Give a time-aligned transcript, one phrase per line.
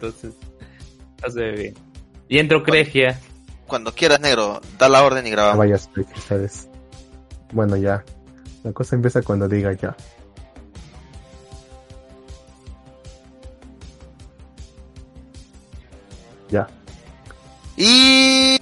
[0.00, 0.34] entonces
[1.22, 1.74] no se ve bien.
[2.28, 3.20] Y entro Cregia.
[3.66, 5.58] Cuando quieras, negro, da la orden y grabamos.
[5.58, 6.68] Vaya, ustedes.
[7.52, 8.04] Bueno, ya.
[8.64, 9.96] La cosa empieza cuando diga ya.
[16.48, 16.66] Ya.
[17.76, 18.58] Y...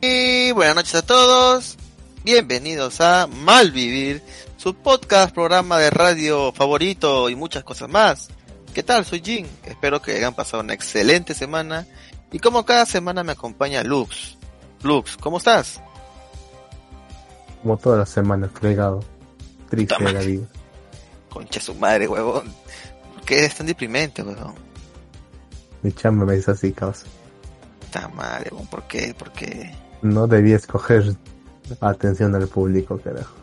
[0.00, 1.76] y buenas noches a todos.
[2.24, 4.20] Bienvenidos a Malvivir,
[4.56, 8.30] su podcast, programa de radio favorito y muchas cosas más.
[8.74, 9.04] ¿Qué tal?
[9.04, 9.46] Soy Jin.
[9.64, 11.86] Espero que hayan pasado una excelente semana.
[12.30, 14.38] Y como cada semana me acompaña Lux.
[14.82, 15.80] Lux, ¿cómo estás?
[17.60, 19.04] Como todas las semanas, fregado.
[19.68, 20.46] Triste de la vida.
[21.28, 22.44] Concha su madre, huevón.
[23.14, 24.54] ¿Por qué es tan deprimente, huevón?
[25.82, 27.06] Mi chamba me dice así, causa.
[27.80, 28.68] Puta madre, huevón.
[28.68, 29.14] ¿Por qué?
[29.14, 29.70] ¿Por qué?
[30.00, 31.14] No debía escoger
[31.80, 33.36] atención al público, carajo.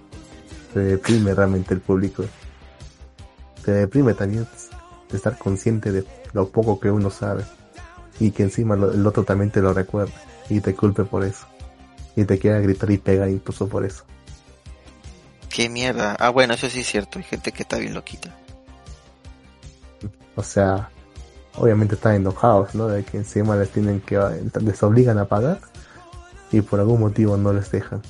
[0.74, 2.26] Se deprime realmente el público.
[3.64, 4.48] Se deprime también
[5.18, 7.44] estar consciente de lo poco que uno sabe
[8.20, 10.14] y que encima el otro también te lo recuerda
[10.50, 11.46] y te culpe por eso
[12.16, 14.04] y te quiera gritar y pega incluso por eso.
[15.50, 16.16] Qué mierda.
[16.20, 17.20] Ah, bueno, eso sí es cierto.
[17.20, 18.36] Hay gente que está bien loquita.
[20.36, 20.90] O sea,
[21.56, 22.88] obviamente están enojados, ¿no?
[22.88, 24.18] De que encima les tienen que
[24.62, 25.60] les obligan a pagar
[26.52, 28.02] y por algún motivo no les dejan.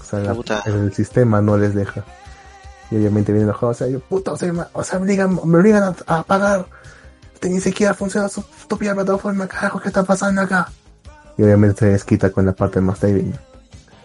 [0.00, 0.34] O sea,
[0.66, 2.04] el sistema no les deja.
[2.90, 5.38] Y obviamente viene enojado, o sea, yo, puta, o sea, me, o sea, me obligan,
[5.44, 6.66] me obligan a, pagar.
[7.42, 10.70] Ni siquiera funciona su estúpida plataforma, carajo, ¿qué está pasando acá?
[11.36, 13.38] Y obviamente se desquita con la parte más débil.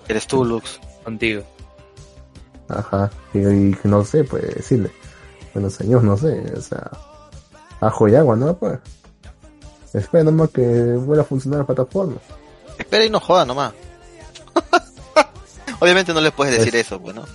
[0.07, 0.79] Eres tú, Lux.
[1.03, 1.43] Contigo.
[2.67, 4.91] Ajá, y, no sé, pues decirle.
[5.53, 6.91] Bueno, señor, no sé, o sea,
[7.79, 8.55] ajo y agua, ¿no?
[8.55, 8.79] Pues.
[9.93, 10.61] Espera nomás que
[10.95, 12.15] vuelva a funcionar la plataforma.
[12.77, 13.73] Espera y no joda nomás.
[15.79, 17.25] Obviamente no le puedes decir eso, pues, ¿no?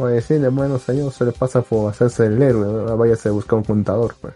[0.00, 3.64] Puede decirle, bueno señor, se le pasa por hacerse el héroe, váyase a buscar un
[3.64, 4.32] contador, pues.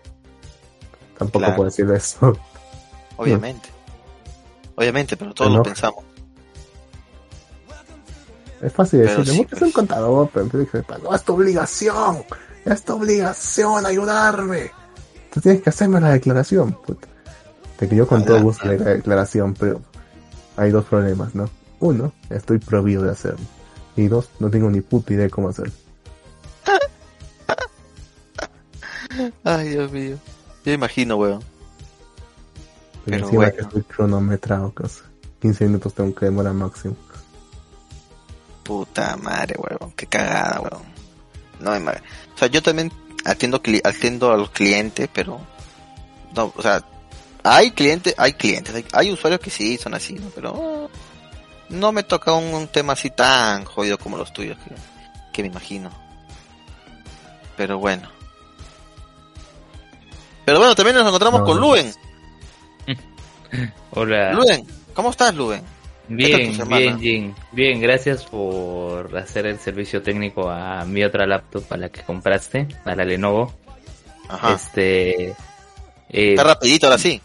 [1.17, 2.37] Tampoco puede decir eso.
[3.17, 3.71] Obviamente.
[4.75, 6.05] Obviamente, pero todos lo pensamos.
[8.61, 9.63] Es fácil decirle, sí, pues.
[9.63, 10.51] un contador, pero
[11.03, 12.25] no, es tu obligación,
[12.67, 14.71] es tu obligación ayudarme.
[15.33, 17.09] Tú tienes que hacerme la declaración, puta.
[17.81, 19.81] De que yo con todo gusto la declaración, pero
[20.59, 21.49] hay dos problemas, ¿no?
[21.81, 23.47] Uno, estoy prohibido de hacerlo.
[23.97, 25.73] Y dos, no tengo ni puta idea de cómo hacerlo.
[29.45, 30.19] Ay, Dios mío.
[30.65, 31.43] Yo imagino, weón.
[33.05, 35.01] Pero encima que estoy cronometrado, casi.
[35.41, 36.97] 15 minutos tengo que demorar máximo.
[38.63, 39.93] Puta madre, weón.
[39.93, 40.83] Qué cagada, weón.
[41.61, 42.91] No, o sea, yo también
[43.25, 45.41] atiendo, atiendo a los clientes, pero...
[46.35, 46.85] No, o sea,
[47.45, 50.31] hay clientes, hay clientes, hay, hay usuarios que sí son así, ¿no?
[50.35, 50.91] Pero
[51.69, 54.57] no me toca un, tema así tan jodido como los tuyos,
[55.33, 55.91] que, me imagino.
[57.57, 58.09] Pero bueno.
[60.45, 61.93] Pero bueno, también nos encontramos con Luen.
[63.93, 64.33] Hola.
[64.33, 65.63] Luen, ¿cómo estás, Luen?
[66.09, 67.81] Bien, bien, bien.
[67.81, 72.95] Gracias por hacer el servicio técnico a mi otra laptop, a la que compraste, a
[72.95, 73.55] la Lenovo.
[74.29, 74.55] Ajá.
[74.55, 75.31] Este.
[76.11, 77.23] Eh, Está rapidito ahora sí.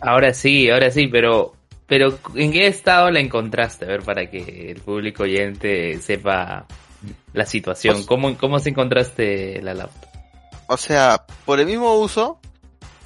[0.00, 1.55] Ahora sí, ahora sí, pero
[1.86, 3.84] pero, ¿en qué estado la encontraste?
[3.84, 6.66] A ver, para que el público oyente sepa
[7.32, 8.04] la situación.
[8.04, 10.10] ¿Cómo, ¿Cómo se encontraste la laptop?
[10.66, 12.40] O sea, por el mismo uso,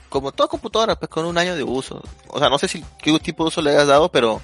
[0.08, 2.02] como toda computadora, pues con un año de uso.
[2.28, 4.40] O sea, no sé si qué tipo de uso le hayas dado, pero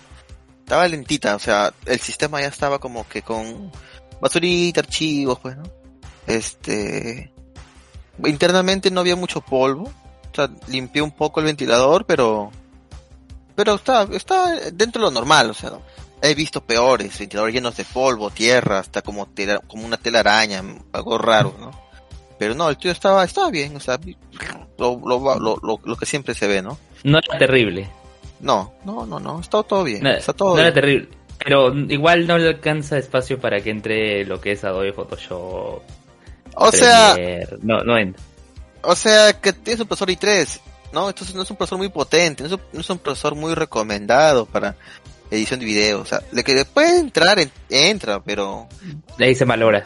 [0.59, 1.35] estaba lentita.
[1.35, 3.73] O sea, el sistema ya estaba como que con
[4.21, 5.65] basurita, archivos, pues, ¿no?
[6.27, 7.33] Este...
[8.25, 9.85] Internamente no había mucho polvo.
[9.85, 12.51] O sea, limpié un poco el ventilador, pero
[13.57, 15.73] pero está, está dentro de lo normal, o sea,
[16.23, 19.29] he visto peores, ventiladores llenos de polvo, tierra, hasta como,
[19.67, 20.63] como una telaraña,
[20.93, 21.71] algo raro, ¿no?
[22.39, 23.99] Pero no, el tío estaba, estaba bien, o sea,
[24.79, 26.79] lo, lo, lo, lo, que siempre se ve, ¿no?
[27.03, 27.89] No era terrible.
[28.41, 30.03] No, no, no, no, está todo bien.
[30.03, 31.09] No, está todo no era terrible.
[31.39, 35.83] Pero igual no le alcanza espacio para que entre lo que es Adobe Photoshop.
[36.57, 37.17] O sea,
[37.63, 38.23] no, no entra.
[38.83, 40.61] O sea, que tiene su profesor i3
[40.93, 44.77] no, esto no es un profesor muy potente, no es un, profesor muy recomendado para
[45.31, 46.01] edición de video.
[46.01, 47.39] O sea, le que puede entrar,
[47.69, 48.67] entra, pero...
[49.19, 49.85] Le dice mal hora.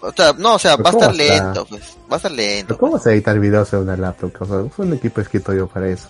[0.00, 1.96] O sea, no, o sea, va a estar lento, pues.
[2.10, 2.78] Va a estar lento.
[2.78, 4.32] ¿Cómo vas a editar videos en una laptop?
[4.40, 6.08] O sea, es un equipo escrito yo para eso.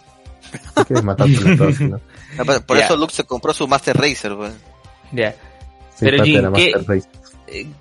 [0.87, 1.99] quieres matar ¿no?
[2.67, 4.53] Por eso Luke se compró su Master Racer, pues.
[5.13, 5.35] Ya.
[5.99, 7.03] pero ¿qué,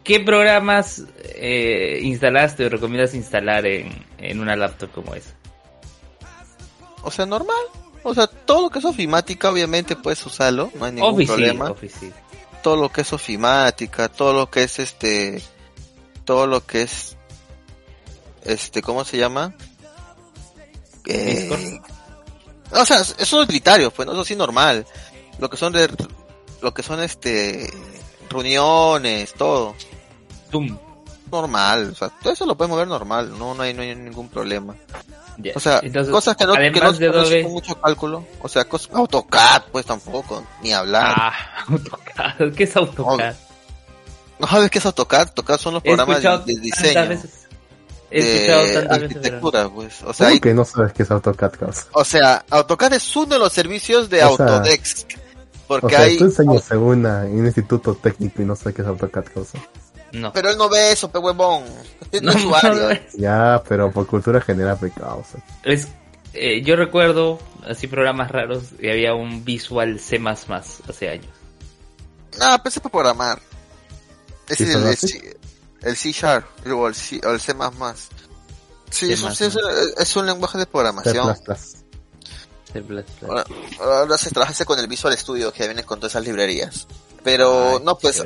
[0.04, 1.04] ¿qué, programas
[1.36, 5.32] eh, instalaste o recomiendas instalar en, en una laptop como esa?
[7.08, 7.56] O sea, normal.
[8.04, 11.74] O sea, todo lo que es ofimática, obviamente puedes usarlo, no hay ningún problema.
[12.62, 15.42] Todo lo que es ofimática, todo lo que es este,
[16.26, 17.16] todo lo que es,
[18.44, 19.56] este, ¿cómo se llama?
[21.06, 21.80] Eh,
[22.72, 24.12] o sea, esos utilitarios, pues, ¿no?
[24.12, 24.86] eso sí normal.
[25.40, 25.90] Lo que son de,
[26.62, 27.70] lo que son este,
[28.30, 29.76] reuniones, todo.
[30.52, 30.78] Zoom.
[31.32, 34.30] Normal, o sea, todo eso lo podemos ver normal, no, no hay, no hay ningún
[34.30, 34.76] problema.
[35.56, 38.26] O sea, Entonces, cosas que no, que no de Adobe- con mucho cálculo.
[38.42, 41.14] O sea, cosas, AutoCAD, pues tampoco, ni hablar.
[41.16, 41.34] Ah,
[41.68, 42.54] AutoCAD.
[42.56, 43.36] ¿Qué es AutoCAD?
[44.40, 47.48] No sabes qué es AutoCAD, AutoCAD son los programas de, diseño, veces.
[48.10, 48.90] De veces.
[48.90, 50.02] arquitectura, pues.
[50.04, 51.86] O sea, ¿Cómo hay- que no sabes qué es AutoCAD, causa?
[51.92, 55.10] o sea, AutoCAD es uno de los servicios de O sea, Autodesk.
[55.68, 58.88] Porque O sea, hay, tú enseñas en, un instituto técnico y no sabes qué es
[58.88, 59.60] AutoCAD, causa.
[60.14, 60.32] No.
[60.34, 61.64] pero él no ve eso, pe huevón.
[62.22, 63.06] No, área.
[63.18, 65.40] Ya, pero por cultura general, pues, causa.
[65.64, 65.88] Es,
[66.34, 71.28] eh, yo recuerdo así programas raros y había un Visual C++ hace años.
[72.40, 73.42] No, pensé para programar.
[74.48, 75.38] Es ¿Sí el, el,
[75.82, 77.54] el C Sharp o el C, o el C++.
[78.90, 79.14] Sí, C++.
[79.14, 79.62] es un, es, un-
[79.98, 81.36] es un lenguaje de programación.
[82.72, 82.84] C++.
[83.28, 83.44] Ahora,
[83.80, 86.88] ahora se trabaja con el Visual Studio que viene con todas esas librerías.
[87.24, 88.22] Pero Ay, no, pues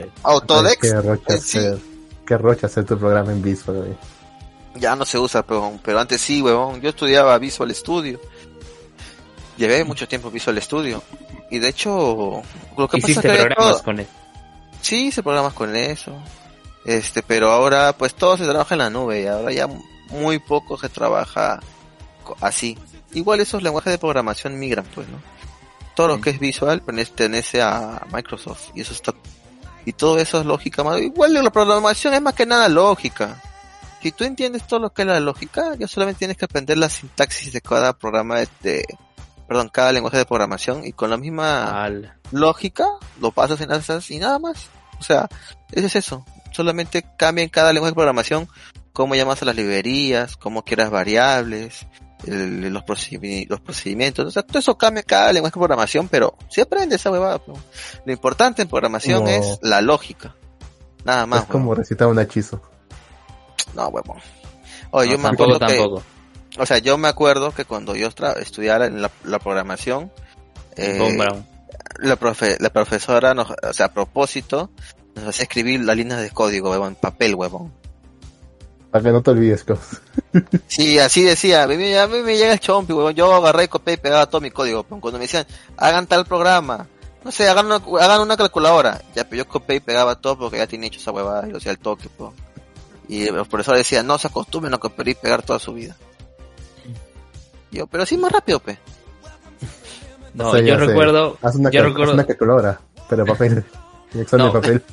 [0.82, 1.78] Qué rocha en sí hacer.
[2.26, 3.94] Qué rocha hacer tu programa en Visual, güey.
[4.76, 6.80] ya no se usa, pero, pero antes sí, huevón.
[6.82, 8.20] Yo estudiaba Visual Studio.
[9.58, 11.04] Llevé mucho tiempo Visual Studio.
[11.50, 12.42] Y de hecho,
[12.78, 14.08] lo que pasa es que programas todo- con él.
[14.82, 16.14] sí hice programas con eso.
[16.86, 19.68] Este, pero ahora pues todo se trabaja en la nube y ahora ya
[20.10, 21.60] muy poco se trabaja
[22.40, 22.78] así.
[23.14, 25.18] Igual esos lenguajes de programación migran, pues, ¿no?
[25.96, 29.14] Todo lo que es visual pertenece a Microsoft y eso está
[29.86, 30.84] y todo eso es lógica.
[31.00, 33.42] Igual la programación es más que nada lógica.
[34.02, 36.90] Si tú entiendes todo lo que es la lógica, ya solamente tienes que aprender la
[36.90, 38.86] sintaxis de cada programa de, de-
[39.48, 41.72] perdón, cada lenguaje de programación y con la misma
[42.32, 42.86] lógica,
[43.20, 44.68] lo pasas en asas y nada más.
[45.00, 45.28] O sea,
[45.72, 46.26] ese es eso.
[46.52, 48.48] Solamente cambia en cada lenguaje de programación
[48.94, 51.86] cómo llamas a las librerías, cómo quieras variables,
[52.28, 54.26] el- los, los procedimientos.
[54.28, 57.40] O sea, todo eso cambia cada lenguaje de programación, pero si aprendes esa huevada.
[57.40, 57.58] pues.
[58.06, 60.36] Lo importante en programación es la lógica.
[61.04, 61.42] Nada más.
[61.42, 61.78] Es como huevón.
[61.78, 62.62] recitar un hechizo.
[63.74, 64.18] No, huevón.
[64.92, 66.04] Oye, yo me tampoco, acuerdo
[66.50, 68.10] que, o sea, yo me acuerdo que cuando yo
[68.40, 70.12] estudiara en la, la programación,
[70.76, 71.00] eh,
[72.00, 74.70] la, profe, la profesora, nos, o sea, a propósito,
[75.16, 77.74] nos hacía escribir las líneas de código, huevón, en papel, huevón.
[78.92, 79.98] Para que no te olvides, causa.
[80.68, 83.68] Sí, así decía, a mí, me- a mí me llega el chompi, huevón, yo agarré,
[83.68, 85.46] copié y pegaba todo mi código, cuando me decían,
[85.78, 86.88] hagan tal programa,
[87.24, 90.58] no sé, hagan una, hagan una calculadora, ya, pero yo copié y pegaba todo porque
[90.58, 92.32] ya tenía hecho esa huevada, y lo hacía el toque, pues.
[93.08, 95.96] Y los profesores decían, no se acostumbren a copiar y pegar toda su vida.
[97.72, 98.78] Y yo, pero sí más rápido, pe.
[100.34, 102.80] No, O sea, yo recuerdo, Haz una, yo recuerdo, haz una calculadora,
[103.10, 103.66] pero papel.
[104.16, 104.46] Excel No.
[104.48, 104.84] de papel.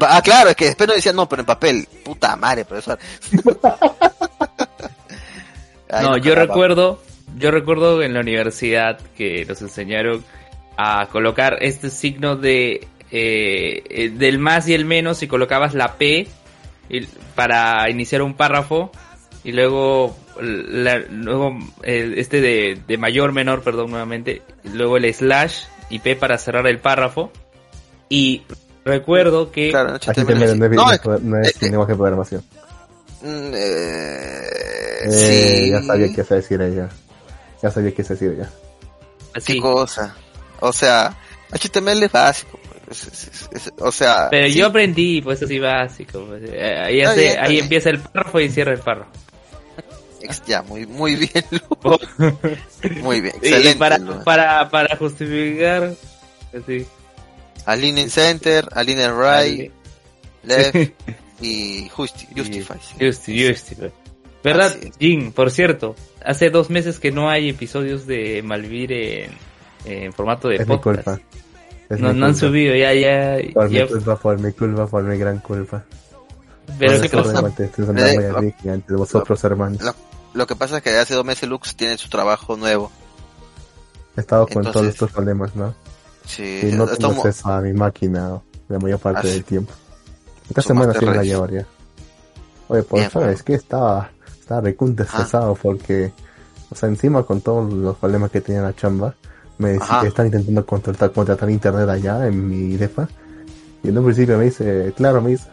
[0.00, 1.88] Ah, claro, es que después nos decían, no, pero en papel.
[2.04, 2.98] Puta madre, profesor.
[5.88, 7.02] Ay, no, nos yo recuerdo,
[7.38, 10.24] yo recuerdo en la universidad que nos enseñaron
[10.76, 15.94] a colocar este signo de eh, eh, del más y el menos y colocabas la
[15.94, 16.26] P
[17.34, 18.90] para iniciar un párrafo
[19.44, 26.00] y luego la- luego este de, de mayor menor perdón nuevamente luego el slash y
[26.00, 27.30] P para cerrar el párrafo
[28.08, 28.42] y
[28.86, 31.96] recuerdo que Claro, no, HTML no es, No, es- no es es que- lenguaje de
[31.98, 32.42] programación.
[33.22, 34.50] mm, eh,
[35.04, 35.70] Eh, sí.
[35.70, 36.88] Ya sabía qué se decir ella.
[37.62, 38.50] Ya sabía qué se decir ella.
[39.34, 40.16] así Qué cosa.
[40.60, 41.14] O sea,
[41.52, 42.58] HTML es básico.
[42.86, 46.76] pues, es- es- es- o sea, pero sí, yo aprendí pues así básico pues, eh,
[46.84, 47.64] ahí, hace- bien, ahí bien.
[47.64, 49.10] empieza el párrafo y cierra el párrafo
[50.46, 51.44] ya, muy, muy bien.
[53.02, 53.78] muy bien, Y excelente.
[53.78, 54.22] para, Lu.
[54.24, 55.94] para, para justificar,
[56.56, 56.86] así.
[57.66, 59.72] Align Center, Align Right,
[60.44, 60.92] Left
[61.40, 62.74] y Justi Justify.
[62.80, 62.94] sí.
[63.06, 63.92] Justi, justi, pues.
[64.44, 64.76] ¿Verdad.
[65.00, 65.32] Jin?
[65.32, 69.30] Por cierto, hace dos meses que no hay episodios de Malvir en,
[69.84, 71.02] en formato de Es mi podcast.
[71.04, 71.20] culpa.
[71.90, 72.46] Es No, mi no han culpa.
[72.46, 73.38] subido, ya, ya.
[73.52, 75.84] Por ya- mi culpa, por mi culpa, por mi gran culpa.
[76.78, 78.16] pero qué usando Eh,
[79.42, 79.82] lo- hermanos.
[79.82, 79.94] Lo,
[80.34, 82.92] lo que pasa es que hace dos meses Lux tiene su trabajo nuevo.
[84.16, 85.74] He estado con entonces- todos estos problemas, ¿no?
[86.26, 89.72] Sí, Y no tengo estamos- acceso a mi máquina la mayor parte del tiempo.
[90.48, 91.38] Esta semana sí la ya.
[91.40, 93.30] Oye, por Bien, favor, bueno.
[93.30, 96.12] es que estaba, estaba recunte estresado porque,
[96.70, 99.14] o sea, encima con todos los problemas que tenía la chamba,
[99.58, 103.08] me decía que están intentando contratar, contratar internet allá en mi depa.
[103.82, 105.46] Y en un principio me dice, claro, me dice,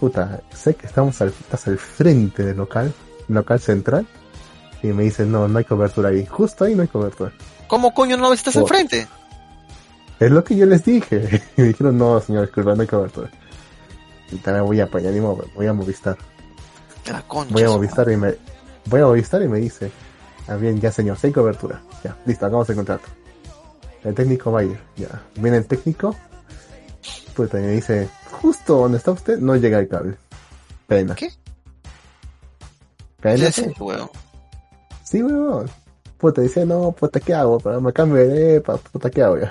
[0.00, 2.92] puta, sé que estamos al, estás al frente del local,
[3.28, 4.06] local central.
[4.82, 6.26] Y me dice, no, no hay cobertura ahí.
[6.26, 7.32] Justo ahí no hay cobertura.
[7.68, 8.60] ¿Cómo coño no estás Oh.
[8.60, 9.06] enfrente?
[10.20, 11.42] Es lo que yo les dije.
[11.56, 13.30] Y me dijeron, no, señor, disculpa, no hay cobertura.
[14.30, 15.12] Y también voy a apañar,
[15.54, 16.16] voy a Movistar.
[17.10, 17.52] La concha.
[17.52, 18.34] Voy a Movistar y me,
[18.86, 19.90] voy a Movistar y me dice,
[20.46, 21.80] Ah, bien, ya señor, sin cobertura.
[22.02, 23.04] Ya, listo, hagamos el contrato.
[24.02, 25.22] El técnico va a ir, ya.
[25.36, 26.14] Viene el técnico,
[27.34, 30.16] pues me dice, justo donde está usted, no llega el cable.
[30.86, 31.14] Pena.
[31.14, 31.30] ¿Qué?
[33.20, 33.50] Pena.
[33.50, 34.10] Sí, sí, weón.
[35.02, 35.70] Sí, weón.
[36.18, 37.58] Puta, dice, no, puta, ¿qué hago?
[37.58, 39.50] Pero me cambio de puta, ¿qué hago ya?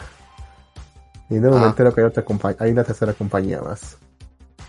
[1.36, 1.70] Y luego me Ah.
[1.70, 3.98] entero que hay otra compañía, hay una tercera compañía más.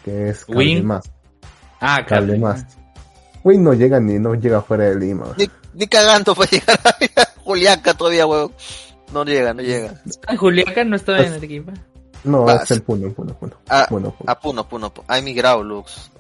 [0.05, 0.87] Que es Cable Win.
[0.87, 1.11] Más.
[1.81, 2.65] Ah, Cable Más.
[3.43, 5.27] Win no llega ni, no llega fuera de Lima.
[5.37, 8.53] Ni, ni cagando para llegar a Juliaca todavía, weón.
[9.13, 10.01] No llega, no llega.
[10.27, 11.73] Ah, Juliaca no estaba en Arequipa.
[12.25, 13.57] No, Va, es en Puno, en Puno, Puno.
[13.69, 14.31] Ah, Puno, Puno.
[14.31, 14.95] A Puno, Puno.
[14.95, 15.05] Puno.
[15.09, 16.11] Ha emigrado, Lux.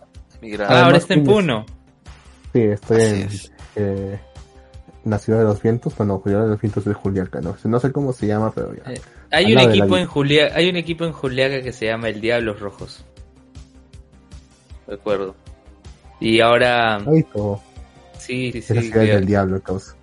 [0.42, 0.74] Emigrado.
[0.74, 1.64] Ah, ahora está en Puno.
[2.52, 3.52] Sí, estoy Así en, es.
[3.76, 4.20] eh,
[5.04, 7.80] en la ciudad de los vientos, bueno, ciudad de los vientos de Juliaca, no, no
[7.80, 8.92] sé cómo se llama, pero ya.
[8.92, 9.00] Eh,
[9.34, 12.60] Hay un equipo en Juliaca, hay un equipo en Juliaca que se llama el Diablos
[12.60, 13.04] Rojos.
[14.86, 15.34] Recuerdo.
[16.20, 17.60] Y ahora Ahí todo,
[18.18, 18.88] sí, sí, es la sí.
[18.88, 19.94] ciudad que- del diablo, causa.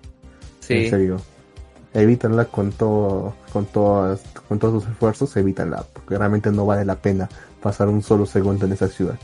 [0.60, 0.74] sí.
[0.74, 1.20] En serio.
[1.94, 6.96] Evítanla con todo, con todas, con todos sus esfuerzos, evítanla, porque realmente no vale la
[6.96, 7.28] pena
[7.62, 9.18] pasar un solo segundo en esa ciudad.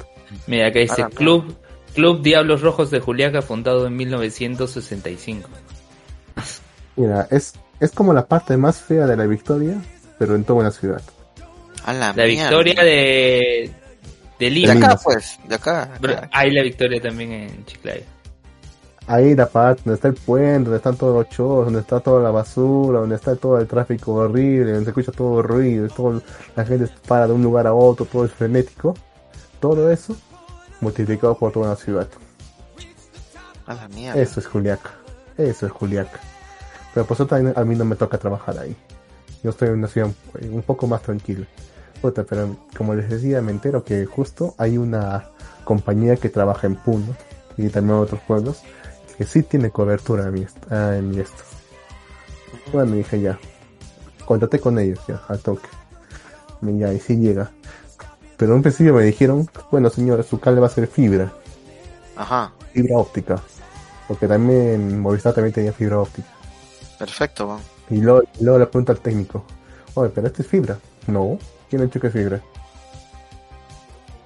[0.46, 1.10] Mira, acá dice Ah.
[1.14, 1.54] Club
[1.94, 5.48] Club Diablos Rojos de Juliaca fundado en 1965.
[6.96, 9.80] Mira, es, es como la parte más fea de la victoria,
[10.18, 11.00] pero en toda una ciudad.
[11.84, 13.72] A la, La victoria de de
[14.38, 14.74] De Lima.
[14.74, 14.86] Lima.
[14.86, 15.38] acá, pues.
[15.48, 15.90] De acá.
[16.32, 18.04] Hay la victoria también en Chiclayo.
[19.06, 22.22] Ahí la parte donde está el puente, donde están todos los shows, donde está toda
[22.22, 26.20] la basura, donde está todo el tráfico horrible, donde se escucha todo ruido, todo,
[26.54, 28.94] la gente para de un lugar a otro, todo es frenético.
[29.60, 30.14] Todo eso
[30.80, 32.06] multiplicado por toda una ciudad.
[33.66, 34.20] A la mierda.
[34.20, 34.90] Eso es Juliaca.
[35.38, 36.20] Eso es Juliaca.
[36.92, 38.76] Pero por eso también a mí no me toca trabajar ahí.
[39.42, 40.10] Yo estoy en una ciudad
[40.42, 41.46] un- poco más tranquila.
[42.02, 45.26] Puta, pero como les decía, me entero que justo hay una
[45.64, 47.14] compañía que trabaja en Puno
[47.56, 48.62] y también en otros pueblos
[49.16, 51.42] que sí tiene cobertura en mi, est- ah, en mi esto.
[52.72, 53.38] Bueno, dije ya.
[54.24, 55.68] Contraté con ellos ya, al toque.
[56.60, 57.50] Ya, y sí llega.
[58.36, 61.32] Pero en un principio me dijeron, bueno señora, su cable va a ser fibra
[62.16, 62.52] Ajá.
[62.72, 63.40] fibra óptica.
[64.06, 66.28] Porque también Movistar también tenía fibra óptica.
[66.98, 67.60] Perfecto, weón.
[67.90, 69.44] Y luego, y luego le pregunta al técnico,
[69.94, 70.78] oye, pero este es fibra.
[71.06, 71.38] No,
[71.70, 72.40] ¿quién ha dicho que es fibra?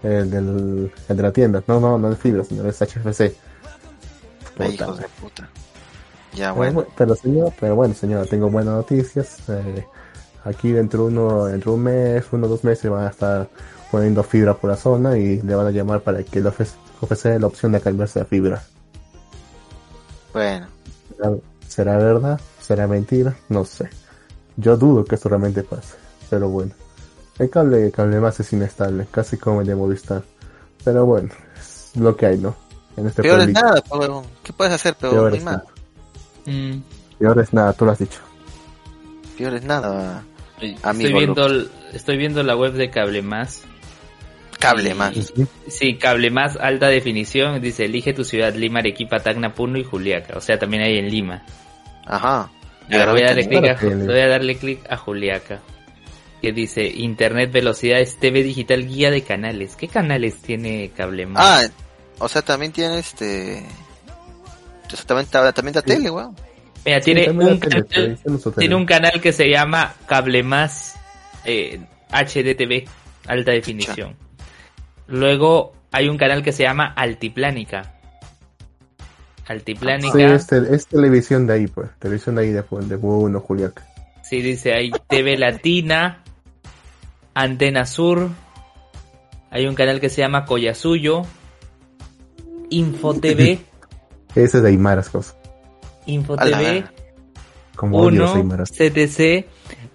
[0.03, 1.63] El, del, el de la tienda.
[1.67, 3.35] No, no, no es fibra, señor, es HFC.
[4.57, 4.69] Puta.
[4.69, 5.49] hijos de puta.
[6.35, 6.81] Ya, Pero, bueno.
[6.83, 9.49] bu- pero señor, pero bueno señora, tengo buenas noticias.
[9.49, 9.87] Eh,
[10.45, 13.49] aquí dentro de uno, dentro de un mes, uno o dos meses van a estar
[13.91, 17.47] poniendo fibra por la zona y le van a llamar para que le ofrezca la
[17.47, 18.63] opción de cambiarse a fibra.
[20.33, 20.67] Bueno.
[21.17, 21.33] ¿Será,
[21.69, 22.41] será verdad?
[22.63, 23.35] ¿Será mentira?
[23.49, 23.91] No sé.
[24.57, 25.97] Yo dudo que esto realmente pase.
[26.31, 26.73] Pero bueno.
[27.39, 30.23] El cable, el cable más es inestable, casi como el de Movistar.
[30.85, 32.55] Pero bueno, es lo que hay, ¿no?
[32.97, 34.25] En este Peor es nada, pues, weón.
[34.43, 35.65] ¿Qué puedes hacer, pero Peor es nada.
[36.47, 36.77] Mm.
[37.19, 38.21] Peor es nada, tú lo has dicho.
[39.39, 40.23] Peor es nada.
[40.61, 43.63] Estoy viendo el- estoy viendo la web de Cable Más.
[44.61, 45.33] Cable más.
[45.67, 50.35] Sí, Cable Más alta definición dice elige tu ciudad Lima, Arequipa, Tacna, Puno y Juliaca.
[50.37, 51.43] O sea, también hay en Lima.
[52.07, 52.51] Ajá.
[52.89, 55.61] A ver, voy a darle clic a, Claro que- voy a darle clic a Juliaca.
[56.41, 59.77] Que dice Internet velocidades TV digital guía de canales.
[59.77, 61.43] ¿Qué canales tiene Cable Más?
[61.45, 61.69] Ah,
[62.19, 63.65] o sea, también tiene este.
[64.93, 66.37] O sea, también, también, da tele, weón.
[66.85, 68.19] Mira, Sí, tiene, un tele, canal,
[68.59, 70.97] tiene un canal que se llama Cable Más
[71.45, 71.81] eh,
[72.11, 72.89] HDTV,
[73.29, 74.17] alta definición.
[75.07, 77.95] Luego hay un canal que se llama Altiplánica.
[79.49, 80.13] Altiplánica.
[80.17, 81.89] Sí, es, tel- es televisión de ahí, pues.
[81.99, 83.85] Televisión de ahí de, de uno, Juliaca.
[84.23, 86.23] Sí, dice hay TV Latina,
[87.35, 88.29] Antena Sur,
[89.51, 91.23] hay un canal que se llama Collasuyo,
[92.71, 93.59] Info TV,
[94.35, 95.37] Ese es de Aymaras, cosas.
[96.07, 96.93] Info A la TV, verga.
[97.77, 98.71] Como 1, Aymaras.
[98.71, 99.47] CTC,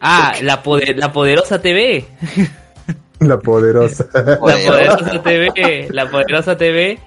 [0.02, 2.06] ah, la, poder- la Poderosa TV,
[3.20, 4.08] La poderosa.
[4.14, 5.24] la Poderosa.
[5.24, 7.00] TV, la Poderosa TV,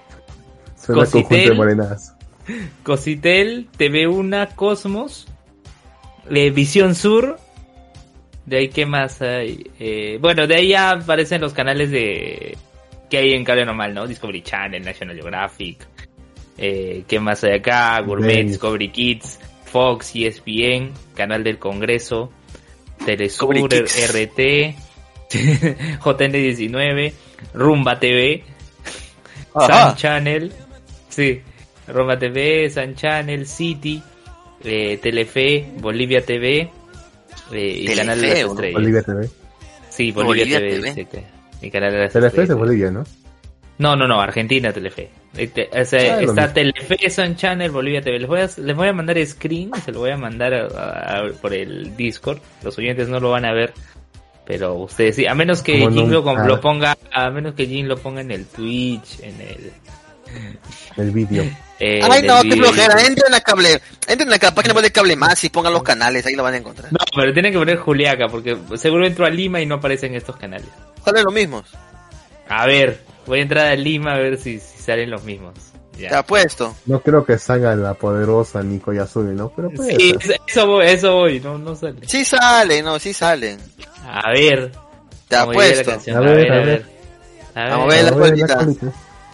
[0.77, 1.23] Suena Cositel.
[1.23, 2.15] conjunto de morenadas.
[2.83, 5.29] Cositel, TV1, Cosmos,
[6.31, 7.39] eh, Visión Sur.
[8.47, 9.71] De ahí, ¿qué más hay?
[9.79, 12.57] Eh, bueno, de ahí ya aparecen los canales de
[13.09, 14.07] que hay en cable normal, ¿no?
[14.07, 15.87] Discovery Channel, National Geographic.
[16.57, 18.01] Eh, ¿Qué más hay acá?
[18.01, 18.47] Gourmet, Bien.
[18.49, 22.31] Discovery Kids, Fox, ESPN, Canal del Congreso,
[23.05, 23.57] Telesur.
[23.57, 24.75] RT,
[26.01, 27.13] JN19,
[27.55, 28.45] Rumba TV,
[29.53, 29.97] Sun.
[29.97, 30.53] Channel,
[31.09, 31.41] sí,
[31.93, 34.03] Roma TV, Sun Channel, City,
[34.65, 36.71] eh, Telefe, Bolivia TV eh,
[37.53, 38.39] y Telefe, Canal de las.
[38.39, 38.75] Estrellas.
[38.75, 39.29] Bolivia TV.
[39.89, 40.89] Sí, Bolivia, Bolivia TV, TV.
[40.95, 41.27] dice
[41.63, 42.55] y Canal de las Telefe es.
[42.55, 43.05] Bolivia, ¿no?
[43.79, 45.09] No, no, no, Argentina Telefe.
[45.37, 46.53] Este, o sea, Ah, está.
[46.53, 48.19] Telefe, Sun Channel, Bolivia TV.
[48.19, 51.33] Les voy a, les voy a mandar screen, se lo voy a mandar a- a-
[51.41, 52.39] por el Discord.
[52.63, 53.73] Los oyentes no lo van a ver,
[54.47, 55.27] pero ustedes sí.
[55.27, 59.21] A menos que Jin lo ponga, a menos que Jin lo ponga en el Twitch,
[59.23, 59.73] en el.
[60.97, 61.45] El vídeo.
[61.81, 63.01] eh, Ay, no, qué flojera.
[63.05, 66.25] Entren a cable, entren a la página web de cable más y pongan los canales,
[66.27, 66.93] ahí lo van a encontrar.
[66.93, 70.37] No, pero tienen que poner Juliaca, porque seguro entro a Lima y no aparecen estos
[70.37, 70.67] canales.
[71.05, 71.65] Salen los mismos.
[72.49, 75.55] A ver, voy a entrar a Lima a ver si, si salen los mismos.
[75.97, 76.19] Te Ya.
[76.21, 76.75] apuesto.
[76.87, 79.51] No creo que salga la poderosa Nico Yasumi, ¿no?
[79.55, 80.41] Pero puede Sí, ser.
[80.47, 81.97] eso voy, eso voy, no, no sale.
[82.07, 83.59] Sí salen, no, sí salen.
[84.05, 84.73] A ver.
[85.29, 85.91] Te a a la apuesto.
[85.91, 86.87] A A ver, ver, a ver.
[87.55, 87.71] A ver.
[87.71, 88.57] Vamos a ver la A ver, colita.
[88.57, 88.87] colita.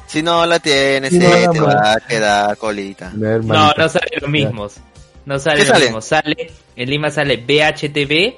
[0.06, 3.10] Si no la tienes, no la te va a quedar colita.
[3.14, 3.74] No, manita.
[3.76, 4.76] no salen los mismos.
[5.24, 5.84] No salen ¿Qué los sale?
[5.86, 6.04] mismos.
[6.04, 8.36] Sale, en Lima sale BHTV,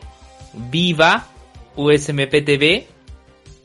[0.71, 1.27] Viva,
[1.77, 2.87] USMP TV,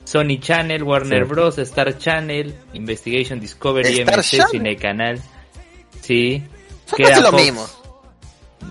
[0.03, 1.29] Sony Channel, Warner Sí.
[1.29, 4.48] Bros, Star Channel, Investigation Discovery, Star MC, Channel.
[4.51, 5.22] Cine Canal.
[6.01, 6.43] Sí.
[6.86, 7.43] Son Queda lo Fox.
[7.43, 7.65] mismo.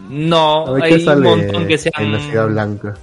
[0.09, 1.95] No, hay ¿qué un sale montón que sean...
[1.99, 2.95] en la Ciudad Blanca?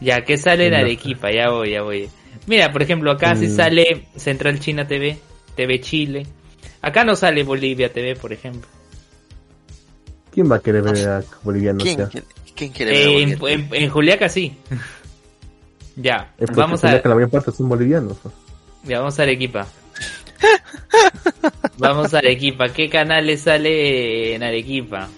[0.00, 2.08] Ya, que sale en Arequipa, ya voy, ya voy.
[2.46, 3.56] Mira, por ejemplo, acá sí Mm.
[3.56, 5.18] sale Central China TV,
[5.56, 6.26] TV Chile.
[6.82, 8.68] Acá no sale Bolivia TV, por ejemplo.
[10.32, 11.78] ¿Quién va a querer ver a boliviano?
[11.82, 12.08] ¿Quién, sea?
[12.08, 12.24] quién,
[12.54, 14.56] quién quiere ver Eh, en, en- en Juliaca sí.
[15.96, 18.16] ya, vamos Juliaca, a, la mayor parte son bolivianos.
[18.24, 18.32] ¿no?
[18.84, 19.66] ya, vamos a Arequipa.
[21.78, 22.68] vamos a Arequipa.
[22.68, 25.08] ¿Qué canales sale en Arequipa?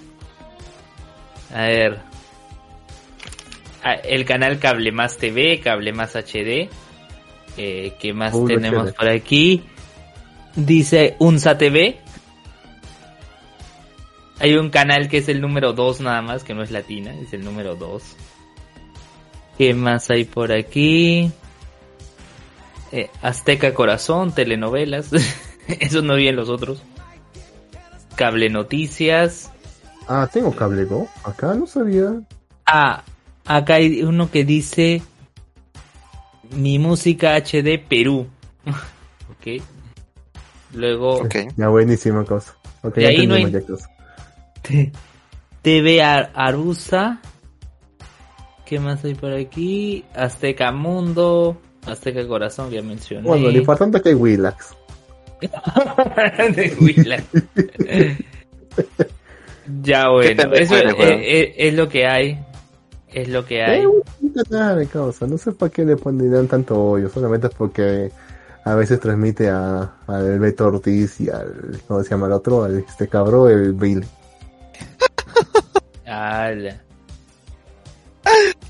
[1.52, 1.98] A ver.
[3.82, 6.68] Ah, El canal Cable Más TV, Cable Más HD.
[7.58, 9.64] Eh, ¿Qué más Uy, tenemos por aquí?
[10.54, 11.98] Dice Unsa TV.
[14.38, 17.32] Hay un canal que es el número 2 nada más, que no es latina, es
[17.32, 18.02] el número 2.
[19.58, 21.32] ¿Qué más hay por aquí?
[22.92, 25.10] Eh, Azteca Corazón, telenovelas.
[25.66, 26.80] Eso no vi en los otros.
[28.14, 29.50] Cable Noticias.
[30.06, 31.08] Ah, tengo cable, ¿no?
[31.24, 32.14] Acá no sabía.
[32.64, 33.02] Ah,
[33.44, 35.02] acá hay uno que dice
[36.52, 38.26] Mi música HD Perú.
[38.66, 39.62] ok.
[40.74, 41.34] Luego Ok.
[41.56, 42.54] Ya, buenísima cosa.
[42.82, 43.52] Ok, De ya ahí no hay-
[45.62, 47.20] TV Ar- Arusa.
[48.66, 50.04] ¿Qué más hay por aquí?
[50.14, 51.60] Azteca Mundo.
[51.86, 53.26] Azteca Corazón, ya mencioné.
[53.26, 54.74] Bueno, lo importante es que hay Willax.
[56.54, 57.24] de Willax.
[59.82, 61.20] ya bueno, eso eres, es, weón.
[61.22, 62.38] es- es lo que hay.
[63.12, 63.84] Es lo que hay.
[63.84, 65.26] Eh, causa.
[65.26, 67.08] No sé para qué le ponen tanto hoyo.
[67.08, 68.10] Solamente es porque
[68.64, 71.80] a veces transmite a al Beto Ortiz y al.
[71.88, 72.64] ¿Cómo se llama el otro?
[72.64, 74.04] Al este cabrón, el Bill.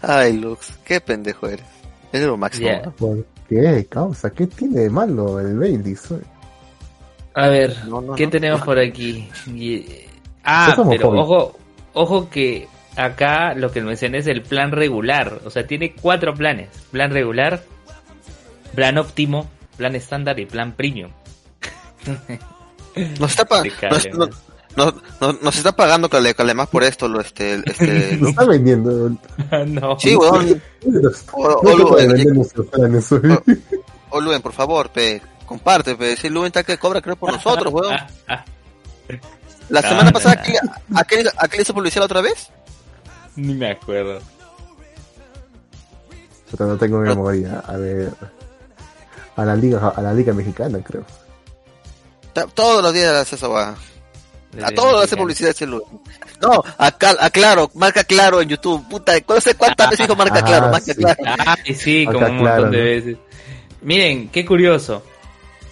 [0.02, 1.66] Ay, Lux, qué pendejo eres.
[2.12, 2.70] Eres lo máximo.
[2.84, 2.90] ¿no?
[2.92, 3.86] ¿Por qué?
[3.88, 5.96] Causa, ¿qué tiene de malo el Bailey?
[7.34, 8.30] A ver, No, no, ¿qué no.
[8.30, 9.28] tenemos por aquí?
[9.46, 9.86] Y-
[10.44, 11.58] Ah, Es pero ojo,
[11.92, 12.66] ojo que
[12.98, 15.40] acá lo que mencioné es el plan regular.
[15.44, 16.68] O sea, tiene cuatro planes.
[16.90, 17.62] Plan regular,
[18.74, 21.10] plan óptimo, plan estándar y plan premium.
[23.20, 23.46] Nos está,
[23.90, 24.06] nos,
[24.76, 28.44] nos, nos- nos está pagando Cale, Cale más por esto, lo, este, este, Lo está
[28.44, 29.10] vendiendo.
[29.66, 29.98] no.
[29.98, 30.60] Sí, weón.
[34.10, 36.16] O, Luen, por favor, pe, comparte, pe.
[36.16, 37.96] Si Luen está que cobra, creo, por nosotros, weón.
[39.68, 40.42] La semana pasada,
[40.88, 40.98] no.
[40.98, 42.50] ¿a qué, le- hizo publicidad la otra vez?
[43.38, 44.18] Ni me acuerdo.
[46.58, 47.62] No tengo memoria.
[47.66, 48.10] A ver.
[49.36, 51.04] A la liga, a la liga mexicana, creo.
[52.54, 53.76] Todos los días hace eso, va.
[54.62, 55.82] A todos hace publicidad ese Luen.
[56.40, 58.88] No, a, Cal- a Claro, marca Claro en YouTube.
[58.88, 60.94] Puta, no sé cuántas veces dijo marca Ah, Claro, marca sí.
[60.94, 61.22] Claro.
[61.26, 62.84] Ah, y sí, Acá como un claro, montón de ¿no?
[62.84, 63.16] veces.
[63.82, 65.02] Miren, qué curioso.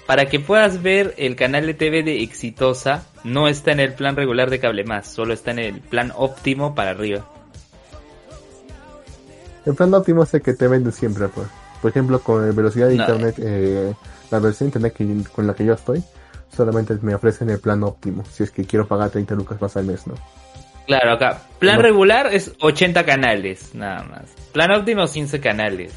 [0.07, 4.15] Para que puedas ver el canal de TV de Exitosa, no está en el plan
[4.15, 7.27] regular de Cable Más, solo está en el plan óptimo para arriba.
[9.67, 11.49] El plan óptimo es el que te vende siempre, pues.
[11.83, 13.03] Por ejemplo, con el velocidad de No.
[13.03, 13.93] internet, eh,
[14.31, 16.03] la versión de internet que- con la que yo estoy,
[16.57, 18.25] solamente me ofrecen el plan óptimo.
[18.33, 20.15] Si es que quiero pagar 30 lucas más al mes, ¿no?
[20.87, 21.83] Claro, acá, plan No.
[21.83, 24.23] regular es 80 canales, nada más.
[24.53, 25.93] Plan óptimo, 15 canales.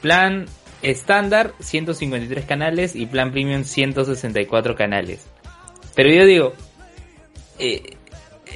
[0.00, 0.46] Plan
[0.80, 2.94] estándar, 153 canales.
[2.96, 5.26] Y plan premium, 164 canales.
[5.96, 6.52] Pero yo digo,
[7.58, 7.96] eh,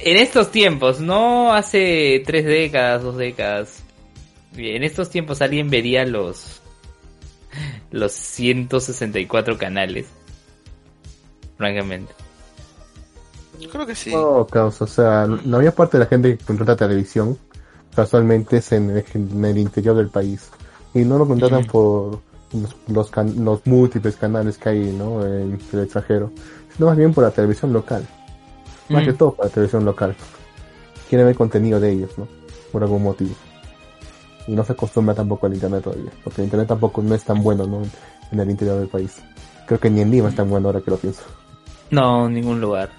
[0.03, 3.83] en estos tiempos, no hace tres décadas, dos décadas.
[4.57, 6.61] En estos tiempos alguien vería los
[7.91, 10.07] los 164 canales.
[11.57, 12.13] Francamente.
[13.59, 14.11] Yo creo que sí.
[14.13, 17.37] No, causa, o sea, la mayor parte de la gente que contrata televisión
[17.95, 20.49] casualmente es en el, en el interior del país.
[20.93, 22.19] Y no lo contratan por
[22.53, 25.25] los, los, can- los múltiples canales que hay ¿no?
[25.25, 26.31] en el extranjero,
[26.75, 28.05] sino más bien por la televisión local.
[28.89, 29.05] Más Mm.
[29.05, 30.15] que todo por la televisión local.
[31.09, 32.27] Quieren ver contenido de ellos, ¿no?
[32.73, 33.33] Por algún motivo.
[34.47, 37.41] Y no se acostumbra tampoco al internet todavía, porque el internet tampoco no es tan
[37.41, 37.81] bueno, ¿no?
[38.31, 39.21] En el interior del país.
[39.65, 41.23] Creo que ni en Lima es tan bueno ahora que lo pienso.
[41.89, 42.89] No, ningún lugar.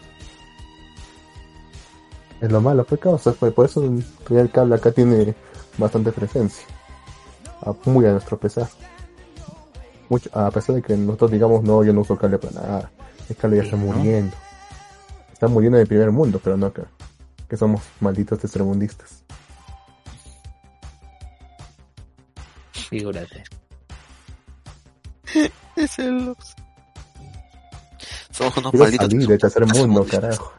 [2.41, 5.35] Es lo malo, pues causa, pues, por eso el cable acá tiene
[5.79, 6.67] bastante presencia.
[7.85, 8.69] Muy a nuestro pesar.
[10.09, 12.91] Mucho, a pesar de que nosotros digamos, no, yo no uso cable para nada.
[13.29, 13.87] El cable ya está ¿no?
[13.87, 14.37] muriendo.
[15.33, 16.85] Está muriendo en el primer mundo, pero no acá.
[17.49, 19.25] Que somos malditos tercermundistas.
[22.89, 23.45] Figúrate.
[25.77, 26.55] Es el Lux.
[28.31, 29.07] Somos unos Quiero malditos.
[29.11, 30.53] salir de tercer mundo, carajo.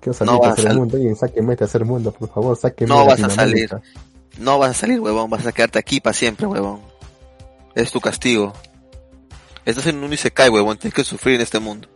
[0.00, 0.96] Quiero salir No de vas a tercer mundo.
[0.96, 3.82] Alguien sáqueme de tercer mundo, por favor, sáqueme No vas a Latinoamérica.
[4.38, 5.30] No vas a salir, huevón.
[5.30, 6.80] Vas a quedarte aquí para siempre, huevón.
[7.76, 8.52] Es tu castigo.
[9.64, 10.76] Estás en un Isekai, huevón.
[10.78, 11.88] Tienes que sufrir en este mundo.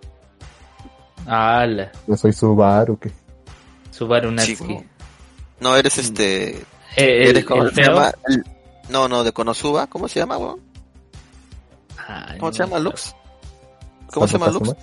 [1.27, 3.11] Ala, Yo soy Subaru, que
[3.91, 4.79] Subaru Natsuki.
[5.61, 6.51] No eres este...
[6.51, 6.65] Eh,
[6.97, 7.95] el, eres como el se feo.
[7.95, 8.13] llama...
[8.29, 8.45] El-
[8.89, 9.87] No, no, de Konosuba.
[9.87, 10.61] ¿Cómo se llama, huevón?
[12.07, 13.15] Ay, ¿Cómo no se llama, Lux?
[14.13, 14.75] ¿Cómo se llama, Lux?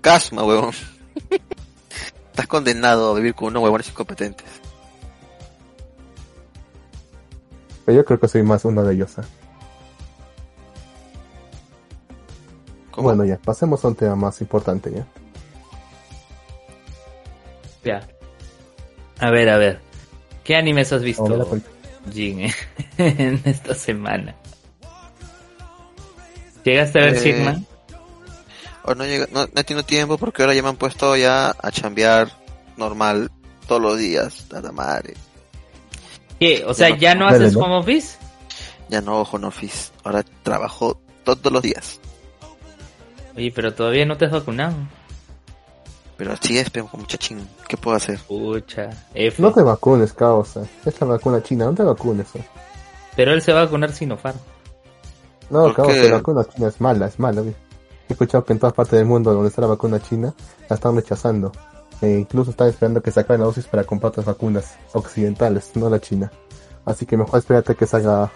[0.00, 0.72] Casma, huevón.
[2.30, 4.46] Estás condenado a vivir con unos huevones incompetentes.
[7.84, 9.12] Pero yo creo que soy más uno de ellos.
[12.90, 13.08] ¿Cómo?
[13.08, 15.06] Bueno, ya, pasemos a un tema más importante, ¿ya?
[17.84, 18.08] Ya.
[19.18, 19.80] A ver, a ver.
[20.44, 21.26] ¿Qué animes has visto,
[22.12, 22.54] Jin, eh,
[22.98, 24.34] en esta semana?
[26.64, 27.60] ¿Llegaste a ver Eh, Sigma?
[28.84, 31.50] O no, llega, no, no he tenido tiempo porque ahora ya me han puesto ya
[31.50, 32.30] a chambear
[32.76, 33.30] normal
[33.66, 34.46] todos los días.
[34.50, 35.14] Nada madre.
[36.38, 36.64] ¿Qué?
[36.66, 38.16] O sea, no- ¿ya no haces home office?
[38.88, 39.92] Ya no en office.
[40.02, 42.00] Ahora trabajo todos los días.
[43.36, 44.74] Oye, pero todavía no te has vacunado.
[46.20, 47.48] Pero así es, pero muchachín.
[47.66, 48.18] ¿Qué puedo hacer?
[48.28, 49.40] Pucha, F.
[49.40, 50.66] No te vacunes, causa.
[50.84, 52.26] Es la vacuna china, no te vacunes.
[52.34, 52.44] ¿eh?
[53.16, 54.36] Pero él se va a vacunar Sinopharm.
[55.48, 56.10] No, ¿Por causa, qué?
[56.10, 57.40] la vacuna china es mala, es mala.
[57.40, 57.54] He
[58.12, 60.34] escuchado que en todas partes del mundo donde está la vacuna china,
[60.68, 61.52] la están rechazando.
[62.02, 66.00] E incluso están esperando que saquen la dosis para comprar otras vacunas occidentales, no la
[66.00, 66.30] china.
[66.84, 68.30] Así que mejor espérate que salga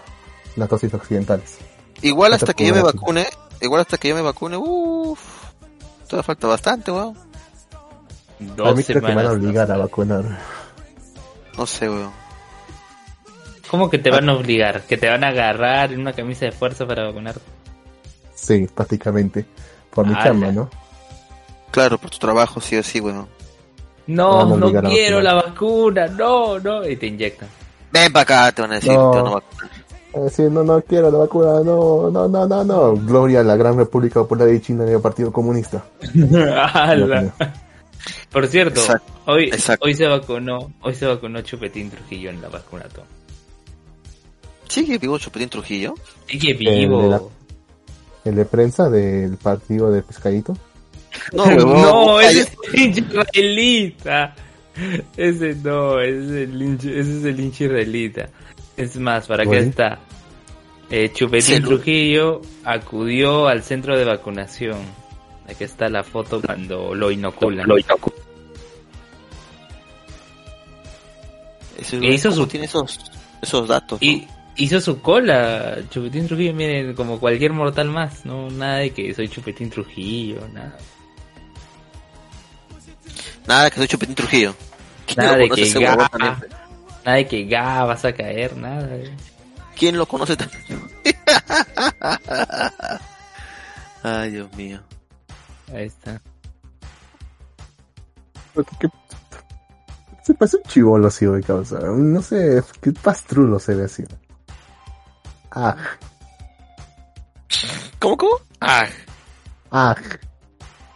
[0.55, 1.59] las dosis occidentales.
[2.01, 3.27] Igual hasta que yo me vacune,
[3.61, 5.19] igual hasta que yo me vacune, uff.
[6.07, 7.34] Todavía falta bastante, weón.
[8.39, 9.31] A mí Dos creo que me van a semanas.
[9.33, 10.23] obligar a vacunar.
[11.57, 12.11] No sé, weón.
[13.69, 14.81] ¿Cómo que te van a obligar?
[14.83, 17.35] ¿Que te van a agarrar en una camisa de fuerza para vacunar?
[18.33, 19.45] Sí, prácticamente.
[19.89, 20.69] Por mi chamba, ¿no?
[21.71, 23.27] Claro, por tu trabajo, sí o sí, weón.
[24.07, 26.87] No, no quiero la vacuna, no, no.
[26.87, 27.49] Y te inyectan.
[27.91, 29.11] Ven para acá, te van a decir, No.
[29.11, 29.71] te van a vacunar.
[30.13, 32.93] Es decir, no, no quiero la vacuna, no, no, no, no, no.
[32.95, 35.83] Gloria a la Gran República Popular de China y al Partido Comunista.
[38.35, 39.85] Por cierto, Exacto, hoy, exacto.
[39.85, 43.05] hoy se vacunó, hoy se vacunó Chupetín Trujillo en la vacunatón.
[44.67, 45.93] ¿Sigue vivo Chupetín Trujillo?
[46.27, 47.07] Sigue de vivo.
[47.09, 47.21] la-
[48.29, 50.57] El de prensa del partido del pescadito.
[51.31, 54.35] No, no, ese es el hincha israelita.
[55.15, 58.29] Ese no, ese es el hincha, ese es el hincha israelita.
[58.75, 59.69] Es más, para acá Bueno.
[59.69, 59.99] está.
[60.91, 64.77] Eh, Chupetín Sí, lo- Trujillo acudió al centro de vacunación.
[65.47, 67.65] Aquí está la foto cuando lo inoculan.
[71.77, 72.99] Ese hizo ¿cómo su- tiene esos,
[73.41, 74.01] esos datos?
[74.01, 74.07] no?
[74.07, 75.77] Y hizo su cola.
[75.89, 78.25] Chupetín Trujillo, miren, como cualquier mortal más.
[78.25, 80.77] No, nada de que soy Chupetín Trujillo, nada.
[83.47, 84.55] Nada, que soy Chupetín Trujillo.
[85.05, 88.95] ¿Quién Nada de que ga, nada de que ga vas a caer, nada.
[88.95, 89.13] eh.
[89.77, 90.81] ¿Quién lo conoce también?
[94.03, 94.81] Ay, Dios mío.
[95.73, 96.21] Ahí está.
[98.79, 98.87] ¿Qué-
[100.25, 101.79] Se parece un chivolo así, de causa.
[101.81, 104.03] No sé, qué pastrulo se ve así.
[105.51, 105.75] Ah,
[107.99, 108.31] ¿Cómo, cómo?
[108.59, 108.87] Ah,
[109.69, 109.95] ah.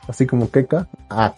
[0.08, 0.88] Así como queca.
[1.12, 1.36] Ah.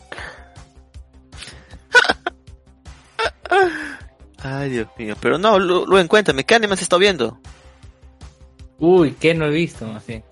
[4.42, 5.16] Ay, Dios mío.
[5.20, 7.40] Pero no, lo, lo cuéntame, ¿qué anime has estado viendo?
[8.80, 9.86] uy, ¿qué no he visto?
[9.94, 10.24] Así.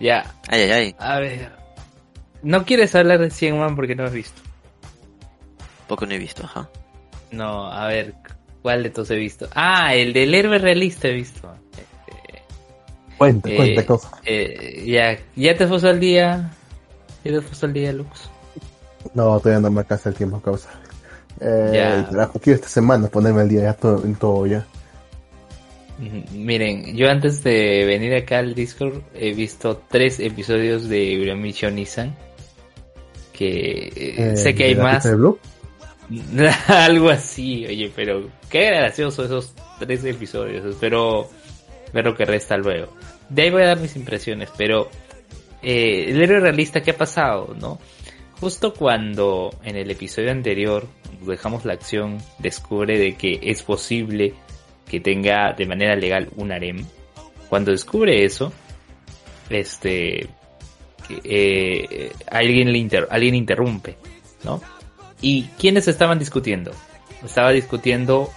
[0.00, 0.96] Ya, Ay, ay, ay.
[0.98, 1.52] a ver.
[2.42, 4.40] No quieres hablar de 100 Man porque no has visto.
[5.88, 6.68] Poco no he visto, ajá.
[7.32, 8.14] No, a ver,
[8.62, 9.48] ¿cuál de todos he visto?
[9.54, 11.50] Ah, el del héroe realista he visto.
[11.72, 12.42] Este,
[13.16, 14.10] Cuenta, Eh, cuenta, causa.
[14.24, 16.50] eh, ya, ya te puso al día.
[17.24, 18.30] Ya te puso al día, Lux.
[19.14, 20.70] No, todavía no me alcanza el tiempo, causa.
[21.40, 22.08] Eh, Ya.
[22.10, 24.64] carajo, quiero esta semana ponerme al día ya todo, en todo ya.
[26.32, 32.14] Miren, yo antes de venir acá al Discord he visto tres episodios de Uramission Nissan.
[33.32, 35.04] Que eh, eh, sé que hay más.
[36.68, 40.64] Algo así, oye, pero qué gracioso esos tres episodios.
[40.64, 41.28] Espero
[41.92, 42.92] ver lo que resta luego.
[43.28, 44.88] De ahí voy a dar mis impresiones, pero
[45.62, 47.54] eh, el héroe realista, ¿qué ha pasado?
[47.58, 47.78] ¿No?
[48.40, 50.86] Justo cuando en el episodio anterior
[51.26, 54.34] dejamos la acción, descubre de que es posible
[54.88, 56.84] que tenga de manera legal un harem.
[57.48, 58.52] Cuando descubre eso,
[59.50, 60.28] este,
[61.24, 63.96] eh, alguien, le alguien interrumpe,
[64.44, 64.60] ¿no?
[65.20, 66.72] ¿Y quiénes estaban discutiendo?
[67.24, 68.30] Estaba discutiendo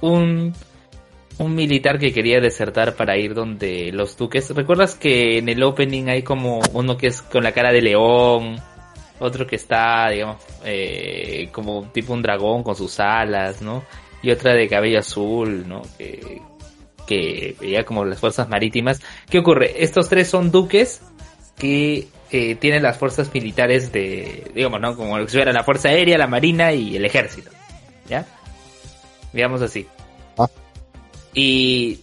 [0.00, 0.52] un,
[1.38, 4.50] un militar que quería desertar para ir donde los duques.
[4.50, 8.56] ¿Recuerdas que en el opening hay como uno que es con la cara de león?
[9.20, 13.84] Otro que está, digamos, eh, como tipo un dragón con sus alas, ¿no?
[14.22, 15.82] Y otra de cabello azul, ¿no?
[15.96, 16.42] Que,
[17.06, 19.00] que veía como las fuerzas marítimas.
[19.30, 19.84] ¿Qué ocurre?
[19.84, 21.00] Estos tres son duques
[21.56, 24.96] que eh, tienen las fuerzas militares de, digamos, ¿no?
[24.96, 27.52] Como si fuera la fuerza aérea, la marina y el ejército.
[28.08, 28.26] ¿Ya?
[29.32, 29.86] Digamos así.
[30.36, 30.48] Ah.
[31.32, 32.00] Y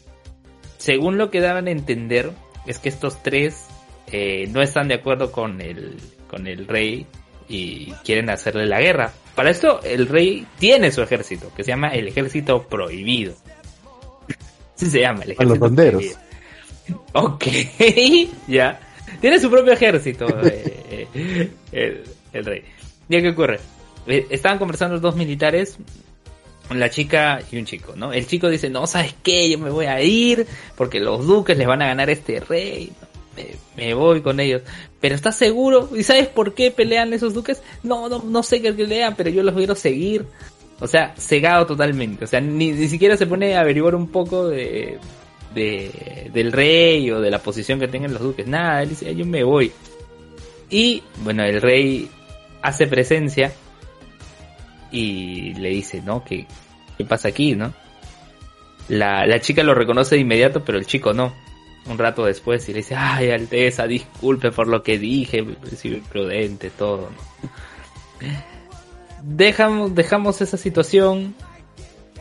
[0.78, 2.32] según lo que daban a entender,
[2.66, 3.68] es que estos tres
[4.10, 5.98] eh, no están de acuerdo con el,
[6.30, 7.06] con el rey
[7.50, 9.12] y quieren hacerle la guerra.
[9.36, 13.34] Para esto, el rey tiene su ejército, que se llama el ejército prohibido.
[14.76, 15.68] Sí se llama el ejército.
[15.68, 16.18] los prohibido.
[17.12, 17.46] Ok,
[18.48, 18.80] ya.
[19.20, 21.08] Tiene su propio ejército, eh,
[21.72, 22.64] eh, el, rey.
[23.10, 23.60] ¿Y qué ocurre?
[24.08, 25.78] Eh, estaban conversando los dos militares,
[26.70, 28.14] la chica y un chico, ¿no?
[28.14, 29.50] El chico dice, no, ¿sabes qué?
[29.50, 32.92] Yo me voy a ir porque los duques les van a ganar a este rey.
[33.76, 34.62] Me, voy con ellos.
[35.00, 35.90] Pero ¿estás seguro?
[35.96, 37.62] ¿Y sabes por qué pelean esos duques?
[37.84, 40.26] No, no, no sé qué pelean, pero yo los quiero seguir.
[40.80, 42.26] O sea, cegado totalmente.
[42.26, 45.00] O sea, ni, ni siquiera se pone a averiguar un poco de,
[45.54, 48.48] de, del rey o de la posición que tengan los duques.
[48.48, 49.72] Nada, él dice, yo me voy.
[50.70, 52.10] Y bueno, el rey
[52.62, 53.52] hace presencia
[54.92, 56.24] y le dice, ¿no?
[56.24, 56.46] ¿Qué,
[56.98, 57.74] qué pasa aquí, no?
[58.88, 61.34] La, la chica lo reconoce de inmediato, pero el chico no.
[61.88, 65.44] Un rato después y le dice, ay Alteza, disculpe por lo que dije,
[65.76, 67.10] soy imprudente, todo.
[69.24, 71.34] Dejamos, dejamos esa situación.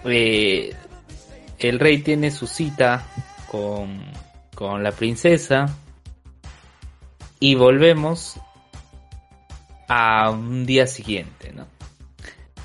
[0.04, 0.74] Eh,
[1.68, 3.06] el rey tiene su cita
[3.50, 4.02] con,
[4.54, 5.74] con la princesa
[7.38, 8.38] y volvemos
[9.88, 11.66] a un día siguiente, ¿no?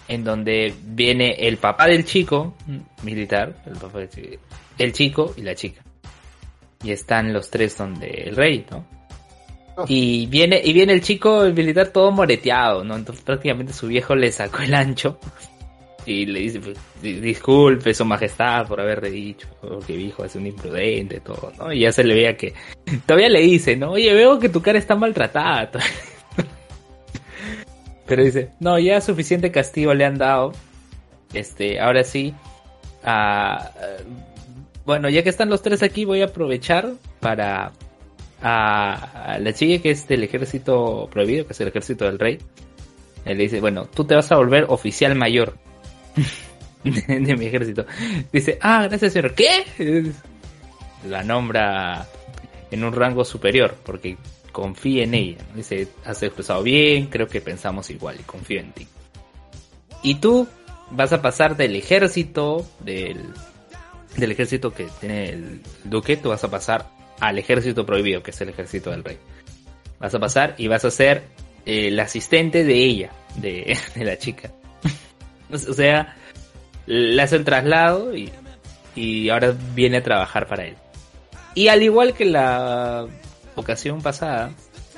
[0.08, 2.54] En donde viene el papá del chico,
[3.02, 4.40] militar, el, papá del
[4.78, 5.82] el chico y la chica.
[6.84, 8.86] Y están los tres donde el rey, ¿no?
[9.78, 9.86] Oh.
[9.88, 12.96] Y viene, y viene el chico, el militar, todo moreteado, ¿no?
[12.96, 15.20] Entonces prácticamente su viejo le sacó el ancho
[16.06, 21.20] y le dice, pues, disculpe su majestad por haberle dicho, porque hijo es un imprudente,
[21.20, 21.74] todo, ¿no?
[21.74, 22.54] Y ya se le veía que,
[23.06, 23.92] todavía le dice, ¿no?
[23.92, 25.72] Oye, veo que tu cara está maltratada.
[28.06, 30.54] Pero dice, no, ya suficiente castigo le han dado.
[31.34, 32.34] Este, ahora sí.
[34.86, 37.72] bueno, ya que están los tres aquí, voy a aprovechar para
[38.42, 42.38] a, la chica que es del ejército prohibido, que es el ejército del rey.
[43.26, 45.58] Él le dice, bueno, tú te vas a volver oficial mayor.
[46.84, 47.86] De, mi ejército.
[48.32, 49.34] Dice, ah, gracias señor.
[49.34, 50.12] ¿Qué?
[51.08, 52.08] La nombra
[52.72, 54.18] en un rango superior porque
[54.52, 55.38] confía en ella.
[55.56, 58.88] Dice, has expresado bien, creo que pensamos igual y confío en ti.
[60.04, 60.48] Y tú
[60.92, 63.34] vas a pasar del ejército, del,
[64.18, 68.42] del ejército que tiene el duque, tú vas a pasar al ejército prohibido, que es
[68.42, 69.18] el ejército del rey.
[70.00, 71.24] Vas a pasar y vas a ser
[71.66, 74.52] el asistente de ella, de la chica.
[75.52, 76.16] O sea,
[76.86, 78.32] le hace el traslado y,
[78.96, 80.76] y ahora viene a trabajar para él.
[81.54, 83.08] Y al igual que la
[83.56, 84.52] ocasión pasada,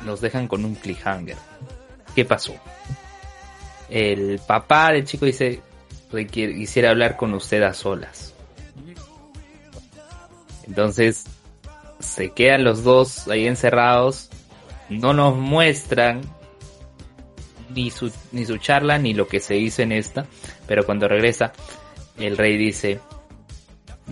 [0.03, 1.37] nos dejan con un cliffhanger.
[2.15, 2.55] ¿Qué pasó?
[3.89, 5.61] El papá del chico dice,
[6.31, 8.33] quisiera hablar con usted a solas.
[10.65, 11.25] Entonces,
[11.99, 14.29] se quedan los dos ahí encerrados,
[14.89, 16.21] no nos muestran
[17.73, 20.25] ni su, ni su charla ni lo que se hizo en esta,
[20.67, 21.53] pero cuando regresa,
[22.17, 22.99] el rey dice,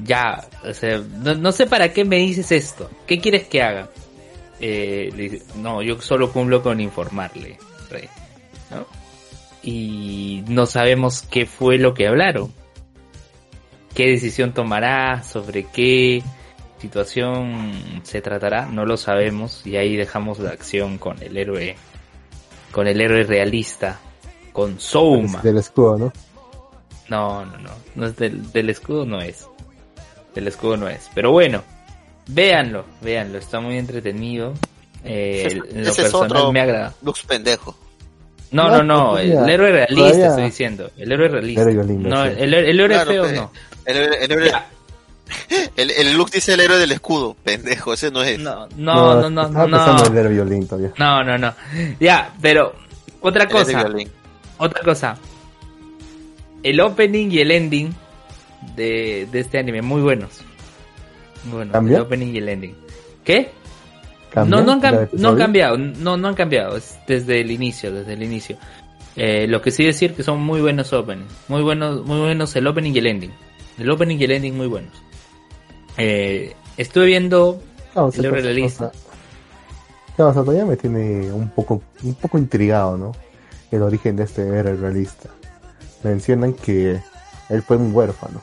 [0.03, 3.89] ya, o sea, no, sé para qué me dices esto, ¿qué quieres que haga?
[4.59, 7.57] Eh, no, yo solo cumplo con informarle,
[7.89, 8.09] rey,
[8.71, 8.85] ¿no?
[9.63, 12.53] Y no sabemos qué fue lo que hablaron,
[13.93, 16.21] qué decisión tomará, sobre qué
[16.79, 17.71] situación
[18.03, 21.75] se tratará, no lo sabemos y ahí dejamos la acción con el héroe
[22.75, 23.97] con el héroe realista,
[24.51, 25.41] con Souma.
[25.41, 26.13] Del escudo, ¿no?
[27.07, 29.47] No, no, no, no es del, del escudo, no es.
[30.35, 31.09] El escudo no es.
[31.15, 31.63] Pero bueno,
[32.27, 34.53] véanlo, véanlo, está muy entretenido.
[35.05, 36.93] Eh, en lo Ese es personal otro me agrada.
[37.01, 37.77] Lux pendejo.
[38.51, 40.91] No, No, no, no, el héroe realista todavía- estoy diciendo.
[40.97, 41.61] El héroe realista.
[41.61, 42.31] Héroe lindo, no, sí.
[42.39, 43.51] el, el héroe Claro, feo no.
[43.85, 44.67] El, el, el héroe- Ya.
[45.75, 48.39] El, el Lux dice el héroe del escudo, pendejo, ese no es.
[48.39, 49.65] No, no, no, no, no.
[49.65, 50.93] en No, el violín todavía.
[50.97, 51.53] no, no, no.
[51.99, 52.73] Ya, pero
[53.21, 53.87] otra cosa,
[54.57, 55.17] otra cosa.
[56.63, 57.93] El opening y el ending
[58.75, 60.41] de, de este anime, muy buenos.
[61.45, 61.73] Muy buenos.
[61.73, 61.97] ¿Cambia?
[61.97, 62.75] El opening y el ending.
[63.23, 63.51] ¿Qué?
[64.31, 67.91] ¿Cambia No, no han, no han cambiado, no, no han cambiado, es desde el inicio,
[67.91, 68.57] desde el inicio.
[69.15, 72.67] Eh, lo que sí decir que son muy buenos openings, muy buenos, muy buenos el
[72.67, 73.31] opening y el ending.
[73.77, 74.91] El opening y el ending muy buenos.
[75.97, 77.61] Eh, estuve viendo
[77.95, 78.85] No, o sea, el héroe o sea, realista.
[78.87, 79.01] o sea,
[80.17, 83.11] no, o sea, todavía me tiene un poco, un poco intrigado, ¿no?
[83.71, 85.29] El origen de este héroe realista.
[86.03, 86.99] Mencionan que
[87.49, 88.41] él fue un huérfano.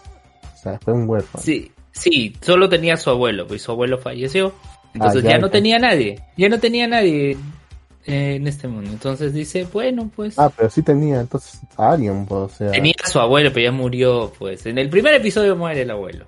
[0.55, 1.43] O sea, fue un huérfano.
[1.43, 4.53] Sí, sí, solo tenía a su abuelo, pues su abuelo falleció.
[4.95, 5.53] Entonces Ah, ya, ya, no ya.
[5.53, 7.37] tenía nadie, ya no tenía nadie
[8.05, 8.91] eh, en este mundo.
[8.91, 12.71] Entonces dice, bueno, pues Ah, pero sí tenía entonces a alguien, pues, o sea.
[12.73, 14.67] tenía a su abuelo, pero ya murió, pues.
[14.67, 16.27] En el primer episodio muere el abuelo.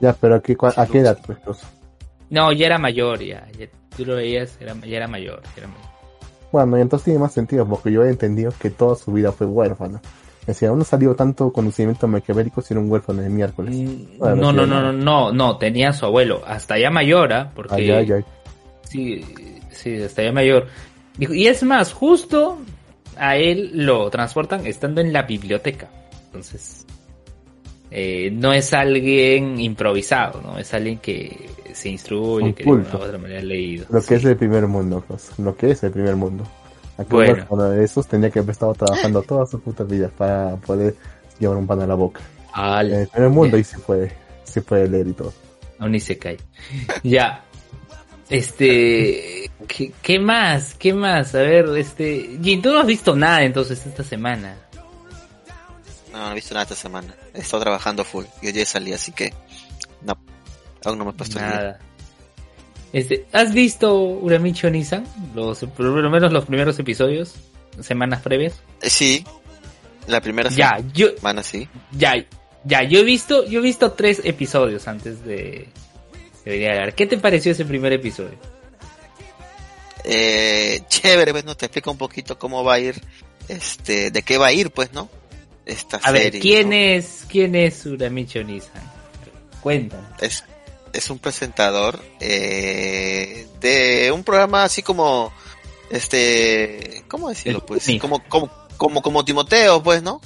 [0.00, 1.38] Ya, pero ¿a qué, cua- a qué edad, pues?
[1.44, 1.58] pues?
[2.30, 3.46] No, ya era mayor, ya.
[3.58, 5.84] ya tú lo veías, era, ya era mayor, ya era mayor.
[6.52, 9.46] Bueno, y entonces tiene más sentido, porque yo he entendido que toda su vida fue
[9.46, 10.00] huérfano.
[10.46, 13.74] Decía, no salió tanto conocimiento maquiavélico si era un huérfano de miércoles.
[13.74, 14.92] Mm, Bueno, no, no, no.
[14.92, 17.50] no, no, tenía a su abuelo, hasta ya mayor, ¿ah?
[17.54, 18.24] Porque Ay, ay, ay.
[18.82, 19.24] sí,
[19.70, 20.66] sí, hasta ya mayor.
[21.18, 22.58] Y es más, justo
[23.16, 25.88] a él lo transportan estando en la biblioteca.
[26.26, 26.84] Entonces,
[27.90, 30.58] eh, no es alguien improvisado, ¿no?
[30.58, 33.86] Es alguien que se instruye, Un que de una u otra manera ha leído.
[33.90, 36.44] Lo que es el primer mundo, pues, lo que es el primer mundo.
[36.96, 37.70] Aquel Bueno.
[37.70, 40.94] de esos tenía que haber estado trabajando toda su puta vida para poder
[41.40, 42.20] llevar un pan a la boca.
[42.52, 44.12] Al- En el primer mundo y se puede,
[44.44, 45.32] se puede leer y todo.
[45.80, 46.36] Aún ni se cae.
[47.02, 47.44] Ya.
[48.30, 49.50] Este.
[49.68, 50.74] ¿qué, qué más?
[50.74, 51.34] ¿Qué más?
[51.34, 52.38] A ver, este.
[52.42, 54.56] Jin, tú no has visto nada entonces esta semana.
[56.12, 57.14] No, no he visto nada esta semana.
[57.34, 58.24] He estado trabajando full.
[58.42, 59.34] Y hoy salí, así que.
[60.02, 60.16] No.
[60.84, 61.38] Aún no me he puesto.
[61.40, 61.78] Nada.
[62.92, 65.04] Este, ¿Has visto Uramichi Onisan?
[65.34, 67.34] Los, por lo menos los primeros episodios,
[67.80, 68.54] semanas previas.
[68.80, 69.24] Eh, sí.
[70.06, 71.66] La primera Ya, yo, semana sí.
[71.90, 72.12] ya,
[72.64, 75.66] ya, yo he visto, yo he visto tres episodios antes de,
[76.44, 76.94] de venir a hablar.
[76.94, 78.38] ¿Qué te pareció ese primer episodio?
[80.04, 81.56] Eh, chévere, pues, ¿no?
[81.56, 83.00] Te explica un poquito cómo va a ir,
[83.48, 85.08] este, de qué va a ir, pues, ¿no?
[85.66, 86.40] Esta A ver, serie.
[86.40, 86.74] ¿quién ¿no?
[86.76, 88.82] es, quién es Uramichi Onisan?
[89.60, 90.06] Cuéntanos.
[90.20, 90.44] es,
[90.92, 95.32] es un presentador eh, de un programa así como
[95.90, 100.20] este cómo decirlo pues como como como como Timoteo pues no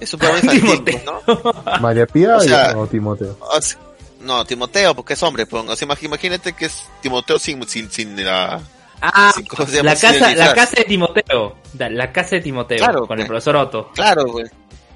[0.00, 1.80] es un programa infantil ¿no?
[1.80, 3.36] María Pía O sea- o Timoteo.
[3.40, 3.78] O sea,
[4.20, 7.90] no Timoteo porque es hombre pues, o sea, imag- imagínate que es Timoteo sin sin
[7.90, 8.60] sin la
[9.02, 9.34] Ah,
[9.82, 11.56] la casa, la casa de Timoteo.
[11.76, 13.28] La, casa de Timoteo, Claro, con el pues.
[13.28, 13.90] profesor Otto.
[13.92, 14.46] claro güey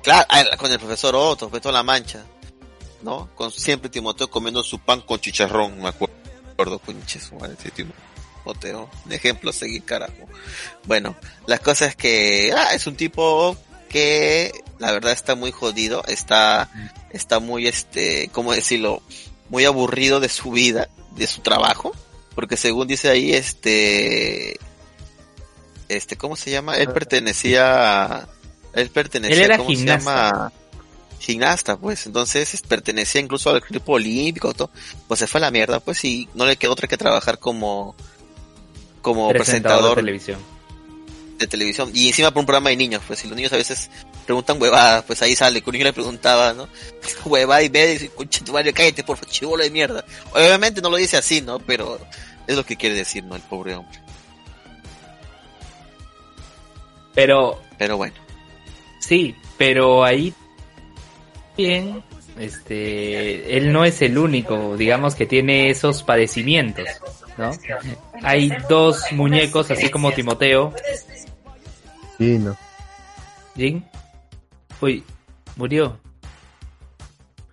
[0.02, 2.24] claro ah, con el profesor Otto pues toda la mancha
[3.02, 9.12] no con siempre Timoteo comiendo su pan con chicharrón me acuerdo pinches ese Timoteo un
[9.12, 10.28] ejemplo a seguir carajo
[10.84, 11.16] Bueno,
[11.46, 13.56] la cosa es que ah, es un tipo
[13.88, 16.70] que la verdad está muy jodido, está,
[17.10, 19.02] está muy este, ¿cómo decirlo?
[19.48, 21.92] Muy aburrido de su vida, de su trabajo,
[22.36, 24.56] porque según dice ahí, este,
[25.88, 26.76] este, ¿cómo se llama?
[26.76, 28.28] Él pertenecía, a-
[28.74, 30.00] él pertenecía, Él era ¿cómo gimnasta.
[30.00, 30.52] se llama?
[31.18, 34.70] Gimnasta, pues, entonces es- pertenecía incluso al equipo olímpico, todo,
[35.08, 37.96] pues se fue a la mierda, pues, y no le quedó otra que trabajar como,
[39.02, 40.56] como presentador de televisión.
[41.38, 43.90] de televisión y encima por un programa de niños, pues si los niños a veces
[44.24, 46.66] preguntan huevadas, pues ahí sale, que un niño le preguntaba, ¿no?
[47.26, 50.02] Huevada y ve y dice, "Concha tu madre, cállate, por favor, chivolo de mierda.
[50.32, 51.58] Obviamente no lo dice así, ¿no?
[51.58, 52.00] Pero
[52.46, 53.36] es lo que quiere decir, ¿no?
[53.36, 53.98] El pobre hombre.
[57.14, 58.14] Pero, Pero bueno,
[59.00, 60.34] sí, pero ahí
[61.56, 62.02] bien,
[62.38, 66.86] este, él no es el único, digamos, que tiene esos padecimientos,
[67.38, 67.50] ¿no?
[68.22, 70.74] Hay dos muñecos, así como Timoteo,
[72.18, 72.56] Sí, no.
[73.56, 73.84] Jin.
[74.80, 75.04] Uy,
[75.56, 75.98] murió.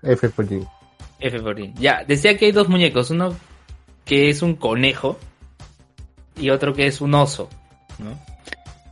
[0.02, 0.68] F por G.
[1.20, 1.74] F por I.
[1.76, 3.36] Ya, decía que hay dos muñecos, uno
[4.06, 5.18] que es un conejo
[6.36, 7.50] y otro que es un oso,
[8.00, 8.18] ¿no?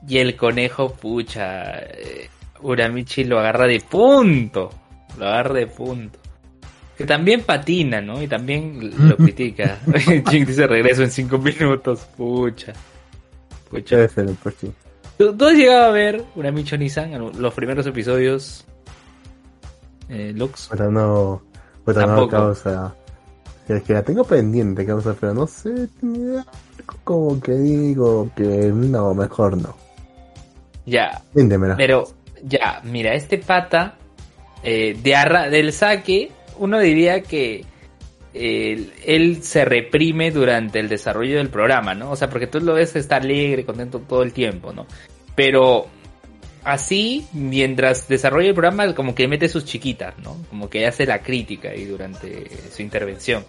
[0.07, 2.29] Y el conejo, pucha, eh,
[2.61, 4.71] Uramichi lo agarra de punto,
[5.17, 6.19] lo agarra de punto.
[6.97, 8.21] Que también patina, ¿no?
[8.21, 9.79] Y también lo critica.
[10.29, 12.73] Jin dice regreso en cinco minutos, pucha.
[13.69, 14.07] Pucha.
[14.07, 14.73] G.
[15.17, 18.65] ¿Tú, tú has llegado a ver Uramichi Nissan, los primeros episodios?
[20.09, 20.67] Eh, Lux.
[20.69, 21.41] Pero no,
[21.85, 22.93] Pues no causa.
[23.77, 25.87] Es que la tengo pendiente, causa, pero no sé.
[27.03, 29.75] Como que digo que no, mejor no.
[30.85, 31.21] Ya.
[31.77, 32.07] Pero,
[32.43, 33.95] ya, mira, este pata
[34.63, 37.65] eh, de arra del saque, uno diría que
[38.33, 42.11] él se reprime durante el desarrollo del programa, ¿no?
[42.11, 44.85] O sea, porque tú lo ves estar alegre, contento todo el tiempo, ¿no?
[45.35, 45.87] Pero
[46.63, 50.37] así, mientras desarrolla el programa, como que mete sus chiquitas, ¿no?
[50.49, 53.45] Como que hace la crítica ahí durante su intervención.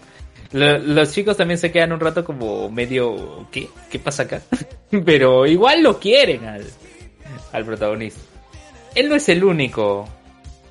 [0.53, 3.69] los chicos también se quedan un rato como medio, ¿qué?
[3.91, 4.43] ¿Qué pasa acá?
[5.05, 6.65] Pero igual lo quieren al,
[7.53, 8.21] al protagonista.
[8.95, 10.07] Él no es el único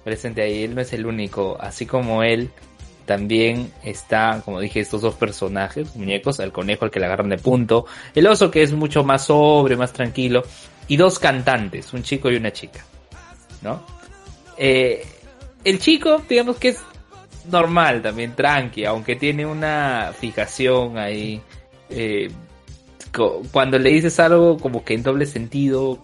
[0.04, 2.50] presente ahí, él no es el único, así como él
[3.06, 7.38] también está, como dije, estos dos personajes, muñecos, el conejo al que le agarran de
[7.38, 7.86] punto,
[8.16, 10.44] el oso que es mucho más sobre, más tranquilo,
[10.92, 12.84] y dos cantantes, un chico y una chica,
[13.62, 13.82] ¿no?
[14.58, 15.02] Eh,
[15.64, 16.80] el chico, digamos que es
[17.50, 21.42] normal también, tranqui, aunque tiene una fijación ahí.
[21.90, 22.30] Eh,
[23.54, 26.04] cuando le dices algo como que en doble sentido,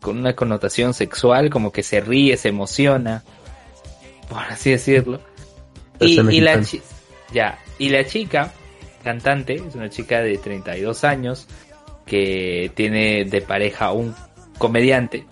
[0.00, 3.22] con una connotación sexual, como que se ríe, se emociona,
[4.28, 5.20] por así decirlo.
[6.00, 6.60] Y, y la
[7.32, 8.52] ya, y la chica,
[9.04, 11.46] cantante, es una chica de 32 años,
[12.10, 14.16] que tiene de pareja un
[14.58, 15.24] comediante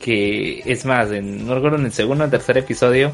[0.00, 3.12] que es más, en, no recuerdo en el segundo o tercer episodio,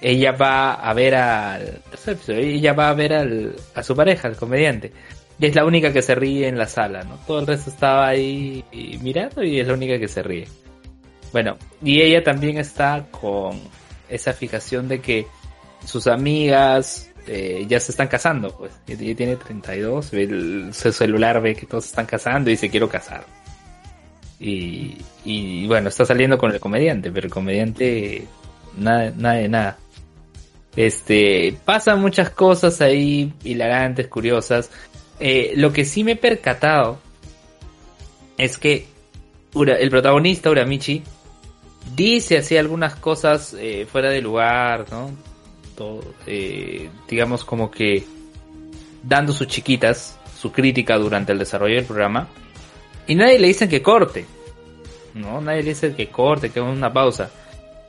[0.00, 4.28] ella va a ver al tercer episodio, ella va a ver al, a su pareja,
[4.28, 4.92] al comediante.
[5.40, 7.16] Y es la única que se ríe en la sala, ¿no?
[7.26, 8.64] Todo el resto estaba ahí
[9.02, 10.46] mirando y es la única que se ríe.
[11.32, 13.60] Bueno, y ella también está con
[14.08, 15.26] esa fijación de que
[15.84, 18.72] sus amigas, este, ya se están casando, pues.
[18.86, 22.88] Ella tiene 32, el, su celular ve que todos se están casando y dice quiero
[22.88, 23.26] casar.
[24.40, 28.26] Y, y bueno, está saliendo con el comediante, pero el comediante
[28.76, 29.78] nada, nada de nada.
[30.76, 34.70] Este, pasan muchas cosas ahí hilarantes, curiosas.
[35.20, 36.98] Eh, lo que sí me he percatado
[38.38, 38.86] es que
[39.54, 41.02] el protagonista, Uramichi,
[41.96, 45.10] dice así algunas cosas eh, fuera de lugar, ¿no?
[46.26, 48.04] Eh, digamos como que
[49.02, 52.28] dando sus chiquitas, su crítica durante el desarrollo del programa,
[53.06, 54.26] y nadie le dice que corte,
[55.14, 55.40] ¿no?
[55.40, 57.30] Nadie le dice que corte, que una pausa.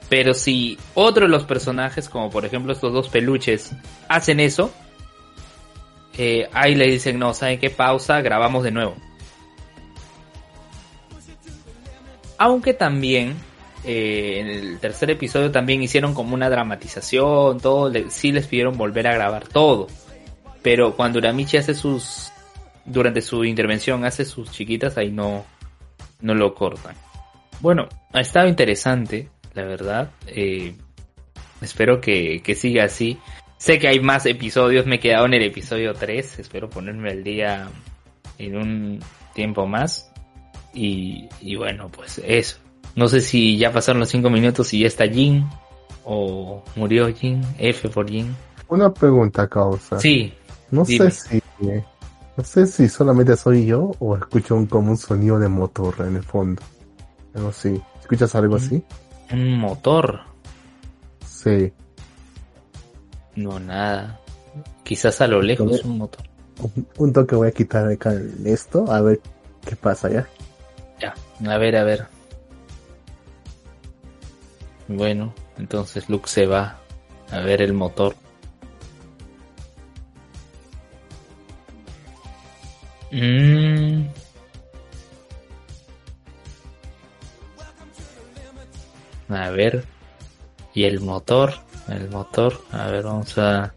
[0.08, 3.74] Pero si otro de los personajes, como por ejemplo estos dos peluches,
[4.08, 4.72] hacen eso,
[6.18, 7.70] eh, ahí le dicen, no, ¿saben qué?
[7.70, 8.96] Pausa, grabamos de nuevo.
[12.38, 13.36] Aunque también
[13.84, 19.08] eh, en el tercer episodio también hicieron como una dramatización, todo, sí les pidieron volver
[19.08, 19.88] a grabar todo.
[20.62, 22.32] Pero cuando Uramichi hace sus,
[22.86, 25.46] durante su intervención hace sus chiquitas, ahí no,
[26.22, 26.96] no lo cortan.
[27.62, 30.12] Bueno, ha estado interesante, la verdad.
[30.28, 30.76] Eh,
[31.62, 33.18] espero que, que siga así.
[33.58, 37.24] Sé que hay más episodios, me he quedado en el episodio 3, espero ponerme al
[37.24, 37.70] día
[38.38, 39.00] en un
[39.34, 40.12] tiempo más.
[40.74, 42.58] Y, y bueno, pues eso.
[42.96, 45.48] No sé si ya pasaron los 5 minutos y ya está Jin
[46.04, 48.36] o murió Jin, F por Jin.
[48.68, 50.00] Una pregunta, causa.
[50.00, 50.34] Sí.
[50.72, 51.42] No sé si
[52.40, 56.16] no sé si solamente soy yo o escucho un, como un sonido de motor en
[56.16, 56.62] el fondo.
[57.34, 58.82] No sé, ¿escuchas algo así?
[59.30, 60.22] ¿Un motor?
[61.26, 61.74] Sí.
[63.36, 64.22] No, nada.
[64.84, 66.24] Quizás a lo lejos un motor.
[66.98, 68.14] Un, toque voy a quitar acá
[68.46, 69.20] esto, a ver
[69.66, 70.26] qué pasa ya.
[71.02, 71.14] Ya,
[71.46, 72.08] a ver, a ver.
[74.90, 76.80] Bueno, entonces Luke se va
[77.32, 78.16] a ver el motor.
[83.12, 84.08] Mm.
[89.30, 89.86] A ver.
[90.74, 91.54] Y el motor.
[91.88, 92.60] El motor.
[92.72, 93.72] A ver, vamos a.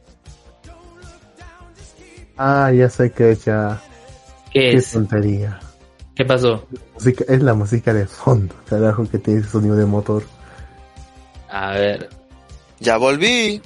[2.38, 3.82] Ah, ya sé que ya.
[4.50, 4.92] ¿Qué, es?
[4.92, 5.60] tontería.
[6.14, 6.66] ¿Qué pasó?
[7.28, 10.24] Es la música de fondo, carajo, que tiene ese sonido de motor.
[11.52, 12.08] A ver.
[12.80, 13.60] Ya volví.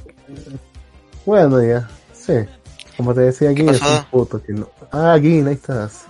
[1.24, 1.89] Bueno, ya.
[2.12, 2.34] Sí.
[2.97, 4.68] Como te decía, aquí es un puto que no.
[4.91, 6.05] Ah, aquí, ahí estás.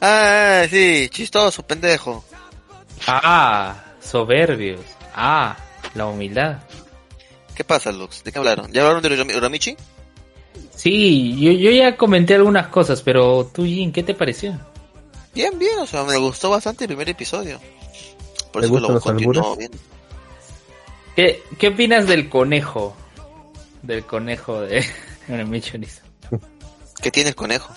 [0.00, 2.24] Ah, sí, chistoso, pendejo.
[3.06, 4.80] Ah, soberbios.
[5.14, 5.56] Ah,
[5.94, 6.58] la humildad.
[7.54, 8.24] ¿Qué pasa, Lux?
[8.24, 8.72] ¿De qué hablaron?
[8.72, 9.76] ¿Ya hablaron de Uramichi?
[10.74, 14.58] Sí, yo, yo ya comenté algunas cosas, pero tú, Jin, ¿qué te pareció?
[15.34, 17.60] Bien, bien, o sea, me gustó bastante el primer episodio.
[18.52, 19.78] Por eso lo continuó viendo.
[21.16, 22.96] ¿Qué, ¿Qué opinas del conejo?
[23.82, 24.84] Del conejo de
[25.46, 26.02] Michonis.
[27.02, 27.72] ¿Qué tiene el conejo?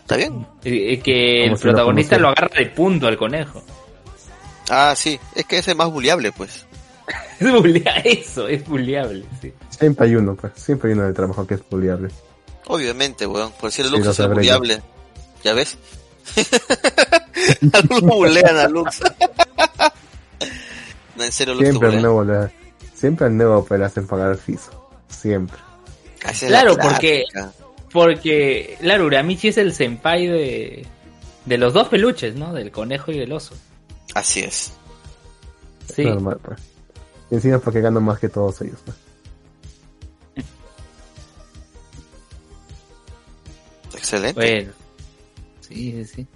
[0.00, 0.46] ¿Está bien?
[0.62, 3.62] que el protagonista lo, agarra de punto al conejo.
[4.68, 6.66] Ah, sí, es que ese es más buleable, pues.
[7.40, 9.52] es buleable, eso, es buleable, sí.
[9.70, 12.08] Siempre hay uno, pues, siempre hay uno del trabajo que es buleable.
[12.66, 14.82] Obviamente, weón, por si el Lux es buleable.
[15.42, 15.78] ¿Ya ves?
[17.72, 19.00] a Lux bulean a Lux.
[21.16, 22.63] no, en serio, Lux Siempre le,
[23.04, 24.70] siempre al nuevo le hacen pagar el fiso.
[25.08, 25.58] Siempre.
[26.38, 27.24] Claro, porque,
[27.92, 30.86] porque, claro, Uramichi es el senpai de,
[31.44, 32.54] de los dos peluches, ¿no?
[32.54, 33.54] Del conejo y del oso.
[34.14, 34.72] Así es.
[35.94, 36.06] Sí.
[36.06, 36.58] Normal, pues.
[37.30, 38.96] Y encima porque gano más que todos ellos, pues.
[43.96, 44.32] Excelente.
[44.34, 44.72] Bueno.
[45.60, 46.26] Sí, sí, sí.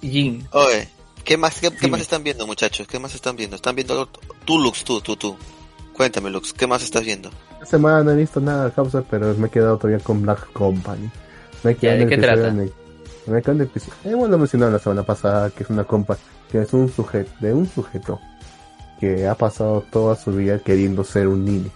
[0.00, 0.46] Jin.
[0.52, 0.88] Oye,
[1.24, 2.86] ¿qué más, qué, más están viendo, muchachos?
[2.86, 3.56] ¿Qué más están viendo?
[3.56, 4.08] ¿Están viendo
[4.44, 5.36] tú, Lux, tú, tú, tú?
[5.92, 7.30] Cuéntame, Lux, ¿qué más estás viendo?
[7.54, 10.52] Esta semana no he visto nada de causa, pero me he quedado todavía con Black
[10.52, 11.10] Company.
[11.62, 12.50] Me he quedado ¿De qué trata?
[12.52, 13.94] me he quedado en el episodio.
[14.04, 16.18] Hemos lo mencionado la semana pasada, que es una compa,
[16.50, 18.20] que es un sujeto, de un sujeto
[18.98, 21.70] que ha pasado toda su vida queriendo ser un niño.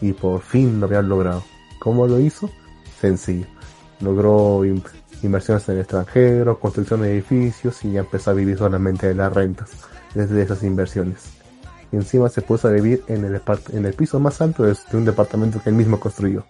[0.00, 1.42] Y por fin lo había logrado.
[1.80, 2.50] ¿Cómo lo hizo?
[3.00, 3.46] Sencillo.
[4.00, 4.64] Logró
[5.22, 9.32] inversiones en el extranjero, construcción de edificios y ya empezó a vivir solamente de las
[9.32, 9.70] rentas
[10.14, 11.30] desde esas inversiones.
[11.90, 13.40] Y encima se puso a vivir en el,
[13.72, 16.44] en el piso más alto de, un departamento que él mismo construyó.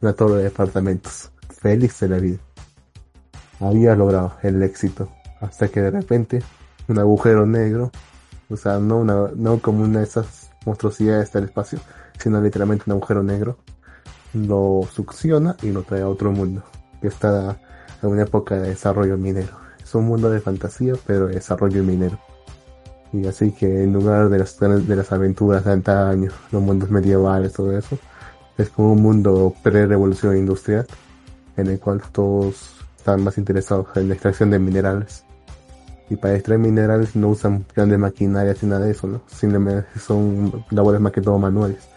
[0.00, 1.30] Una torre de departamentos.
[1.50, 2.38] Félix de la vida.
[3.60, 5.10] Había logrado el éxito.
[5.40, 6.42] Hasta que de repente
[6.88, 7.90] un agujero negro
[8.50, 11.78] o sea, no, una, no como una de esas monstruosidades del espacio,
[12.18, 13.58] sino literalmente un agujero negro.
[14.34, 16.62] Lo succiona y lo trae a otro mundo,
[17.00, 17.58] que está
[18.02, 19.58] en una época de desarrollo minero.
[19.82, 22.18] Es un mundo de fantasía, pero de desarrollo minero.
[23.12, 27.52] Y así que en lugar de las, de las aventuras de antaño, los mundos medievales,
[27.52, 27.98] todo eso,
[28.56, 30.86] es como un mundo pre-revolución industrial,
[31.56, 35.24] en el cual todos están más interesados en la extracción de minerales
[36.10, 39.22] y para extraer minerales no usan grandes maquinarias ni nada de eso, ¿no?
[39.28, 41.88] Simplemente son labores más que todo manuales.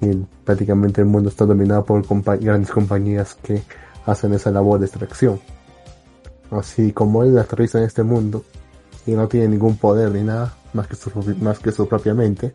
[0.00, 2.04] Y prácticamente el mundo está dominado por
[2.40, 3.62] grandes compañías que
[4.06, 5.40] hacen esa labor de extracción.
[6.50, 8.44] Así como él aterriza en este mundo
[9.06, 12.52] y no tiene ningún poder ni nada más que su, más que su propia mente,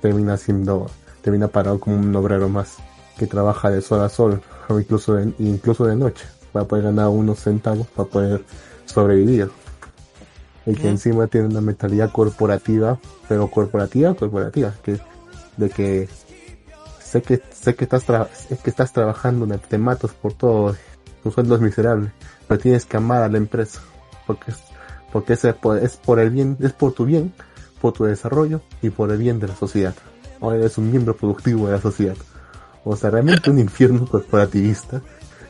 [0.00, 0.86] termina siendo,
[1.22, 2.76] termina parado como un obrero más
[3.16, 7.08] que trabaja de sol a sol o incluso de, incluso de noche para poder ganar
[7.08, 8.44] unos centavos para poder
[8.84, 9.50] sobrevivir
[10.66, 12.98] y que encima tiene una mentalidad corporativa,
[13.28, 14.98] pero corporativa, corporativa, que
[15.56, 16.08] de que
[17.16, 20.76] sé que sé que estás que estás trabajando, te matas por todo,
[21.22, 22.12] tu sueldo es miserable,
[22.46, 23.80] pero tienes que amar a la empresa,
[24.26, 24.52] porque
[25.12, 27.32] porque es por, es por el bien, es por tu bien,
[27.80, 29.94] por tu desarrollo y por el bien de la sociedad.
[30.40, 32.16] O eres un miembro productivo de la sociedad.
[32.84, 35.00] O sea, realmente un infierno corporativista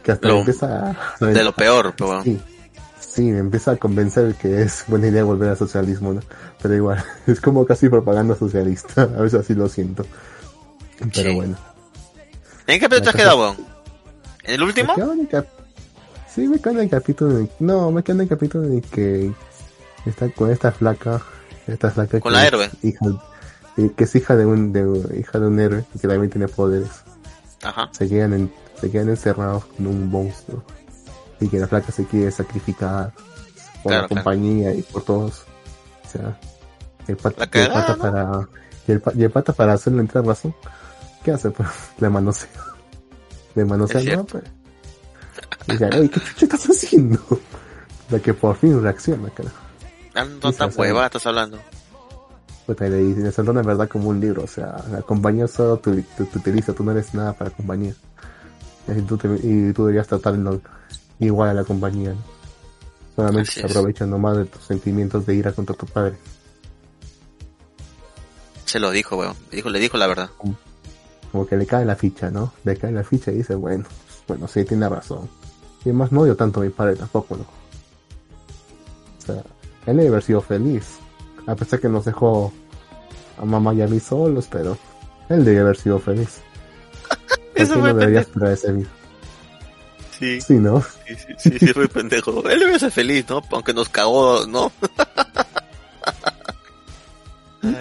[0.03, 4.85] que hasta empieza a, de lo peor, pero sí, me empieza a convencer que es
[4.87, 6.21] buena idea volver al socialismo, ¿no?
[6.63, 10.07] Pero igual, es como casi propaganda socialista, a veces así lo siento.
[11.15, 11.57] Pero bueno.
[12.67, 13.57] ¿En qué capítulo te has quedado,
[14.45, 14.95] ¿En el último?
[16.35, 19.33] Sí, me quedo en el capítulo No, me quedo en el capítulo de que
[20.05, 21.23] está con esta flaca,
[21.67, 22.71] esta flaca con la héroe.
[22.83, 23.07] Hija,
[23.97, 26.91] que es hija de un, de, hija de un héroe y que también tiene poderes.
[27.63, 27.89] Ajá.
[27.93, 30.63] Se quedan, en, se quedan encerrados con un monstruo
[31.41, 33.13] y que la flaca se quiere sacrificar
[33.83, 35.45] por la compañía y por todos.
[36.05, 36.39] O sea,
[37.09, 38.49] el, pata, para
[38.87, 38.93] y
[39.23, 40.55] el, pata para hacerle entrar razón,
[41.27, 41.51] ¿qué hace?
[41.51, 41.69] Pues
[41.99, 42.49] le manosea.
[43.57, 44.25] Le manosea, ¿no?
[44.25, 44.45] Pues.
[45.67, 47.19] Dice, oye, ¿qué chucha estás haciendo?
[48.11, 49.51] La que por fin reacciona, cara.
[50.15, 51.59] Ando tan hueva estás hablando.
[52.65, 55.79] Puta, y le dice, se en verdad como un libro, o sea, la compañía solo
[55.79, 57.95] te, utiliza, tú no eres nada para la compañía.
[58.89, 60.61] Y tú, y tú deberías tratarlo
[61.19, 62.15] igual a la compañía.
[63.17, 66.17] Solamente se aprovechan nomás de tus sentimientos de ira contra tu padre.
[68.65, 69.35] Se lo dijo, weón.
[69.51, 70.31] Dijo, le dijo la verdad.
[71.37, 72.55] Como, que le cae la ficha, ¿no?
[72.65, 73.85] Le cae la ficha y dice, bueno,
[74.27, 75.29] bueno, sí, tiene razón.
[75.85, 77.43] Y además no odio tanto a mi padre tampoco, ¿no?
[77.43, 79.43] O sea,
[79.85, 80.97] él debe haber sido feliz.
[81.47, 82.55] A pesar que nos dejó
[83.37, 84.79] a mamá y a mí solos, pero
[85.29, 86.41] él debe haber sido feliz.
[87.55, 88.89] Eso no debería esperar ese vida.
[90.19, 90.41] Sí.
[90.41, 90.81] Sí, ¿no?
[90.81, 92.49] Sí, sí, sí, sí muy pendejo.
[92.49, 93.43] Él debe ser feliz, ¿no?
[93.51, 94.73] Aunque nos cagó, ¿no?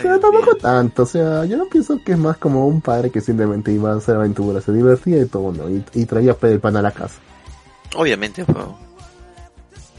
[0.02, 3.22] Pero tampoco tanto, o sea, yo no pienso que es más como un padre que
[3.22, 5.70] simplemente iba a hacer aventuras, se divertía y todo, ¿no?
[5.70, 7.20] Y, traía el pan a la casa.
[7.96, 8.78] Obviamente, pero...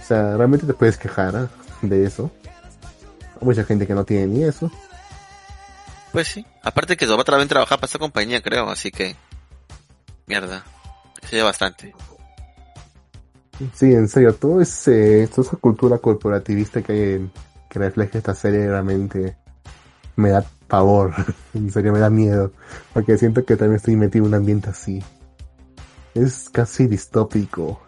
[0.00, 1.86] O sea, realmente te puedes quejar ¿eh?
[1.86, 2.30] de eso.
[3.40, 4.70] Hay mucha gente que no tiene ni eso.
[6.12, 9.16] Pues sí, aparte que va a trabajar para esta compañía, creo, así que...
[10.26, 10.64] Mierda.
[11.28, 11.94] Sería bastante.
[13.74, 17.26] Sí, en serio, todo ese, toda esa cultura corporativista que,
[17.68, 19.36] que refleja esta serie realmente
[20.16, 21.14] me da pavor,
[21.54, 22.52] en serio me da miedo,
[22.92, 25.02] porque siento que también estoy metido en un ambiente así.
[26.14, 27.80] Es casi distópico.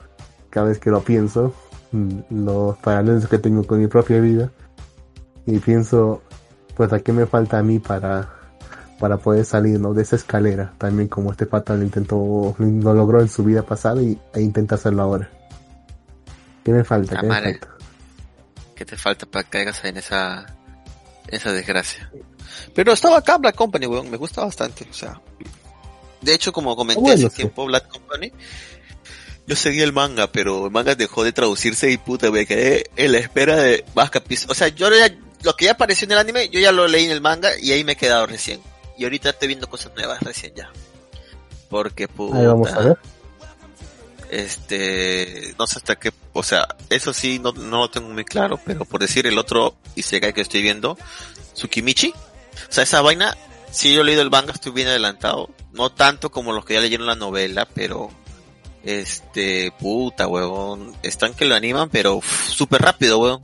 [0.51, 1.55] Cada vez que lo pienso,
[1.93, 4.51] mm, los paralelos que tengo con mi propia vida,
[5.47, 6.23] y pienso,
[6.77, 8.29] pues a qué me falta a mí para,
[8.99, 9.95] para poder salir ¿no?
[9.95, 14.03] de esa escalera, también como este pata lo intentó, lo logró en su vida pasada
[14.03, 15.31] y, e intenta hacerlo ahora.
[16.65, 17.19] ¿Qué me falta?
[17.19, 17.69] ¿Qué me falta?
[18.75, 20.58] ¿Qué te falta para que caigas en esa,
[21.29, 22.11] esa desgracia?
[22.75, 25.21] Pero estaba acá Black Company, weón, me gusta bastante, o sea.
[26.21, 28.33] De hecho, como comenté hace tiempo, Black Company,
[29.47, 33.13] yo seguí el manga, pero el manga dejó de traducirse y puta, me quedé en
[33.13, 34.51] la espera de más capítulos.
[34.51, 37.05] O sea, yo ya, lo que ya apareció en el anime, yo ya lo leí
[37.05, 38.61] en el manga y ahí me he quedado recién.
[38.97, 40.71] Y ahorita estoy viendo cosas nuevas recién ya.
[41.71, 42.43] Porque puta.
[42.43, 42.99] vamos a ver.
[44.31, 48.61] Este, no sé hasta qué, o sea, eso sí no, no lo tengo muy claro,
[48.65, 50.99] pero por decir el otro Isekai que estoy viendo,
[51.55, 53.37] Tsukimichi, o sea, esa vaina,
[53.71, 56.81] si yo he leído el manga, estoy bien adelantado, no tanto como los que ya
[56.81, 58.11] leyeron la novela, pero
[58.85, 63.43] este, puta, huevón, están que lo animan, pero súper rápido, huevón.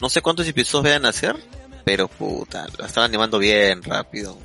[0.00, 1.36] No sé cuántos episodios vayan a hacer,
[1.84, 4.38] pero puta, lo están animando bien rápido.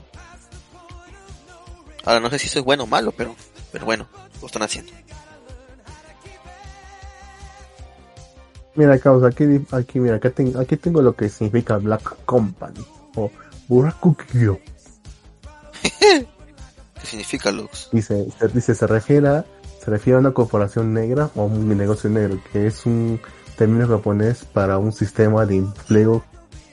[2.05, 3.36] Ahora no sé si eso es bueno o malo, pero,
[3.71, 4.07] pero bueno,
[4.41, 4.91] lo están haciendo.
[8.76, 12.84] Mira, causa, aquí, aquí, mira, aquí tengo, aquí tengo lo que significa Black Company
[13.15, 13.30] o
[13.67, 14.59] Burakukyo.
[15.99, 16.28] ¿Qué
[17.03, 17.89] significa Lux?
[17.91, 19.43] Dice, se, dice, se refiere,
[19.80, 23.21] se refiere a una corporación negra o un negocio negro, que es un
[23.57, 26.24] término japonés para un sistema de empleo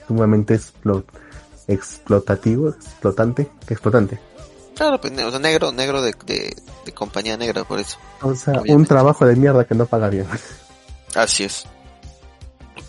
[0.08, 0.58] sumamente
[1.68, 4.18] explotativo, explotante, explotante.
[4.74, 6.54] Claro, pues, o sea, negro, negro de, de,
[6.94, 7.98] compañía negra, por eso.
[8.22, 10.26] O sea, un trabajo de mierda que no paga bien.
[11.14, 11.66] Así es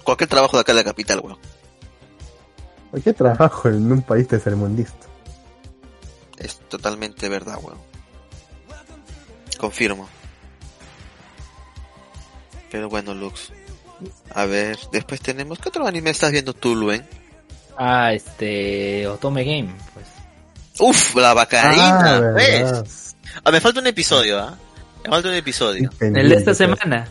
[0.03, 1.37] cualquier trabajo de acá en la capital, weón.
[2.89, 5.07] Cualquier trabajo en un país tercermundista.
[6.37, 7.79] Es totalmente verdad, weón.
[9.57, 10.09] Confirmo.
[12.71, 13.51] Pero bueno, Lux.
[14.33, 15.59] A ver, después tenemos...
[15.59, 17.05] ¿Qué otro anime estás viendo tú, Luen?
[17.77, 19.07] Ah, este...
[19.07, 20.07] Otome Game, pues.
[20.79, 23.15] Uf, la bacarina, ah, ¿ves?
[23.43, 24.57] Ah, me falta un episodio, ¿ah?
[25.03, 25.89] Me falta un episodio.
[25.99, 27.07] El de esta semana.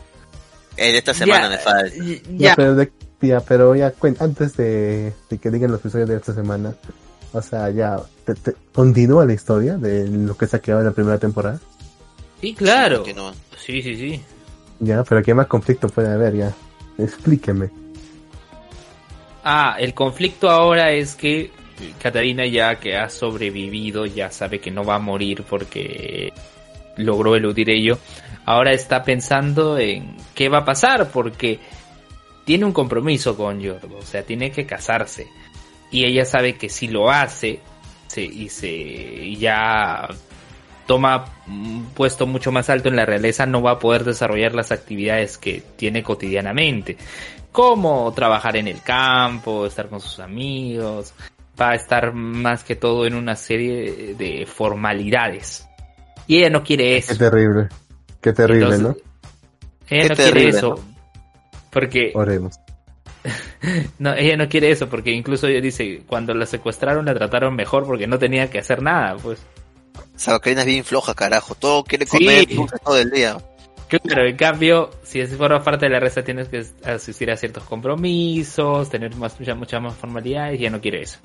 [0.76, 1.94] En esta semana me falta.
[2.36, 2.86] Ya, pero,
[3.20, 6.74] ya, pero ya antes de, que digan los episodios de esta semana,
[7.32, 7.98] o sea, ya,
[8.72, 11.60] ¿continúa la historia de lo que se ha quedado en la primera temporada?
[12.40, 13.04] Sí, claro.
[13.58, 14.22] Sí, sí, sí.
[14.80, 16.54] Ya, pero ¿qué más conflicto puede haber ya?
[16.98, 17.70] Explíqueme.
[19.44, 21.50] Ah, el conflicto ahora es que
[22.00, 26.32] Katarina ya que ha sobrevivido, ya sabe que no va a morir porque
[26.96, 27.98] logró eludir ello,
[28.51, 31.61] ahora está pensando en qué va a pasar porque
[32.44, 35.28] tiene un compromiso con Yordo, o sea, tiene que casarse.
[35.92, 37.61] Y ella sabe que si lo hace
[38.09, 40.09] se, y se ya
[40.86, 44.72] toma un puesto mucho más alto en la realeza, no va a poder desarrollar las
[44.72, 46.96] actividades que tiene cotidianamente,
[47.53, 51.14] como trabajar en el campo, estar con sus amigos,
[51.61, 55.68] va a estar más que todo en una serie de formalidades.
[56.26, 57.12] Y ella no quiere eso.
[57.12, 57.68] Qué terrible.
[58.20, 58.96] Qué terrible, ¿no?
[59.88, 60.74] Ella no quiere eso.
[61.70, 62.12] Porque.
[62.14, 62.58] Oremos.
[63.98, 67.84] no, ella no quiere eso porque incluso ella dice, cuando la secuestraron la trataron mejor
[67.84, 69.40] porque no tenía que hacer nada, pues.
[70.16, 71.54] Sabacarina es bien floja, carajo.
[71.54, 72.46] Todo quiere comer
[72.84, 73.38] todo el día.
[73.88, 77.64] Claro, en cambio, si es forma parte de la reza tienes que asistir a ciertos
[77.64, 81.18] compromisos, tener más, muchas más formalidades y ella no quiere eso.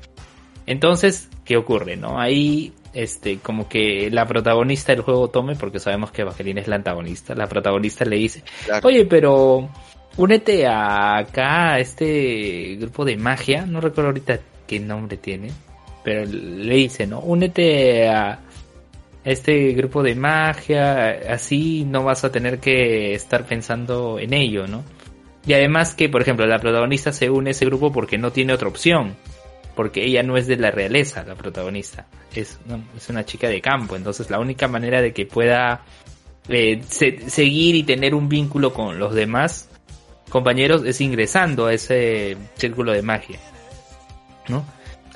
[0.65, 2.19] Entonces, ¿qué ocurre, no?
[2.19, 6.77] Ahí este, como que la protagonista del juego tome, porque sabemos que Evangelina es la
[6.77, 8.43] antagonista, la protagonista le dice,
[8.83, 9.69] oye, pero
[10.15, 15.51] únete a acá, a este grupo de magia, no recuerdo ahorita qué nombre tiene,
[16.03, 17.19] pero le dice, ¿no?
[17.19, 18.39] Únete a
[19.25, 24.83] este grupo de magia, así no vas a tener que estar pensando en ello, ¿no?
[25.45, 28.53] Y además que, por ejemplo, la protagonista se une a ese grupo porque no tiene
[28.53, 29.15] otra opción
[29.75, 32.59] porque ella no es de la realeza, la protagonista, es,
[32.95, 35.83] es una chica de campo, entonces la única manera de que pueda
[36.47, 39.69] eh, seguir y tener un vínculo con los demás
[40.29, 43.39] compañeros es ingresando a ese círculo de magia,
[44.47, 44.65] ¿no?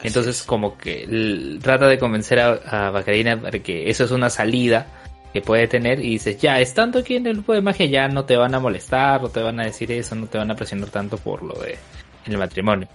[0.01, 4.88] Entonces como que trata de convencer a, a Bacarina para que eso es una salida
[5.34, 8.26] que puede tener y dices, ya, estando aquí en el grupo de magia ya no
[8.26, 10.89] te van a molestar, no te van a decir eso, no te van a presionar
[10.89, 11.78] tanto por lo de
[12.26, 12.88] el matrimonio.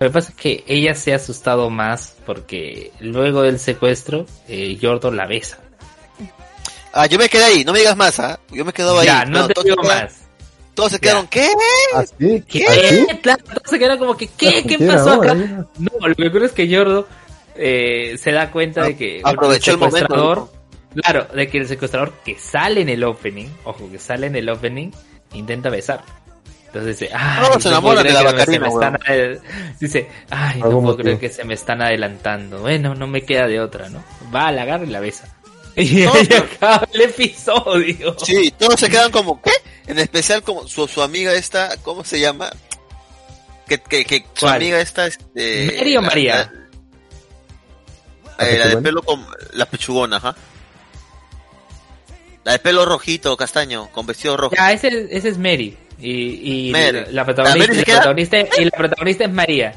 [0.00, 4.76] Lo que pasa es que ella se ha asustado más porque luego del secuestro, eh,
[4.76, 5.58] Yordo la besa.
[6.94, 8.40] Ah, yo me quedé ahí, no me digas más, ¿ah?
[8.50, 9.06] Yo me quedo ahí.
[9.06, 10.22] Ya, no, te digo más.
[10.72, 11.50] Todos se quedaron, ¿qué?
[11.94, 12.42] ¿Así?
[12.48, 12.66] ¿Qué?
[12.66, 13.06] ¿Así?
[13.20, 14.64] Claro, todos se quedaron como que, ¿qué?
[14.66, 15.34] ¿Qué pasó acá?
[15.34, 17.06] No, lo que ocurre es que Yordo
[17.54, 20.50] eh, se da cuenta de que aprovechó el, secuestrador,
[20.94, 24.48] claro, de que el secuestrador que sale en el opening, ojo, que sale en el
[24.48, 24.92] opening,
[25.34, 26.02] intenta besar.
[26.72, 28.68] Entonces dice, ay, no, se enamora de la vacarina,
[29.80, 32.60] Dice, ay, no puedo creer que se me están adelantando.
[32.60, 34.04] Bueno, no me queda de otra, ¿no?
[34.32, 35.36] Va, a la agarra y la besa.
[35.76, 38.14] Y ahí acaba el episodio.
[38.18, 39.50] Sí, todos se quedan como, ¿qué?
[39.88, 42.50] En especial como su, su amiga esta, ¿cómo se llama?
[43.66, 45.74] Que, que, que su amiga esta es de...
[45.76, 46.52] ¿Mary o María?
[48.38, 50.36] La, eh, la, de pelo con la pechugona, ajá.
[52.44, 54.54] La de pelo rojito, castaño, con vestido rojo.
[54.54, 55.76] Ya, ese, ese es Mary.
[56.00, 59.74] Y, y la, protagonista, la, protagonista, y la protagonista es María.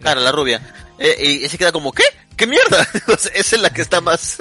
[0.00, 0.60] Claro, la rubia.
[0.98, 2.04] Eh, y se queda como, ¿qué?
[2.36, 2.86] ¿Qué mierda?
[3.34, 4.38] Esa es la que está más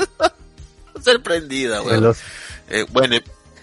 [1.03, 1.99] sorprendida, güey.
[2.69, 3.21] Eh, buen,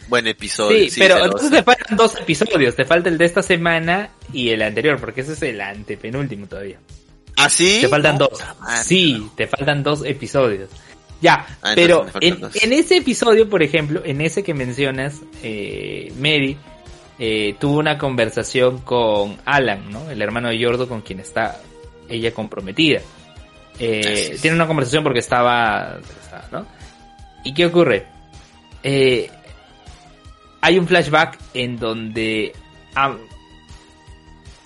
[0.09, 0.90] buen episodio.
[0.90, 2.76] Sí, pero entonces te faltan dos episodios.
[2.76, 6.78] Te falta el de esta semana y el anterior, porque ese es el antepenúltimo todavía.
[7.36, 7.78] ¿Ah, sí?
[7.82, 8.30] Te faltan dos.
[8.82, 10.68] sí, te faltan dos episodios.
[11.20, 16.57] Ya, ah, pero en, en, ese episodio, por ejemplo, en ese que mencionas, eh, Mary
[17.19, 20.09] eh, tuvo una conversación con Alan, ¿no?
[20.09, 21.61] El hermano de Yordo con quien está
[22.09, 23.01] ella comprometida.
[23.81, 25.99] Eh, tiene una conversación porque estaba,
[26.53, 26.66] ¿no?
[27.45, 28.07] ¿Y qué ocurre?
[28.85, 29.29] Eh,
[30.61, 32.53] hay un flashback en donde...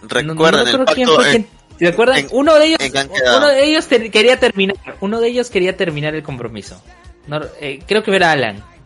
[0.02, 0.66] Recuerdan
[1.78, 2.26] ¿Recuerdan?
[2.32, 2.78] uno de ellos,
[3.36, 6.80] uno de ellos quería terminar, uno de ellos quería terminar el compromiso.
[7.86, 8.81] creo que era Alan, ¿no?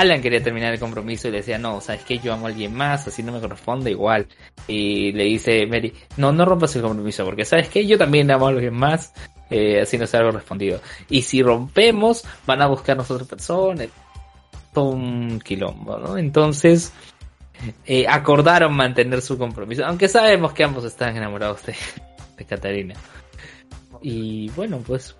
[0.00, 2.74] Alan quería terminar el compromiso y le decía, no, sabes que yo amo a alguien
[2.74, 4.26] más, así no me corresponde igual.
[4.66, 8.46] Y le dice Mary, no, no rompas el compromiso, porque sabes que yo también amo
[8.46, 9.12] a alguien más,
[9.50, 10.80] eh, así no será correspondido.
[11.08, 13.84] Y si rompemos, van a buscarnos otra persona,
[14.72, 16.16] todo un quilombo, ¿no?
[16.16, 16.92] Entonces,
[17.84, 21.74] eh, acordaron mantener su compromiso, aunque sabemos que ambos están enamorados de,
[22.38, 22.94] de Catarina.
[24.02, 25.14] Y bueno, pues,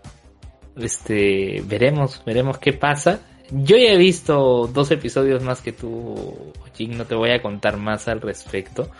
[0.76, 3.20] este, veremos, veremos qué pasa.
[3.50, 7.76] Yo ya he visto dos episodios más que tú, Jing, no te voy a contar
[7.76, 8.90] más al respecto.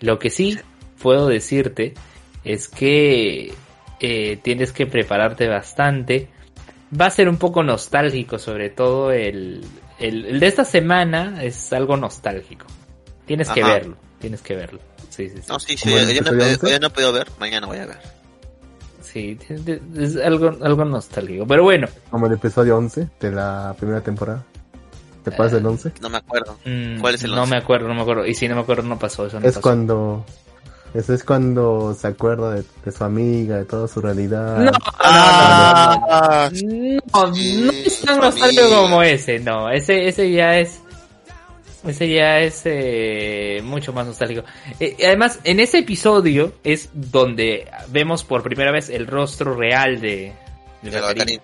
[0.00, 0.58] Lo que sí
[1.00, 1.94] puedo decirte
[2.42, 3.54] es que
[4.00, 6.28] eh, tienes que prepararte bastante.
[6.98, 9.64] Va a ser un poco nostálgico, sobre todo el,
[10.00, 12.66] el, de esta semana es algo nostálgico.
[13.26, 14.80] Tienes que verlo, tienes que verlo.
[15.08, 15.46] Sí, sí, sí.
[15.48, 18.13] No, sí, sí, yo, no, no puedo ver, mañana voy a ver
[19.04, 19.38] sí,
[19.96, 21.46] es algo, algo nostálgico.
[21.46, 21.86] Pero bueno.
[22.10, 24.44] Como el episodio 11 de la primera temporada.
[25.24, 25.92] ¿Te pasa el 11?
[26.02, 26.58] No me acuerdo.
[26.66, 27.40] Mm, ¿Cuál es el 11?
[27.40, 28.26] No me acuerdo, no me acuerdo.
[28.26, 29.26] Y si no me acuerdo, no pasó.
[29.26, 30.24] Eso no es cuando.
[30.92, 34.58] Eso es cuando se acuerda de, su amiga, de toda su realidad.
[34.58, 39.70] No, ah, no, no, es tan nostálgico como ese, no.
[39.70, 40.83] Ese, ese ya es
[41.86, 44.44] ese ya es eh, mucho más nostálgico.
[44.80, 50.32] Eh, además, en ese episodio es donde vemos por primera vez el rostro real de,
[50.82, 51.40] de,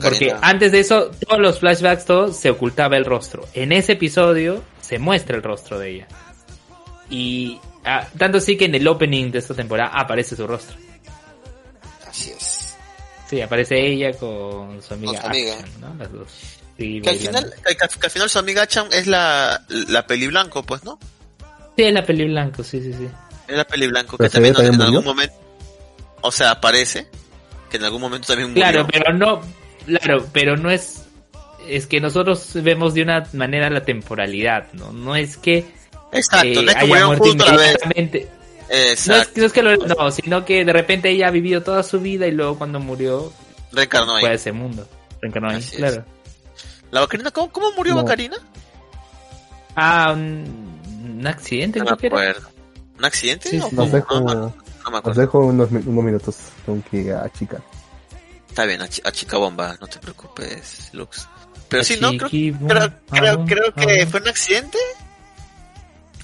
[0.00, 3.46] porque antes de eso, todos los flashbacks, todo se ocultaba el rostro.
[3.54, 6.08] En ese episodio se muestra el rostro de ella.
[7.10, 10.76] Y ah, tanto así que en el opening de esta temporada aparece su rostro.
[12.06, 12.76] Así es.
[13.28, 15.28] Sí, aparece ella con su amiga,
[15.80, 15.94] ¿no?
[15.98, 20.26] Las dos que, al final, que, al final su amiga Chan es la, la peli
[20.26, 20.98] blanco, pues, ¿no?
[21.76, 23.08] Sí, es la peli blanco, sí, sí, sí.
[23.48, 25.34] Es la peli blanco, que también, en algún momento,
[26.20, 27.06] o sea, aparece,
[27.70, 28.62] que en algún momento también murió.
[28.62, 29.40] Claro, pero no,
[29.86, 31.04] claro, pero no es,
[31.68, 34.92] es que nosotros vemos de una manera la temporalidad, ¿no?
[34.92, 35.64] No es que
[36.12, 38.28] Exacto, no es que haya muerto inmediatamente.
[38.68, 39.40] Exacto.
[39.40, 42.26] No es, que lo, no, sino que de repente ella ha vivido toda su vida
[42.26, 43.32] y luego cuando murió
[43.72, 44.88] reencarnó fue a ese mundo.
[45.20, 46.04] Reencarnó ahí, claro.
[46.90, 47.30] ¿La Bacarina?
[47.30, 48.36] ¿Cómo, cómo murió Bacarina?
[49.74, 52.48] Ah, un, accidente, no me acuerdo.
[52.98, 53.50] ¿Un accidente?
[53.50, 54.54] Sí, no, sé cómo, no,
[54.90, 55.08] me acuerdo.
[55.08, 57.60] Nos dejo unos, unos minutos, tengo que a chica.
[58.48, 61.28] Está bien, a, chica bomba, no te preocupes, Lux.
[61.68, 62.10] Pero sí, ¿no?
[62.16, 64.78] Creo, creo, creo, creo que fue un accidente.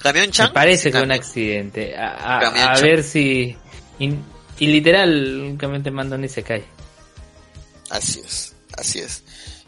[0.02, 0.48] ¿Camión Chan?
[0.48, 1.96] Me parece que fue un accidente.
[1.96, 3.56] A, a, a ver si...
[3.98, 4.14] Y,
[4.58, 6.64] y literal, un camión te manda y se cae.
[7.90, 9.22] Así es, así es.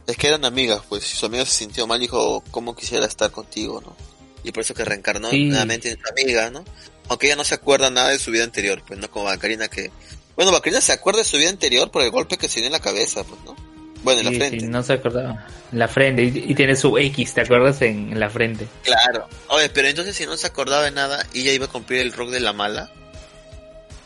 [0.06, 3.30] Es que eran amigas, pues, si su amiga se sintió mal, dijo, ¿cómo quisiera estar
[3.30, 3.96] contigo, no?
[4.42, 6.64] Y por eso que reencarnó nuevamente en su amiga, ¿no?
[7.08, 9.90] Aunque ella no se acuerda nada de su vida anterior, pues, no como Bacarina que...
[10.36, 12.72] Bueno, Bacarina se acuerda de su vida anterior por el golpe que se dio en
[12.72, 13.56] la cabeza, pues, ¿no?
[14.02, 14.60] Bueno, en la frente.
[14.60, 15.46] Sí, no se acordaba.
[15.72, 17.80] En la frente, y, tiene su X, ¿te acuerdas?
[17.80, 18.68] En, la frente.
[18.82, 19.26] Claro.
[19.48, 22.30] Oye, pero entonces si no se acordaba de nada, ¿ella iba a cumplir el rol
[22.30, 22.90] de la mala?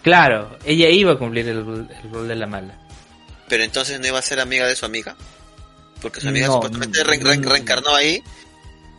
[0.02, 1.64] Claro, ella iba a cumplir el
[2.12, 2.78] rol de la mala.
[3.48, 5.16] Pero entonces no iba a ser amiga de su amiga
[6.00, 8.22] porque su amiga supuestamente reencarnó ahí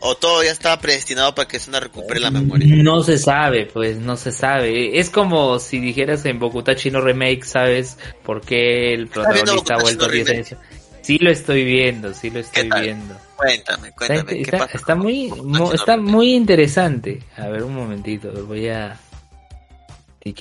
[0.02, 2.68] o todo ya estaba predestinado para que Suna recupere la memoria?
[2.84, 5.00] No se sabe, pues no se sabe.
[5.00, 10.06] Es como si dijeras en Bokutachi no Remake, ¿sabes por qué el protagonista ha vuelto
[10.06, 10.56] a 10 años?
[11.02, 13.16] Sí lo estoy viendo, sí lo estoy viendo.
[13.36, 14.42] Cuéntame, cuéntame.
[14.42, 15.34] Está, está muy,
[15.74, 17.24] está muy interesante.
[17.38, 19.00] A ver, un momentito, voy a...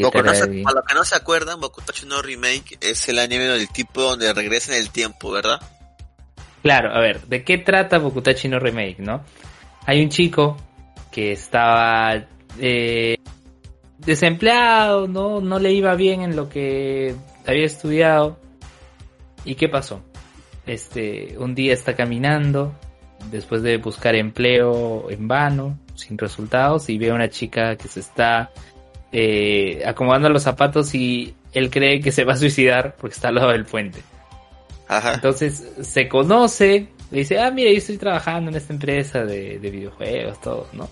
[0.01, 4.03] No para los que no se acuerdan, Bokutachi no Remake es el anime del tipo
[4.03, 5.61] donde regresa en el tiempo, ¿verdad?
[6.63, 9.23] Claro, a ver, ¿de qué trata Bokutachi no Remake, no?
[9.87, 10.57] Hay un chico
[11.11, 12.27] que estaba
[12.61, 13.17] eh,
[13.99, 15.41] desempleado, ¿no?
[15.41, 17.15] No le iba bien en lo que
[17.47, 18.39] había estudiado.
[19.45, 20.03] ¿Y qué pasó?
[20.67, 22.75] Este, un día está caminando,
[23.31, 28.01] después de buscar empleo en vano, sin resultados, y ve a una chica que se
[28.01, 28.51] está
[29.11, 33.37] eh, acomodando los zapatos y él cree que se va a suicidar porque está al
[33.37, 34.01] lado del puente.
[34.89, 40.41] Entonces se conoce, le dice, ah, mira, yo estoy trabajando en esta empresa de, videojuegos,
[40.41, 40.89] todo, ¿no?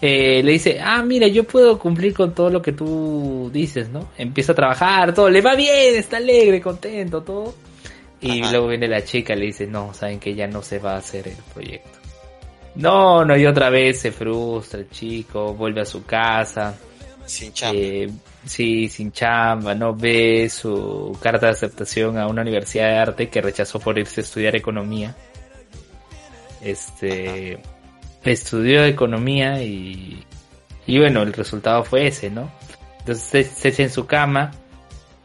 [0.00, 4.10] Eh, le dice, ah, mira, yo puedo cumplir con todo lo que tú dices, ¿no?
[4.16, 7.54] Empieza a trabajar, todo, le va bien, está alegre, contento, todo.
[8.22, 10.98] Y luego viene la chica le dice, no, saben que ya no se va a
[10.98, 11.98] hacer el proyecto.
[12.74, 16.78] No, no, y otra vez se frustra el chico, vuelve a su casa.
[17.26, 17.78] Sin chamba.
[17.80, 18.10] Eh,
[18.44, 23.40] sí, sin chamba, no ve su carta de aceptación a una universidad de arte que
[23.40, 25.14] rechazó por irse a estudiar economía.
[26.62, 27.60] Este,
[28.24, 30.24] estudió economía y,
[30.86, 32.50] y bueno, el resultado fue ese, ¿no?
[33.00, 34.50] Entonces se echa en su cama,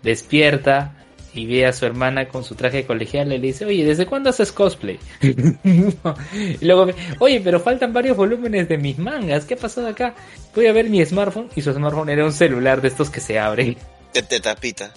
[0.02, 1.05] despierta,
[1.36, 4.30] y ve a su hermana con su traje colegial y le dice, oye, ¿desde cuándo
[4.30, 4.98] haces cosplay?
[5.22, 6.88] y luego,
[7.20, 10.16] oye, pero faltan varios volúmenes de mis mangas, ¿qué ha pasado acá?
[10.56, 13.38] Voy a ver mi smartphone y su smartphone era un celular de estos que se
[13.38, 13.76] abren.
[14.14, 14.94] De, tapita.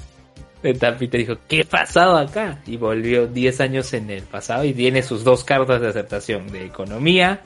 [0.63, 2.61] De tapita dijo, ¿qué ha pasado acá?
[2.67, 6.67] Y volvió 10 años en el pasado y tiene sus dos cartas de aceptación, de
[6.67, 7.41] economía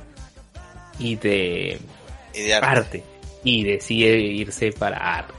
[0.98, 1.80] y de,
[2.60, 3.02] arte.
[3.44, 5.34] Y decide irse para arte,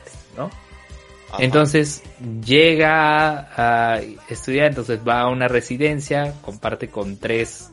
[1.39, 2.03] Entonces
[2.45, 7.71] llega a estudiar, entonces va a una residencia, comparte con tres,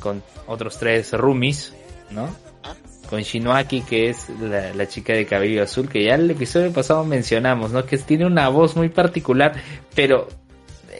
[0.00, 1.74] con otros tres roomies,
[2.10, 2.28] ¿no?
[2.62, 2.74] Ah.
[3.08, 7.70] Con Shinoaki, que es la, chica de cabello azul, que ya el episodio pasado mencionamos,
[7.70, 7.84] ¿no?
[7.86, 9.54] Que tiene una voz muy particular,
[9.94, 10.28] pero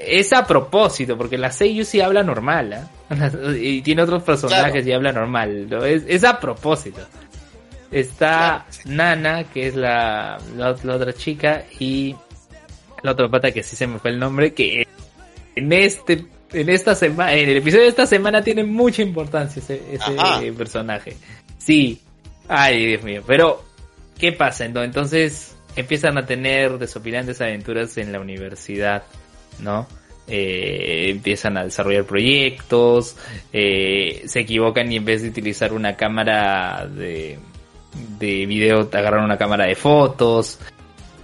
[0.07, 2.81] es a propósito, porque la Seiyu sí habla normal, ¿eh?
[3.61, 5.85] Y tiene otros personajes y habla normal, ¿no?
[5.85, 7.01] es, es a propósito.
[7.91, 12.15] Está Nana, que es la, la, otra chica, y
[13.03, 14.87] la otra pata que sí se me fue el nombre, que
[15.55, 19.83] en este en esta semana, en el episodio de esta semana tiene mucha importancia ese,
[19.93, 21.17] ese personaje.
[21.59, 22.01] Sí.
[22.49, 23.23] Ay, Dios mío.
[23.27, 23.65] Pero,
[24.19, 24.65] ¿qué pasa?
[24.65, 29.03] Entonces, empiezan a tener desopilantes aventuras en la universidad,
[29.61, 29.87] ¿no?
[30.29, 33.17] Eh, empiezan a desarrollar proyectos,
[33.53, 37.39] eh, se equivocan y en vez de utilizar una cámara de,
[38.19, 40.59] de video te agarran una cámara de fotos.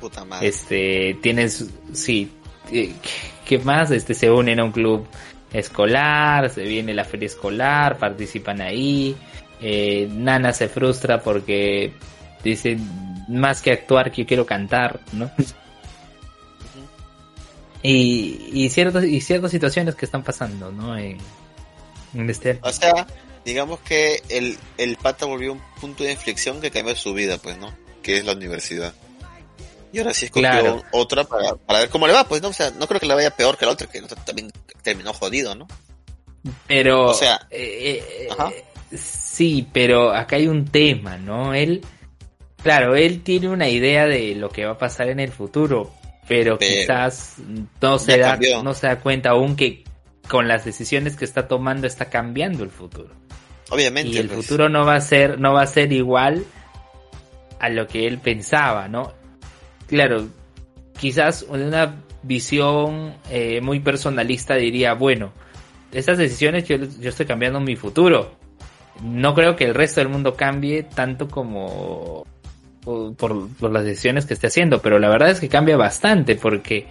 [0.01, 0.49] Puta madre.
[0.49, 2.33] Este, tienes, sí,
[2.71, 2.93] eh,
[3.45, 3.91] ¿qué más?
[3.91, 5.07] Este, se unen a un club
[5.53, 9.17] escolar, se viene la feria escolar, participan ahí.
[9.61, 11.93] Eh, Nana se frustra porque
[12.43, 12.77] dice,
[13.29, 15.31] más que actuar, que yo quiero cantar, ¿no?
[17.83, 20.97] y, y, ciertas, y ciertas situaciones que están pasando, ¿no?
[20.97, 21.19] En,
[22.15, 22.59] en este...
[22.63, 23.07] O sea,
[23.45, 27.59] digamos que el, el pata volvió un punto de inflexión que cambió su vida, pues,
[27.59, 27.75] ¿no?
[28.03, 28.95] Que es la universidad.
[29.93, 32.49] Y ahora sí escogió otra para, para ver cómo le va, pues, ¿no?
[32.49, 34.51] O sea, no creo que le vaya peor que la otra, que también
[34.83, 35.69] terminó jodido, ¿no?
[36.67, 41.55] Pero, o sea, eh, eh, sí, pero acá hay un tema, ¿no?
[41.55, 41.85] Él,
[42.63, 45.93] claro, él tiene una idea de lo que va a pasar en el futuro,
[46.27, 47.35] pero, quizás
[47.81, 49.85] no se da, no se da cuenta aún que
[50.29, 53.15] con las decisiones que está tomando está cambiando el futuro.
[53.73, 54.11] Obviamente.
[54.11, 54.45] Y el pues.
[54.45, 56.45] futuro no va a ser, no va a ser igual
[57.59, 59.13] a lo que él pensaba, ¿no?
[59.87, 60.29] Claro,
[60.99, 65.33] quizás una visión eh, muy personalista diría, bueno,
[65.91, 68.33] estas decisiones yo, yo estoy cambiando mi futuro.
[69.03, 72.27] No creo que el resto del mundo cambie tanto como
[72.85, 76.89] por, por, las decisiones que esté haciendo, pero la verdad es que cambia bastante porque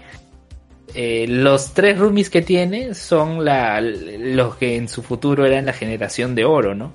[0.93, 5.73] eh, los tres roomies que tiene son la, los que en su futuro eran la
[5.73, 6.91] generación de oro, ¿no?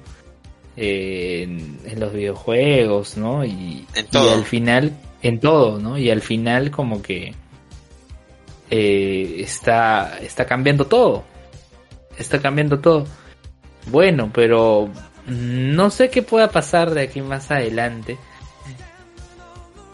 [0.77, 3.45] Eh, en, los videojuegos, ¿no?
[3.45, 4.93] Y, al final,
[5.23, 5.97] en todo, ¿no?
[5.97, 7.35] Y al final como que
[8.71, 11.25] eh, está, está cambiando todo.
[12.19, 13.07] Está cambiando todo.
[13.87, 14.91] Bueno, pero
[15.27, 18.19] no sé qué pueda pasar de aquí más adelante.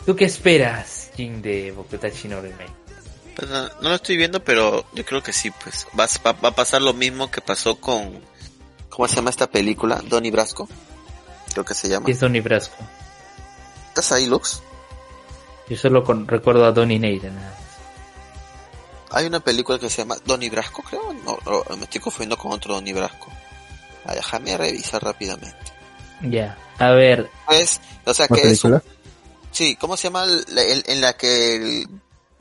[0.04, 2.81] ¿Tú qué esperas, Jin, de Bokutachi no Remake?
[3.36, 6.82] Pues no, lo estoy viendo, pero yo creo que sí, pues va, va, a pasar
[6.82, 8.20] lo mismo que pasó con,
[8.92, 10.02] ¿Cómo se llama esta película?
[10.04, 10.68] Donnie Brasco.
[11.52, 12.04] Creo que se llama.
[12.04, 12.76] ¿Qué es Donnie Brasco?
[13.88, 14.62] ¿Estás ahí, Lux?
[15.66, 17.38] Yo solo con, recuerdo a Donnie Nathan.
[19.10, 21.10] Hay una película que se llama Donnie Brasco, creo.
[21.24, 23.28] No, no, me estoy confundiendo con otro Donnie Brasco.
[24.04, 25.72] Ah, déjame revisar rápidamente.
[26.20, 27.30] Ya, a ver.
[27.46, 28.82] Pues, o sea, que es un...
[29.52, 31.88] Sí, ¿cómo se llama el, el, en la que el,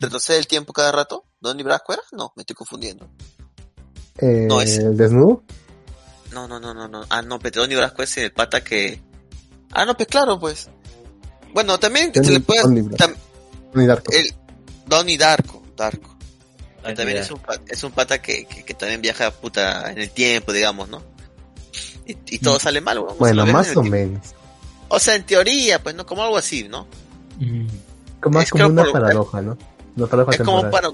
[0.01, 1.25] retrocede el tiempo cada rato?
[1.39, 2.01] ¿Donnie Brasco era?
[2.11, 3.09] No, me estoy confundiendo.
[4.17, 4.77] Eh, no, es...
[4.79, 5.43] ¿El desnudo?
[6.31, 7.05] No, no, no, no, no.
[7.09, 9.01] Ah, no, pero Donnie Brasco es el pata que...
[9.71, 10.69] Ah, no, pues claro, pues.
[11.53, 12.61] Bueno, también se le puede...
[12.95, 13.13] Tam...
[13.73, 14.11] Donnie Darko.
[14.11, 14.33] El...
[14.85, 16.17] Donnie Darko, Darko.
[16.83, 20.51] también es un, es un pata que, que, que, también viaja puta en el tiempo,
[20.51, 21.01] digamos, ¿no?
[22.05, 22.59] Y, y todo mm.
[22.59, 23.15] sale mal, bueno.
[23.17, 24.33] Bueno, más o menos.
[24.89, 26.05] O sea, en teoría, pues, ¿no?
[26.05, 26.87] Como algo así, ¿no?
[27.39, 27.67] Mm.
[28.19, 29.57] Como, es como una paradoja, ¿no?
[29.97, 30.89] Es como, para,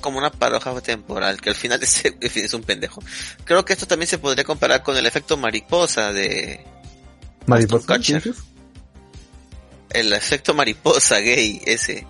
[0.00, 3.02] como una paradoja temporal, que al final es, es un pendejo.
[3.44, 6.64] Creo que esto también se podría comparar con el efecto mariposa de...
[7.46, 7.98] ¿Mariposa?
[9.90, 12.06] El efecto mariposa gay, ese.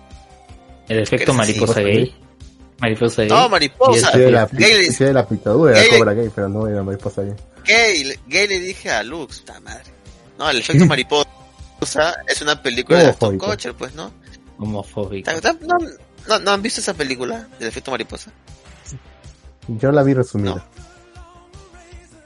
[0.87, 2.15] ¿El efecto mariposa gay?
[2.79, 3.29] Mariposa gay.
[3.29, 4.11] No, mariposa.
[4.11, 7.35] Sí, de la, gay, de la picadura, era cobra gay, pero no era mariposa gay.
[7.65, 9.83] Gay, gay le dije a Lux, puta madre.
[10.37, 11.27] No, el efecto mariposa
[12.27, 14.11] es una película de Tom Kutcher, pues, ¿no?
[14.57, 15.31] Homofóbico.
[15.61, 15.77] ¿No,
[16.27, 18.31] no, ¿No han visto esa película del efecto mariposa?
[19.67, 20.55] Yo la vi resumida.
[20.55, 20.63] No.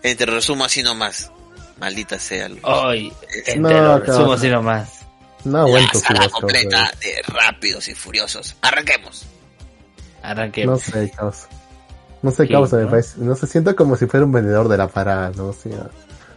[0.04, 1.32] Eh, te resumo así nomás.
[1.80, 2.50] Maldita sea.
[2.64, 3.12] Ay,
[3.58, 5.00] no, resumo así nomás.
[5.46, 8.56] No aguanto la completa de Rápidos y Furiosos.
[8.62, 9.26] Arranquemos.
[10.22, 10.88] Arranquemos.
[10.88, 11.48] No sé, causa.
[12.22, 12.84] No sé, causa, ¿no?
[12.84, 13.20] me parece.
[13.20, 15.48] No se sienta como si fuera un vendedor de la parada, ¿no?
[15.48, 15.90] O sea,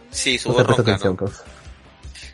[0.09, 1.29] sí, su no atención, ¿no?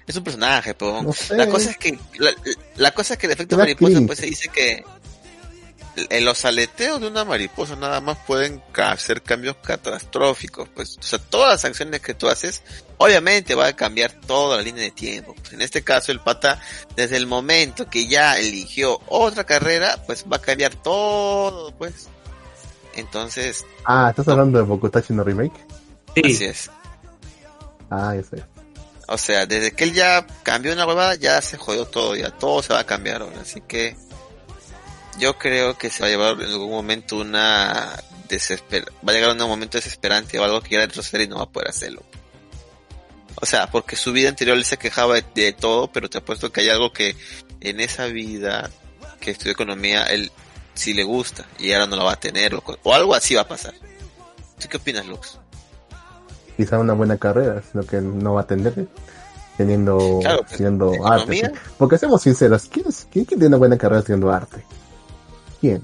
[0.06, 1.36] Es un personaje, pero no sé.
[1.36, 2.32] la cosa es que la,
[2.78, 4.84] la, cosa es que el efecto mariposa pues se dice que
[6.10, 11.20] en los aleteos de una mariposa nada más pueden hacer cambios catastróficos, pues, o sea,
[11.20, 12.62] todas las acciones que tú haces,
[12.98, 15.36] obviamente va a cambiar toda la línea de tiempo.
[15.36, 16.62] Pues, en este caso, el pata,
[16.96, 22.08] desde el momento que ya eligió otra carrera, pues va a cambiar todo, pues.
[22.96, 23.66] Entonces.
[23.86, 25.66] Ah, ¿estás hablando de Bokutachi no Remake?
[26.16, 26.22] Sí.
[26.26, 26.72] Así es.
[27.90, 28.44] Ah, ya sé.
[29.08, 32.62] O sea, desde que él ya cambió una huevada, ya se jodió todo, ya todo
[32.62, 33.98] se va a cambiar ahora, así que
[35.20, 37.94] yo creo que se va a llevar en algún momento una
[38.30, 41.44] desesper va a llegar un momento desesperante o algo que quiera retroceder y no va
[41.44, 42.04] a poder hacerlo.
[43.42, 46.62] O sea, porque su vida anterior él se quejaba de, todo, pero te apuesto que
[46.62, 47.16] hay algo que
[47.62, 48.70] en esa vida
[49.20, 50.32] que estudió economía él
[50.74, 53.48] sí le gusta y ahora no lo va a tener o, algo así va a
[53.48, 53.74] pasar.
[54.60, 55.40] ¿Tú qué opinas, Lux?
[56.58, 58.88] Quizá una buena carrera, sino que no va a tener
[59.58, 60.62] teniendo claro, pues,
[61.06, 61.52] arte.
[61.78, 64.64] Porque seamos sinceros, ¿quién, es, ¿quién tiene una buena carrera haciendo arte?
[65.62, 65.82] ¿Quién?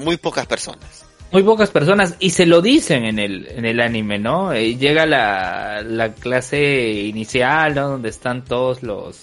[0.00, 1.04] Muy pocas personas.
[1.32, 4.52] Muy pocas personas y se lo dicen en el, en el anime, ¿no?
[4.52, 7.88] Eh, llega la, la clase inicial, ¿no?
[7.88, 9.20] Donde están todos los,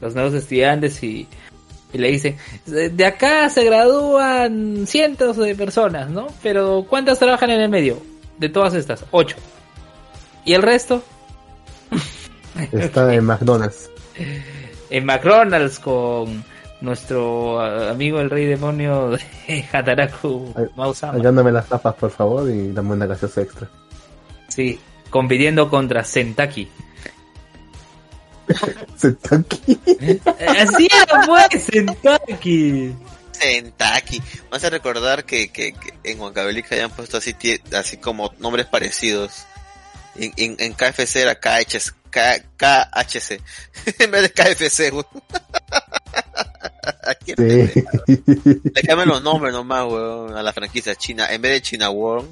[0.00, 1.28] los nuevos estudiantes y,
[1.92, 6.28] y le dicen, de acá se gradúan cientos de personas, ¿no?
[6.42, 8.02] Pero ¿cuántas trabajan en el medio?
[8.38, 9.36] De todas estas, ocho.
[10.44, 11.02] ¿Y el resto?
[12.72, 13.90] Está en McDonald's.
[14.90, 16.44] En McDonald's con
[16.82, 21.14] nuestro amigo el rey demonio de Hataraku Mausama.
[21.14, 23.68] Hallándome las tapas, por favor, y dame una gaseosa extra.
[24.48, 24.78] Sí,
[25.08, 26.68] compitiendo contra Sentaki.
[28.96, 29.80] Sentaki.
[30.58, 32.94] Así era, pues, Sentaki.
[33.32, 34.22] Sentaki.
[34.50, 37.34] Vas a recordar que, que, que en Huancavelica hayan puesto así,
[37.74, 39.46] así como nombres parecidos.
[40.16, 43.40] En, en, en KFC era KHC, KHC
[43.98, 44.92] en vez de KFC.
[47.26, 47.34] sí.
[48.74, 51.26] Le cambian los nombres nomás, weón, a la franquicia china.
[51.30, 52.26] En vez de China Wong,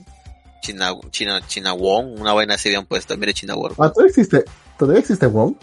[0.60, 3.72] China, China, China Wong, una buena se habían puesto en vez de China Wong.
[3.78, 4.44] Ah, ¿todavía existe,
[4.78, 5.56] ¿todavía existe Wong?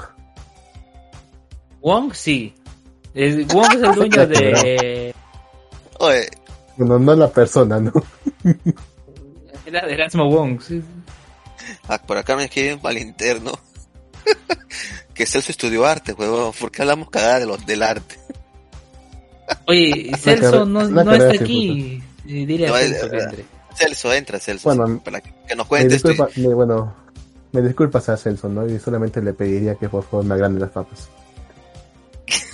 [1.82, 2.54] Wong, sí.
[3.14, 5.16] Es, Wong es el dueño de...
[6.00, 6.30] Oye.
[6.78, 7.92] Bueno, no la persona, ¿no?
[9.66, 10.84] Era de Erasmo Wong, sí.
[11.88, 13.52] Ah, por acá me escriben para el interno.
[15.14, 16.54] que Celso estudió arte, huevón.
[16.60, 18.27] ¿Por qué hablamos cagada de los, del arte?
[19.66, 22.02] Oye, Celso no, no está aquí.
[22.24, 23.46] Dile a Celso que entre.
[23.76, 24.74] Celso, entra, Celso.
[24.74, 25.88] Bueno, para que nos cuente.
[25.88, 26.96] Me disculpa, me, bueno,
[27.52, 28.68] me disculpas a Celso, ¿no?
[28.68, 31.10] Y solamente le pediría que por favor me agrande las papas.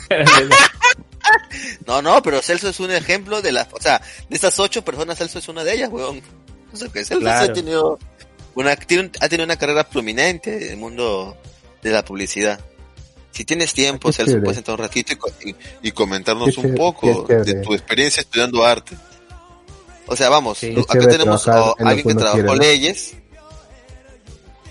[1.88, 5.18] no, no, pero Celso es un ejemplo de las, o sea, de esas ocho personas,
[5.18, 6.22] Celso es una de ellas, weón.
[6.72, 7.52] O sea, que Celso claro.
[7.52, 8.00] ha tenido
[8.56, 11.38] una, tiene, ha tenido una carrera prominente en el mundo
[11.82, 12.60] de la publicidad.
[13.34, 15.14] Si tienes tiempo, Celso, puedes entrar un ratito
[15.44, 18.96] y, y comentarnos un poco de tu experiencia estudiando arte.
[20.06, 23.16] O sea, vamos, sí, acá tenemos a alguien que trabajó leyes.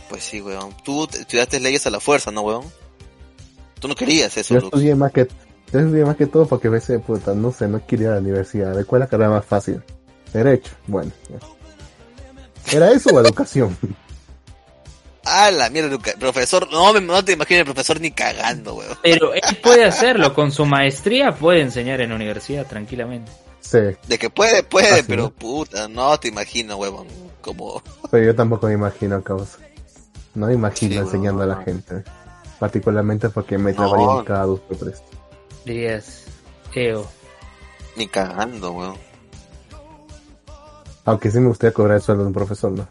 [0.08, 0.76] pues sí, weón.
[0.84, 2.64] Tú estudiaste leyes a la fuerza, ¿no, weón?
[3.80, 5.26] Tú no querías eso, Yo estudié más que,
[5.72, 8.14] yo estudié más que todo porque a veces, puta, no sé, no quería ir a
[8.14, 8.76] la universidad.
[8.76, 9.82] ¿De cuál es la carrera más fácil?
[10.32, 11.10] Derecho, bueno.
[12.70, 13.76] ¿Era eso o educación?
[15.24, 16.68] Ah, la mierda, profesor.
[16.72, 18.96] No, me- no te imagino el profesor ni cagando, weón.
[19.02, 23.30] Pero él puede hacerlo, con su maestría puede enseñar en la universidad tranquilamente.
[23.60, 25.30] Sí, De que puede, puede, pero ¿no?
[25.30, 27.06] puta, no te imagino, weón.
[27.40, 27.82] Como.
[28.10, 29.58] pero yo tampoco me imagino, causa.
[30.34, 32.02] No me imagino Sí, enseñando a la gente.
[32.58, 33.76] Particularmente porque me No.
[33.78, 35.02] trabarían cada dos por tres.
[35.64, 36.24] Dirías,
[36.74, 37.06] Eo.
[37.96, 38.96] Ni cagando, weón.
[41.04, 42.86] Aunque sí me gustaría cobrar el sueldo de un profesor, ¿no?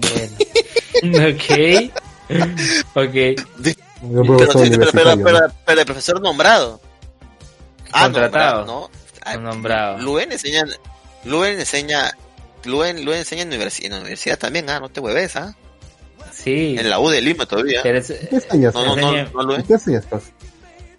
[0.00, 1.14] Bien.
[1.34, 1.92] ok.
[2.94, 3.14] Ok.
[3.14, 6.80] Pero, sí, pero, pero, pero, pero el profesor nombrado.
[7.92, 8.64] Ah, Contratado.
[8.64, 8.90] nombrado, ¿no?
[9.22, 9.98] Ah, Nombrado.
[9.98, 10.64] Luen enseña.
[11.24, 12.10] Luen enseña.
[12.64, 15.54] Luen, Luen enseña en, universi- en la universidad también, ah, no te hueves, ah.
[16.32, 16.76] Sí.
[16.78, 17.82] En la U de Lima todavía.
[17.82, 18.74] ¿Qué enseñas?
[18.74, 19.62] No, no, no, enseña- no, Luen.
[19.64, 20.04] ¿Qué enseñas?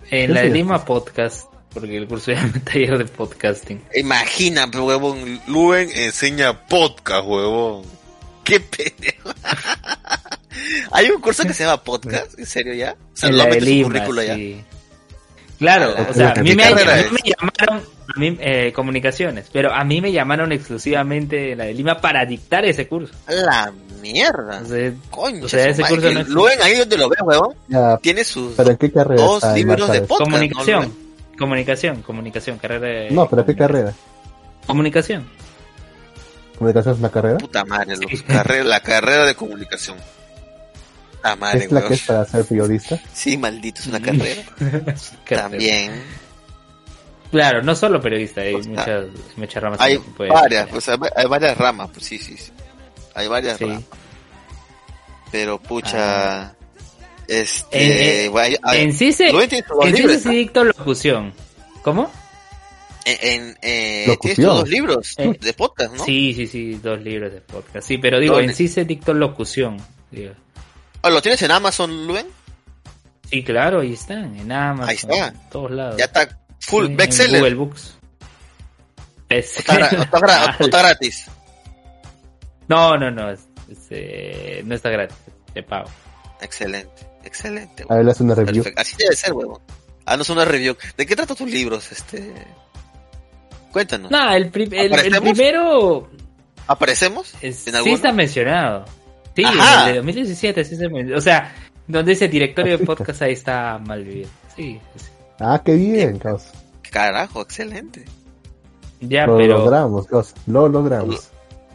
[0.10, 0.50] En la de.
[0.50, 3.82] Lima Podcast, porque el curso se llama taller de podcasting.
[3.96, 7.84] Imagina, huevón, Luen enseña podcast, huevón.
[8.44, 9.30] Qué pendejo.
[10.92, 12.96] Hay un curso que se llama podcast, ¿en serio ya?
[13.14, 14.38] O sea, en lo la de metes en currículo ya.
[15.60, 17.84] Claro, o sea, a ¿qué mí, me, a mí me llamaron,
[18.16, 22.26] a mí, eh, comunicaciones, pero a mí me llamaron exclusivamente en la de Lima para
[22.26, 23.14] dictar ese curso.
[23.28, 23.72] La
[24.02, 24.62] mierda.
[24.64, 26.24] O sea, Coño, o sea, ese curso no.
[26.24, 29.54] Luen ahí donde lo ves, huevón, Ya, tiene sus ¿pero en qué carrera dos está
[29.54, 30.20] libros de podcast.
[30.20, 31.38] ¿no, comunicación, Luen?
[31.38, 33.12] comunicación, comunicación, carrera de...
[33.12, 33.94] No, pero ¿qué carrera?
[34.66, 35.28] Comunicación.
[36.62, 37.38] ¿Comunicación es una carrera?
[37.40, 38.06] Puta madre, Sí.
[38.08, 39.98] los carre- la carrera de comunicación.
[41.24, 43.00] Ah, madre, ¿Es la que es para ser periodista?
[43.12, 44.44] Sí, maldito, es una carrera.
[45.28, 46.04] También.
[47.32, 49.06] Claro, no solo periodista, hay muchas,
[49.38, 49.82] muchas ramas.
[49.82, 52.52] Hay varias, pues hay hay varias ramas, pues sí, sí, sí.
[53.16, 53.66] Hay varias Sí.
[53.66, 53.84] ramas.
[55.32, 56.54] Pero pucha, Ah.
[57.28, 58.58] este, En- en-
[58.90, 61.34] En sí se, en sí se dictó locución.
[61.82, 62.12] ¿Cómo?
[63.06, 66.06] En, en, eh, tienes tus dos libros Eh, de podcast, ¿no?
[66.06, 67.88] Sí, sí, sí, dos libros de podcast.
[67.88, 68.52] Sí, pero digo, ¿Dónde?
[68.52, 69.78] en sí se dictó locución.
[70.12, 70.34] digo.
[71.02, 72.28] Ah, ¿Lo tienes en Amazon, Luen?
[73.30, 75.28] Sí, claro, ahí están, en Amazon, Ahí está.
[75.30, 75.96] en todos lados.
[75.98, 77.40] Ya está full Sí, en bestseller.
[77.40, 77.96] Google Books.
[79.30, 81.26] O está, gra- o está gra- o está gratis.
[82.68, 85.18] No, no, no, es- es, eh, no está gratis,
[85.54, 85.90] te pago.
[86.42, 87.86] Excelente, excelente.
[87.90, 88.64] A ver, le hace una review.
[88.64, 88.82] Perfecto.
[88.82, 89.62] Así debe ser, huevón.
[90.06, 90.76] Ah, no es una review.
[90.98, 91.92] ¿De qué tratan tus libros?
[91.92, 92.34] Este,
[93.72, 94.12] cuéntanos.
[94.12, 96.10] No, el, pri- el- primero
[96.68, 97.34] ¿Aparecemos?
[97.42, 97.96] es- ¿En sí alguno?
[97.96, 98.86] está mencionado.
[99.36, 99.88] Sí, Ajá.
[99.88, 101.54] el de 2017 sí se men- O sea,
[101.88, 104.30] donde dice directorio de podcast ahí está mal vivido.
[104.56, 105.06] Sí, sí.
[105.40, 106.52] Ah, qué bien, causa.
[106.92, 108.06] Carajo, excelente.
[109.00, 109.58] Ya, Lo pero...
[109.60, 110.36] logramos, causa.
[110.46, 111.08] Lo logramos.
[111.16, 111.30] Nos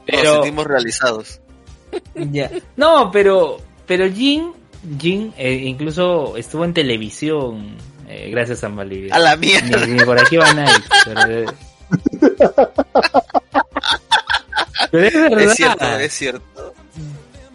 [0.06, 1.40] pero sentimos realizados.
[2.14, 2.50] Ya.
[2.76, 4.52] No, pero pero Jin,
[4.98, 7.76] Jin eh, incluso estuvo en televisión
[8.08, 9.14] eh, gracias a Malivia.
[9.14, 9.86] A la mierda.
[9.86, 10.84] ni por aquí van a ir.
[11.04, 11.46] Pero, eh,
[14.90, 15.40] pero es verdad.
[15.42, 16.74] Es cierto, es cierto.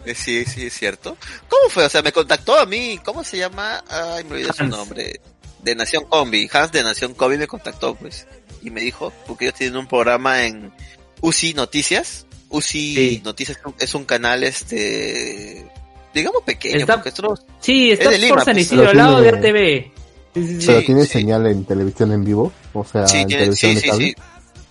[0.04, 1.16] Eh, Sí, sí, es cierto.
[1.48, 1.84] ¿Cómo fue?
[1.84, 2.98] O sea, me contactó a mí.
[3.04, 3.82] ¿Cómo se llama?
[3.88, 5.20] Ay, me olvidé su nombre.
[5.62, 6.48] De Nación Combi.
[6.52, 8.26] Hans de Nación Combi me contactó, pues.
[8.62, 10.72] Y me dijo, porque ellos tienen un programa en
[11.20, 12.26] UCI Noticias.
[12.48, 13.20] UCI Sí.
[13.24, 15.64] Noticias es un- canal, este,
[16.12, 18.96] digamos pequeño, Está- porque nosotros, Sí, está Es de Lima, por San pues, Isidro, al
[18.96, 19.91] lado de ATV.
[20.34, 20.58] Sí.
[20.66, 21.08] Pero Sí, tiene sí.
[21.12, 24.04] señal en televisión en vivo, o sea, sí, en tiene- televisión sí, de cable.
[24.06, 24.16] sí.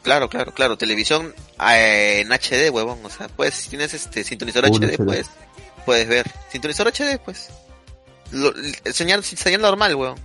[0.01, 0.77] Claro, claro, claro.
[0.77, 1.33] Televisión
[1.71, 2.99] eh, en HD, huevón.
[3.03, 5.05] O sea, pues, si tienes este sintonizador HD, HD.
[5.05, 5.27] pues,
[5.85, 6.25] puedes ver.
[6.51, 7.49] Sintonizador HD, pues.
[8.31, 10.17] Lo, el señal, señal normal, huevón.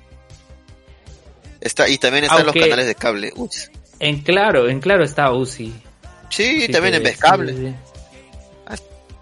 [1.61, 3.33] Está, y también están Aunque- los canales de cable.
[3.37, 3.51] Uy.
[3.99, 5.75] En claro, en claro está UCI.
[6.31, 7.75] Sí, Así también que- en sí, sí.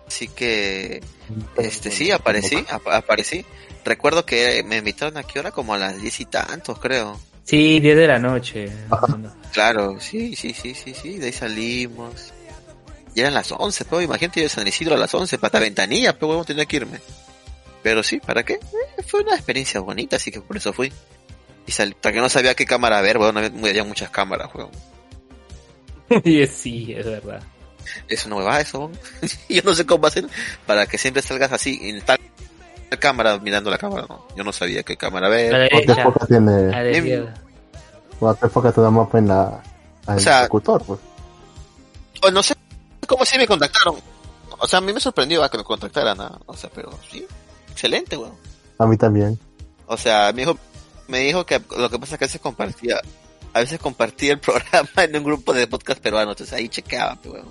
[0.06, 1.02] Así que,
[1.56, 3.44] este, sí, aparecí, ap- aparecí.
[3.84, 7.20] Recuerdo que me invitaron a qué hora, como a las diez y tantos, creo.
[7.44, 8.72] Sí, 10 de la noche.
[9.52, 12.32] Claro, sí, sí, sí, sí, sí, de ahí salimos.
[13.14, 16.14] Y eran las 11, pero imagínate yo de San Isidro a las 11, para ventanilla,
[16.14, 16.98] pero huevón tenía que irme.
[17.82, 18.54] Pero sí, ¿para qué?
[18.54, 20.90] Eh, fue una experiencia bonita, así que por eso fui.
[21.66, 24.70] Y salí, porque no sabía qué cámara ver, weón, había, había muchas cámaras, weón.
[26.24, 27.42] Y sí, es verdad.
[28.08, 28.98] Es una huevada eso, weón.
[29.50, 30.26] yo no sé cómo hacer
[30.66, 32.18] para que siempre salgas así, en tal
[32.96, 34.26] cámara, mirando la cámara, no.
[34.36, 35.52] Yo no sabía qué cámara ver.
[35.54, 36.52] ¿O qué derecha, foca tiene?
[36.52, 37.34] a la izquierda.
[38.20, 39.62] ¿O qué foca te da mapa en la,
[40.06, 41.00] al O sea, locutor, pues?
[42.22, 42.54] O no sé
[43.06, 43.96] cómo sí me contactaron.
[44.58, 46.38] O sea, a mí me sorprendió a que me contactaran, ¿ah?
[46.46, 47.26] O sea, pero sí,
[47.70, 48.34] excelente, weón.
[48.78, 49.38] A mí también.
[49.86, 50.58] O sea, me dijo,
[51.08, 53.00] me dijo que lo que pasa es que a veces compartía,
[53.52, 57.34] a veces compartía el programa en un grupo de podcast peruanos, entonces ahí chequeaba, pues,
[57.34, 57.48] weón.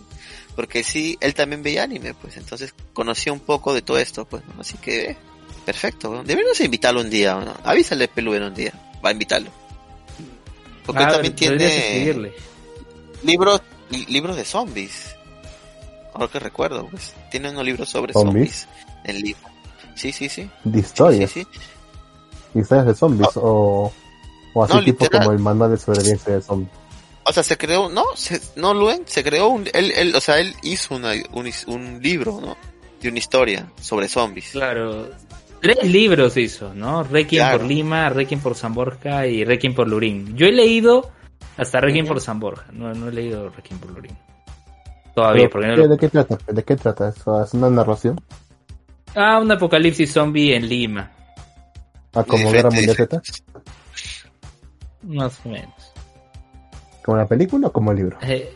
[0.56, 4.44] porque sí, él también veía anime, pues entonces conocía un poco de todo esto, pues,
[4.46, 4.62] ¿no?
[4.62, 5.18] así que
[5.64, 7.54] perfecto, deberíamos invitarlo un día, ¿no?
[7.64, 8.74] avísale Pelú un día,
[9.04, 9.50] va a invitarlo.
[10.86, 12.32] Porque él también tiene
[13.24, 15.16] libros, li- libros de zombies.
[16.14, 18.68] Ahora que recuerdo, pues, tiene unos libros sobre ¿Zombies?
[18.68, 18.68] zombies
[19.06, 19.42] en libro.
[19.96, 20.50] Sí, sí, sí.
[20.64, 21.32] De historias.
[21.32, 23.92] Sí, sí, Historias de zombies o,
[24.54, 25.26] o así No, tipo literal.
[25.26, 26.72] como el manual de sobrevivencia de zombies.
[27.26, 30.40] O sea, se creó, no, se, no, Luen, se creó un, él, él, o sea,
[30.40, 32.58] él hizo una, un, un libro, ¿no?
[33.02, 34.50] De una historia sobre zombies.
[34.52, 35.10] Claro.
[35.64, 37.04] Tres libros hizo, ¿no?
[37.04, 37.60] Requiem Claro.
[37.60, 40.36] por Lima, Requiem por San Borja y Requiem por Lurín.
[40.36, 41.10] Yo he leído
[41.58, 44.18] hasta Requiem por San Borja, no, no he leído Requiem por Lurín.
[45.16, 46.38] Todavía, porque no ¿qué- lo- ¿De qué trata?
[46.52, 47.10] ¿De qué trata?
[47.10, 48.20] ¿Eso ¿Es una narración?
[49.16, 51.12] Ah, un apocalipsis zombie en Lima,
[52.14, 53.22] ¿A como Diferente, Guerra Mundial Z?
[55.04, 55.94] más o menos.
[57.06, 58.18] ¿Como la película o como el libro?
[58.22, 58.54] Eh,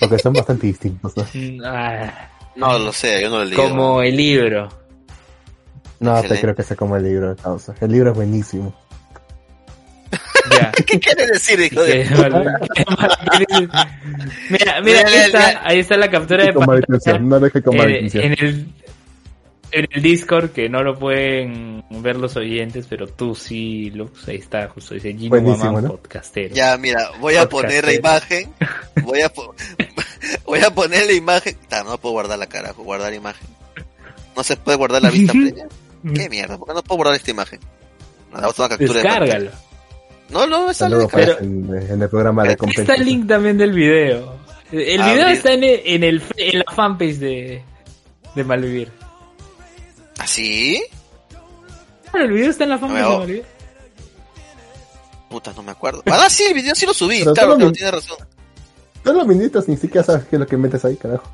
[0.00, 1.24] Porque son bastante distintos, ¿no?
[1.66, 3.68] ah, No lo sé, yo no lo he leído.
[3.68, 4.68] como el libro.
[6.04, 6.42] No, te Excelente.
[6.42, 7.74] creo que sea como el libro de causa.
[7.80, 8.74] El libro es buenísimo.
[10.60, 10.70] Ya.
[10.72, 12.04] ¿Qué quiere decir, hijo de...
[14.50, 17.18] Mira, mira, ahí está, ahí está la captura de pantalla.
[17.18, 18.24] no deje con mala en, intención.
[18.24, 18.66] en el
[19.72, 24.36] en el Discord que no lo pueden ver los oyentes, pero tú sí, Lux, ahí
[24.36, 25.90] está, justo dice Gino Buenísimo, Mamán, ¿no?
[25.90, 26.54] podcastero.
[26.54, 28.52] Ya, mira, voy a poner la imagen.
[29.02, 29.54] Voy a, po-
[30.46, 31.56] voy a poner la imagen.
[31.68, 33.48] Ta, no puedo guardar la cara, guardar imagen.
[34.36, 35.66] No se puede guardar la vista previa.
[36.12, 36.58] ¿Qué mierda?
[36.58, 37.60] ¿Por qué no puedo guardar esta imagen?
[38.32, 38.84] No, una captura de.
[38.94, 39.50] Descárgalo.
[40.30, 43.72] No, no, está aparece en, en el programa de Aquí está el link también del
[43.72, 44.36] video.
[44.72, 45.14] El Abrir.
[45.16, 47.62] video está en el, en, el, en la fanpage de,
[48.34, 48.90] de Malvivir.
[50.18, 50.82] ¿Así?
[52.10, 53.44] Claro, el video está en la fanpage No, de Malvivir.
[55.30, 56.02] Puta, no me acuerdo.
[56.06, 57.20] Ah, sí, el video sí lo subí.
[57.20, 58.16] Pero claro, solo claro, mi- tiene razón.
[59.02, 61.24] Todos los minutos ni siquiera sabes qué es lo que metes ahí, carajo.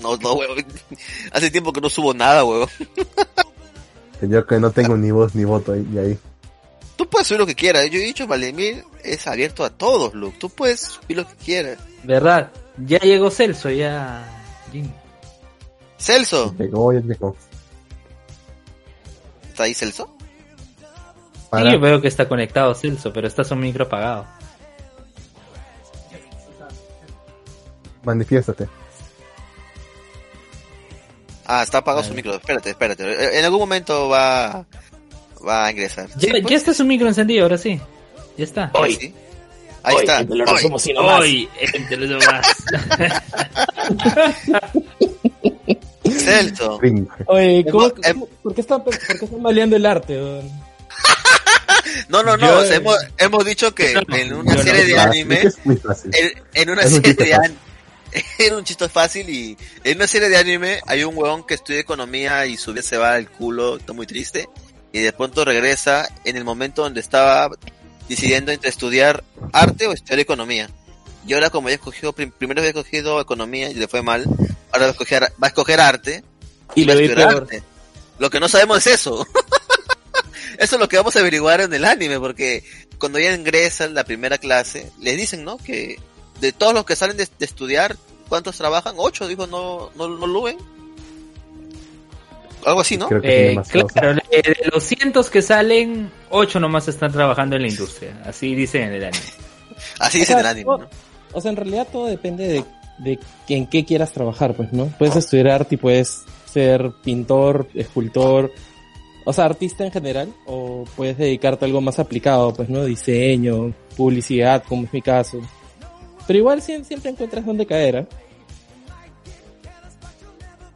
[0.00, 0.64] No, no, huevón.
[1.32, 2.68] Hace tiempo que no subo nada, huevón.
[4.22, 5.86] Yo que no tengo ni voz ni voto ahí.
[5.92, 6.18] Y ahí.
[6.96, 7.88] Tú puedes subir lo que quieras.
[7.90, 10.36] Yo he dicho, Valemir es abierto a todos, Luke.
[10.38, 11.78] Tú puedes subir lo que quieras.
[12.02, 12.50] ¿Verdad?
[12.76, 14.44] Ya llegó Celso, ya.
[14.72, 14.90] Jim.
[15.98, 16.54] Celso.
[16.58, 17.36] Llegó, ya llegó.
[19.48, 20.16] ¿Está ahí Celso?
[21.50, 21.66] Para.
[21.66, 24.26] Sí, yo veo que está conectado Celso, pero está su micro apagado.
[28.04, 28.68] Manifiéstate.
[31.48, 32.34] Ah, está apagado su micro.
[32.34, 33.38] Espérate, espérate.
[33.38, 34.66] En algún momento va,
[35.46, 36.08] va a ingresar.
[36.16, 37.80] Ya, Sí, ya está su micro encendido, ahora sí.
[38.36, 38.70] Ya está.
[38.74, 39.14] Ahí sí.
[39.82, 40.20] Ahí Hoy, está.
[40.20, 40.70] entre los Hoy.
[40.70, 40.86] más.
[41.20, 41.48] Hoy.
[46.18, 46.78] Celso.
[47.26, 50.18] Oye, ¿cómo, Hemos- hem- cómo- por, qué están, ¿por qué están maleando el arte?
[52.08, 52.46] No, no, no.
[52.46, 54.62] Yo- o sea, hemos, hemos dicho que en una no.
[54.62, 55.40] serie de Ah, anime,
[56.54, 57.54] en, una serie de anime,
[58.38, 61.80] era un chiste fácil y en una serie de anime hay un huevón que estudia
[61.80, 64.48] economía y su vida se va al culo, está muy triste
[64.92, 67.50] y de pronto regresa en el momento donde estaba
[68.08, 69.22] decidiendo entre estudiar
[69.52, 70.70] arte o estudiar economía.
[71.26, 74.24] Y ahora como ya escogió, prim- primero había escogido economía y le fue mal,
[74.72, 76.24] ahora va a escoger, va a escoger arte
[76.74, 77.62] Y va a estudiar arte.
[78.18, 79.26] Lo que no sabemos es eso.
[80.58, 82.64] eso es lo que vamos a averiguar en el anime, porque
[82.98, 85.58] cuando ya ingresan la primera clase, les dicen, ¿no?
[85.58, 86.00] Que
[86.40, 87.96] de todos los que salen de, de estudiar,
[88.28, 88.94] ¿cuántos trabajan?
[88.98, 90.56] Ocho, dijo, no, no, no lo ven.
[92.66, 93.08] Algo así, ¿no?
[93.08, 97.56] Creo que tiene Eh, claro, de de los cientos que salen, ocho nomás están trabajando
[97.56, 98.20] en la industria.
[98.24, 99.24] Así dicen en el anime.
[100.00, 100.86] Así dicen en el anime.
[101.32, 102.64] O sea, en realidad todo depende de,
[102.98, 104.86] de que- en qué quieras trabajar, pues, ¿no?
[104.98, 108.50] Puedes estudiar arte y puedes ser pintor, escultor,
[109.24, 112.84] o sea, artista en general, o puedes dedicarte a algo más aplicado, pues, ¿no?
[112.84, 115.40] Diseño, publicidad, como es mi caso.
[116.28, 118.06] Pero igual sie- siempre encuentras dónde caer, ¿eh?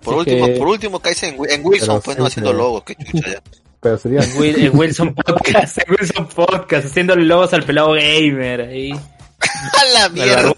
[0.03, 3.35] Por último, que- por último caes en, en Wilson, pues no haciendo logos, que chucha
[3.35, 3.43] ya.
[3.81, 4.21] Pero sería.
[4.23, 8.93] En Wil- en Wilson Podcast, en Wilson Podcast, haciéndole logos al pelado gamer ahí.
[9.43, 10.53] ¡A la mierda!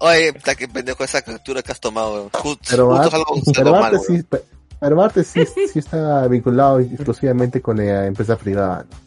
[0.00, 2.28] Oye, puta, qué pendejo esa captura que has tomado.
[2.32, 3.52] Justo, Pero, justo
[4.06, 4.42] sí, pe-
[4.80, 8.84] pero sí, sí está vinculado exclusivamente con la empresa privada.
[8.90, 9.05] ¿no?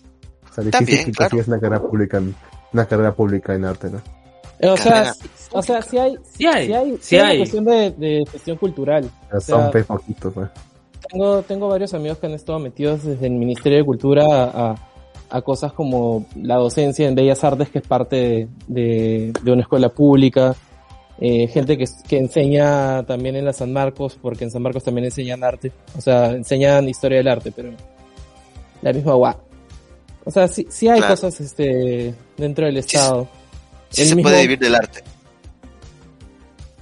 [0.62, 1.30] Sea, difícil También, que claro.
[1.30, 2.36] consigues una carrera pública en,
[2.74, 4.02] una carrera pública en arte, ¿no?
[4.72, 5.14] O sea,
[5.52, 7.38] o sea, sí hay, Sí hay, sí hay, sí sí hay una hay.
[7.38, 9.10] cuestión de, de gestión cultural.
[9.32, 10.50] O sea, son pe poquitos, ¿no?
[11.10, 14.76] Tengo, tengo varios amigos que han estado metidos desde el Ministerio de Cultura a,
[15.30, 19.62] a cosas como la docencia en Bellas Artes, que es parte de, de, de una
[19.62, 20.56] escuela pública.
[21.22, 25.06] Eh, gente que, que enseña también en la San Marcos, porque en San Marcos también
[25.06, 25.72] enseñan arte.
[25.98, 27.72] O sea, enseñan historia del arte, pero
[28.82, 29.38] la misma guá.
[30.26, 31.14] O sea, sí, sí hay Claro.
[31.16, 33.28] cosas este, dentro del Sí, Estado.
[33.90, 35.04] Sí se puede vivir del arte.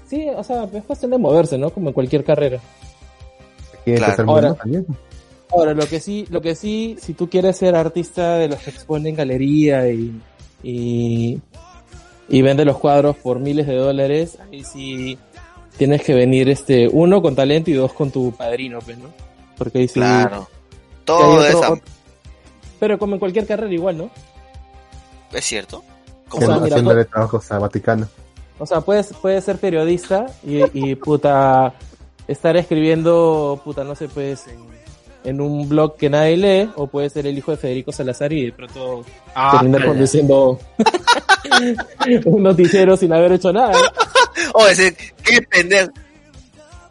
[0.09, 1.69] Sí, o sea, es cuestión de moverse, ¿no?
[1.69, 2.59] Como en cualquier carrera.
[4.26, 4.55] Ahora,
[5.49, 8.69] ahora, lo que sí, lo que sí, si tú quieres ser artista de los que
[8.72, 10.19] exponen galería y,
[10.61, 11.39] y,
[12.27, 15.18] y vende los cuadros por miles de dólares, ahí sí
[15.77, 19.09] tienes que venir, este, uno con talento y dos con tu padrino, pues, ¿no?
[19.57, 19.93] Porque ahí sí.
[19.95, 20.49] Claro.
[21.05, 21.80] Todo eso.
[22.79, 24.09] Pero como en cualquier carrera igual, ¿no?
[25.31, 25.83] Es cierto.
[26.29, 28.07] Como o sea, haciéndole trabajos a Vaticano.
[28.59, 31.73] O sea, puedes, puedes ser periodista y, y puta
[32.27, 34.45] estar escribiendo, puta, no sé, pues
[35.23, 38.45] en, un blog que nadie lee, o puede ser el hijo de Federico Salazar y
[38.45, 39.03] de pronto
[39.35, 40.59] ah, terminar conduciendo
[42.25, 43.73] un noticiero sin haber hecho nada.
[44.53, 45.91] O decir, qué pendejo.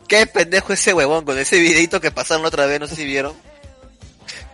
[0.07, 3.33] Qué pendejo ese huevón con ese videito que pasaron otra vez, no sé si vieron.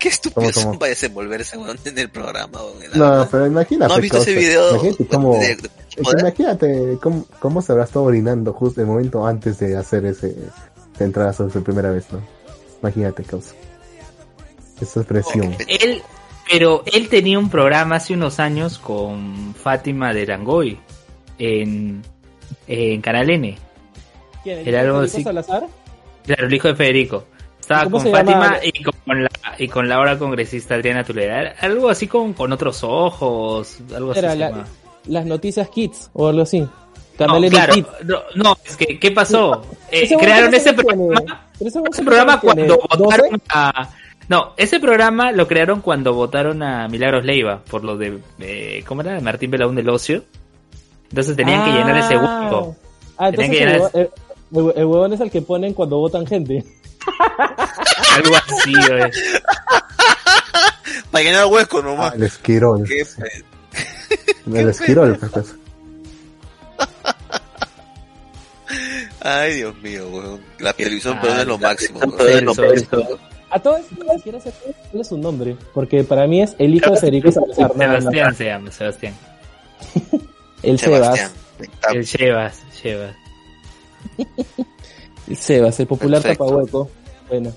[0.03, 2.59] Qué estúpido son para desenvolverse en el programa.
[2.95, 3.89] no, pero imagínate.
[3.89, 4.71] ¿No has visto ese video?
[4.71, 5.41] Imagínate cómo,
[6.19, 10.35] imagínate cómo, cómo se habrá estado orinando justo el momento antes de hacer ese
[10.99, 12.21] entrada sobre su primera vez, ¿no?
[12.81, 13.55] Imagínate, causa.
[14.81, 15.55] Esa expresión.
[15.69, 16.03] él,
[16.51, 20.81] pero él tenía un programa hace unos años con Fátima de Rangoy
[21.39, 22.03] en,
[22.67, 23.57] en Canal N.
[24.43, 24.67] ¿Quién?
[24.67, 25.23] Era algo así.
[25.23, 25.69] Salazar?
[26.25, 27.25] Claro, el hijo de Federico.
[27.63, 31.55] Estaba con Fátima y con, la, y con la ahora congresista Adriana Tulera.
[31.61, 34.39] Algo así con, con otros ojos, algo Era así.
[34.41, 34.67] La,
[35.07, 36.61] las noticias Kids o algo así.
[37.19, 37.75] No, claro,
[38.35, 39.63] no, es que, ¿qué pasó?
[39.93, 43.91] Eh, crearon ese programa, ese programa cuando votaron a...
[44.29, 49.03] No, ese programa lo crearon cuando votaron a Milagros Leiva por lo de, eh, ¿cómo
[49.03, 49.21] era?
[49.21, 50.25] Martín Belaún del Ocio.
[51.11, 52.41] Entonces tenían que llenar ese ah.
[52.43, 52.77] hueco.
[53.19, 54.11] Ah, entonces el, ese...
[54.53, 56.65] el, huevón es el que ponen cuando votan gente.
[58.15, 59.11] Algo así, güey.
[61.11, 62.13] Para llenar el hueco nomás.
[62.13, 62.85] Ah, el esquirol.
[62.87, 63.07] ¿Qué,
[64.47, 65.57] el esquirol, profesor.
[69.21, 70.41] Ay, Dios mío, weón.
[70.59, 72.01] La televisión pero es lo máximo.
[73.51, 73.83] A todos
[74.23, 78.35] quiero saber cuál es su nombre, porque para mí es el hijo de Federico Sebastián
[78.35, 79.15] se llama, Sebastián.
[80.63, 81.33] el Sebas.
[81.93, 83.22] El Sebas, Sebas.
[85.37, 86.91] Sebas, el popular tapahueco.
[87.29, 87.53] Bueno.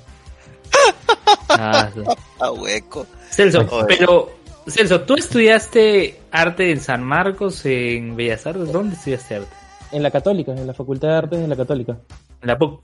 [1.50, 3.06] Ah, tapahueco.
[3.30, 4.32] Celso, pero
[4.68, 8.72] Celso, ¿tú estudiaste arte en San Marcos, en Bellas Artes?
[8.72, 9.56] ¿Dónde estudiaste arte?
[9.92, 11.98] En la Católica, en la Facultad de Artes de la Católica.
[12.42, 12.82] En la PUC.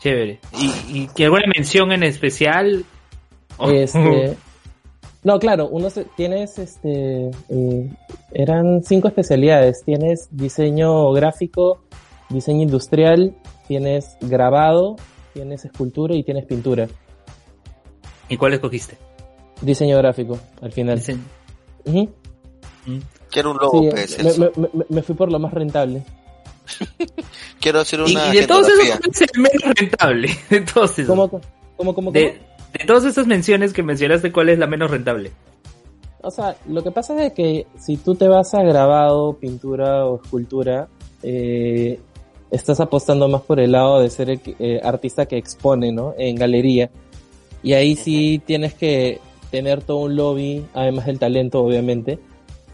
[0.00, 0.40] Chévere.
[0.58, 2.84] ¿Y, y alguna mención en especial?
[3.68, 4.36] Este,
[5.24, 7.90] no, claro, uno tienes, este, eh,
[8.32, 9.84] eran cinco especialidades.
[9.84, 11.82] Tienes diseño gráfico,
[12.28, 13.34] diseño industrial,
[13.68, 14.96] tienes grabado,
[15.32, 16.88] tienes escultura y tienes pintura.
[18.28, 18.96] ¿Y cuál escogiste?
[19.60, 20.98] Diseño gráfico, al final.
[20.98, 21.22] Diseño.
[23.30, 26.02] Quiero un logo, sí, me, me, fui por lo más rentable.
[27.60, 28.34] Quiero hacer una.
[28.34, 30.30] Y, de todos esos, es el menos rentable?
[30.50, 31.06] De todos esos.
[31.06, 31.30] ¿Cómo,
[31.76, 32.40] cómo, cómo, de,
[32.72, 35.30] de todas estas menciones que mencionaste, ¿cuál es la menos rentable?
[36.22, 40.22] O sea, lo que pasa es que si tú te vas a grabado, pintura o
[40.22, 40.88] escultura,
[41.22, 41.98] eh,
[42.50, 46.14] estás apostando más por el lado de ser el, eh, artista que expone, ¿no?
[46.16, 46.90] En galería.
[47.62, 49.20] Y ahí sí tienes que
[49.50, 52.18] tener todo un lobby, además del talento, obviamente,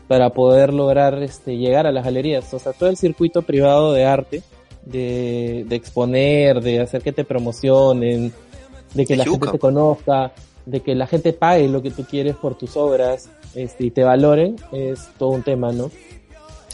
[0.09, 2.53] para poder lograr este, llegar a las galerías.
[2.53, 4.43] O sea, todo el circuito privado de arte,
[4.85, 8.33] de, de exponer, de hacer que te promocionen,
[8.95, 10.33] de que la gente te conozca,
[10.67, 14.05] de que la gente pague lo que tú quieres por tus obras este, y te
[14.05, 15.91] valoren, es todo un tema, ¿no?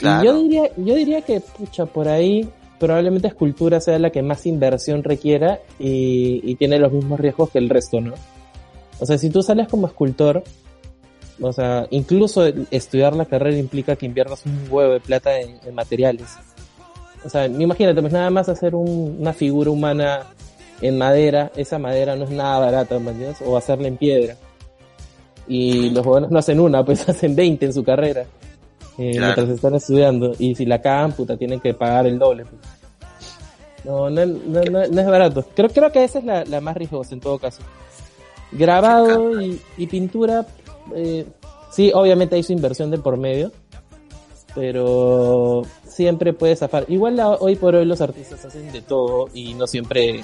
[0.01, 4.45] Y yo diría, yo diría que, pucha, por ahí probablemente escultura sea la que más
[4.47, 8.15] inversión requiera y, y tiene los mismos riesgos que el resto, ¿no?
[9.01, 10.43] O sea, si tú sales como escultor,
[11.41, 16.29] o sea, incluso estudiar la carrera implica que inviertas un huevo de plata en, materiales.
[17.25, 20.27] O sea, imagínate, pues nada más hacer una figura humana
[20.81, 23.43] en madera, esa madera no es nada barata, ¿me entiendes?
[23.45, 24.37] O hacerla en piedra.
[25.47, 28.23] Y los jóvenes no hacen una, pues hacen 20 en su carrera.
[28.97, 30.33] Eh, mientras están estudiando.
[30.39, 32.45] Y si la cagan, puta, tienen que pagar el doble.
[32.45, 32.63] Pues.
[33.85, 35.45] No, no, no, es barato.
[35.55, 37.63] Creo, creo que esa es la, la más riesgosa en todo caso.
[38.53, 40.47] Grabado y, y pintura,
[40.95, 41.27] eh,
[41.71, 43.51] sí, obviamente hay su inversión de por medio,
[44.55, 46.85] pero siempre puede zafar.
[46.89, 50.23] Igual hoy por hoy los artistas hacen de todo y no siempre,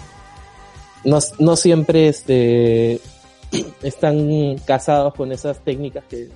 [1.05, 3.01] no, no siempre este,
[3.83, 6.29] están casados con esas técnicas que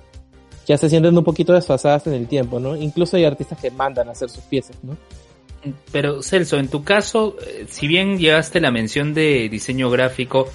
[0.65, 2.75] ya se sienten un poquito desfasadas en el tiempo, ¿no?
[2.75, 4.97] Incluso hay artistas que mandan a hacer sus piezas, ¿no?
[5.91, 10.47] Pero Celso, en tu caso, eh, si bien llegaste la mención de diseño gráfico,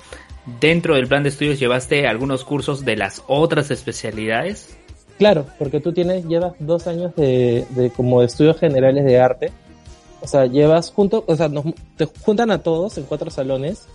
[0.61, 4.77] dentro del plan de estudios llevaste algunos cursos de las otras especialidades?
[5.19, 9.53] Claro, porque tú tienes, llevas dos años de, de como de estudios generales de arte.
[10.23, 11.65] O sea, llevas junto, o sea, nos,
[11.97, 13.87] te juntan a todos en cuatro salones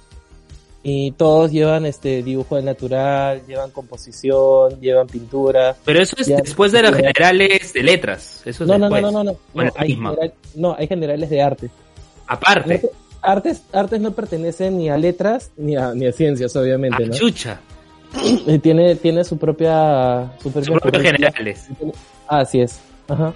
[0.87, 5.75] y todos llevan este dibujo del natural, llevan composición, llevan pintura.
[5.83, 8.43] Pero eso es después de los generales de letras.
[8.45, 9.99] Eso es no, no, no, no, no, no, no, hay
[10.53, 11.71] no, hay generales de arte.
[12.27, 12.87] Aparte.
[13.19, 17.15] Artes, artes no pertenecen ni a letras ni a, ni a ciencias, obviamente, ah, ¿no?
[17.15, 17.59] Chucha.
[18.61, 21.67] tiene, tiene su propia, su propia su generales.
[22.27, 22.79] Así es.
[23.07, 23.33] Ajá.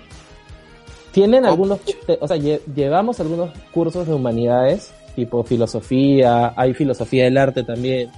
[1.12, 1.80] Tienen algunos,
[2.20, 8.10] o sea, llevamos algunos cursos de humanidades, tipo filosofía, hay filosofía del arte también,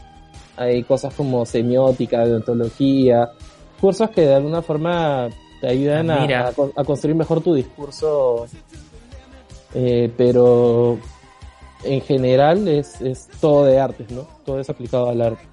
[0.55, 3.31] hay cosas como semiótica, deontología,
[3.79, 5.29] cursos que de alguna forma
[5.59, 8.45] te ayudan a, a, construir mejor tu discurso,
[9.73, 10.99] eh, pero
[11.83, 14.27] en general es, es todo de artes, ¿no?
[14.45, 15.43] Todo es aplicado al arte.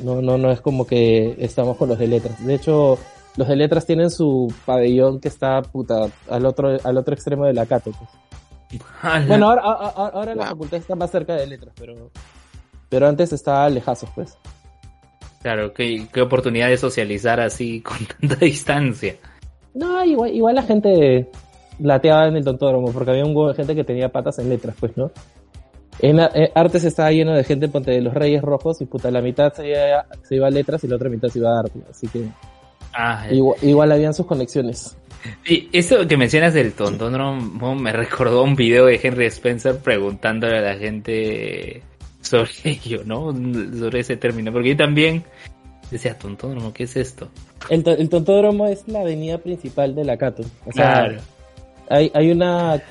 [0.00, 2.44] No, no, no es como que estamos con los de letras.
[2.44, 2.98] De hecho,
[3.36, 7.54] los de letras tienen su pabellón que está puta al otro, al otro extremo de
[7.54, 7.90] la Cato.
[7.90, 8.10] Pues.
[9.26, 12.10] Bueno, ahora, ahora, la facultad está más cerca de letras, pero,
[12.88, 14.36] pero antes estaba lejazos, pues.
[15.42, 19.16] Claro, qué, qué oportunidad de socializar así con tanta distancia.
[19.74, 21.28] No, igual, igual la gente
[21.78, 24.76] lateaba en el tontódromo, porque había un huevo de gente que tenía patas en letras,
[24.78, 25.10] pues, ¿no?
[26.00, 29.20] En, eh, Artes estaba lleno de gente, ponte de los Reyes Rojos, y puta, la
[29.20, 31.80] mitad se iba, se iba a letras y la otra mitad se iba a arte,
[31.90, 32.28] así que...
[32.96, 34.96] Ah, igual, habían sus conexiones.
[35.46, 40.62] Y eso que mencionas del tontódromo me recordó un video de Henry Spencer preguntándole a
[40.62, 41.82] la gente
[42.20, 43.32] sobre ello, ¿no?
[43.32, 45.24] Sobre ese término, porque yo también
[45.90, 47.28] decía, tontódromo, ¿qué es esto?
[47.68, 50.42] El, el tontódromo es la avenida principal de la Cato.
[50.66, 51.34] O sea, claro
[51.88, 52.82] hay, hay una,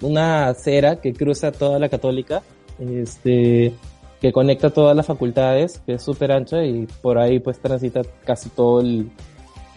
[0.00, 2.42] una acera que cruza toda la católica,
[2.78, 3.72] este,
[4.20, 8.48] que conecta todas las facultades, que es súper ancha y por ahí pues transita casi
[8.50, 9.10] todo el,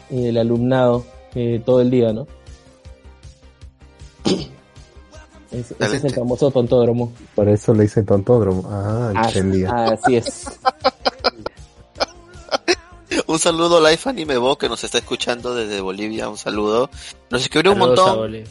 [0.10, 1.06] el alumnado
[1.36, 2.28] eh, todo el día, ¿no?
[5.52, 7.14] ese es el famoso tontódromo.
[7.36, 8.68] Por eso le dicen tontódromo.
[8.70, 9.70] Ah, entendía.
[9.70, 10.46] Así es.
[13.28, 16.30] un saludo a Life Anime Bo que nos está escuchando desde Bolivia.
[16.30, 16.90] Un saludo.
[17.30, 18.44] Nos escribió un montón.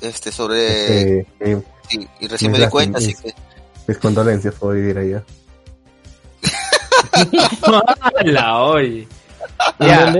[0.00, 1.20] Este, sobre.
[1.20, 3.34] Este, sí, y recién me di cuenta, así que.
[3.86, 5.22] Mis condolencias por vivir allá.
[8.24, 9.06] La hoy.
[9.78, 10.14] Ya.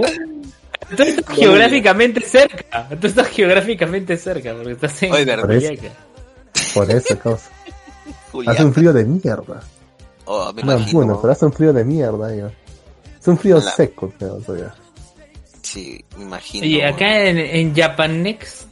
[0.96, 2.88] Tú estás geográficamente cerca.
[3.00, 5.72] Tú estás geográficamente cerca porque estás en Oiga, por, eso,
[6.74, 7.50] por eso, causa.
[8.46, 9.62] Hace un frío de mierda.
[10.24, 12.34] Oh, me no, bueno, pero hace un frío de mierda.
[12.34, 12.52] Ya.
[13.20, 14.74] Es un frío seco, creo, todavía.
[15.62, 16.66] Sí, me imagino.
[16.66, 18.70] Y acá en, en Japan Next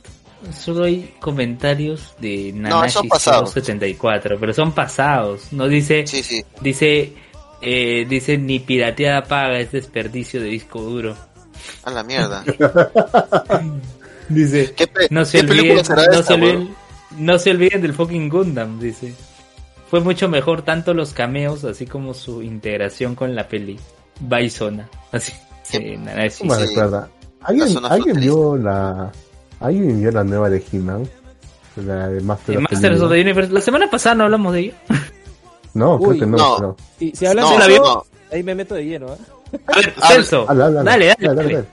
[0.52, 5.52] solo hay comentarios de Nanashi no, 74, pero son pasados.
[5.52, 6.04] No dice,
[6.60, 7.12] dice,
[7.60, 11.16] eh, dice ni pirateada paga, es desperdicio de disco duro.
[11.84, 12.44] A la mierda.
[14.28, 14.74] dice,
[15.10, 16.74] no se olviden, no, se olviden
[17.16, 19.14] no se olviden del fucking Gundam, dice.
[19.90, 23.78] Fue mucho mejor tanto los cameos así como su integración con la peli.
[24.20, 24.88] Baizona.
[25.12, 25.32] Así.
[25.62, 26.14] Sí, me
[26.56, 27.08] recuerda.
[27.40, 29.12] ¿Alguien, ¿alguien vio la,
[29.60, 31.08] ¿Alguien vio la nueva de He-Man?
[31.76, 33.52] La de Master of the Universe.
[33.52, 34.74] La semana pasada no hablamos de ella.
[35.74, 36.58] No, creo que no.
[36.58, 36.76] no.
[36.98, 38.04] Si, si hablan de la no.
[38.32, 39.12] ahí me meto de lleno.
[39.12, 39.18] ¿eh?
[39.66, 40.46] A ver, Celso.
[40.46, 41.64] Dale, dale, dale,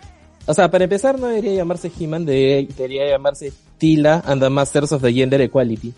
[0.46, 5.02] O sea, para empezar, no debería llamarse He-Man, debería llamarse Tila and the Masters of
[5.02, 5.94] the Gender Equality.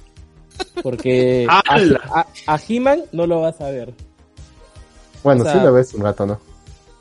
[0.82, 3.94] Porque a, a, He-Man no lo vas a ver.
[5.24, 6.40] Bueno, sí lo ves un rato, ¿no?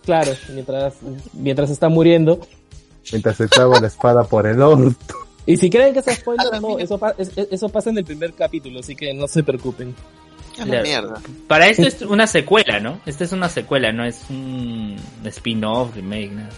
[0.04, 0.94] Claro, mientras,
[1.32, 2.40] mientras está muriendo,
[3.12, 4.94] mientras se clava la espada por el orto.
[5.46, 8.94] Y si creen que es spoiler, no, eso, eso pasa en el primer capítulo, así
[8.94, 9.94] que no se preocupen.
[10.64, 11.20] Mierda.
[11.46, 13.00] Para esto es una secuela, ¿no?
[13.06, 16.48] Esta es una secuela, no es un spin-off, remake, nada.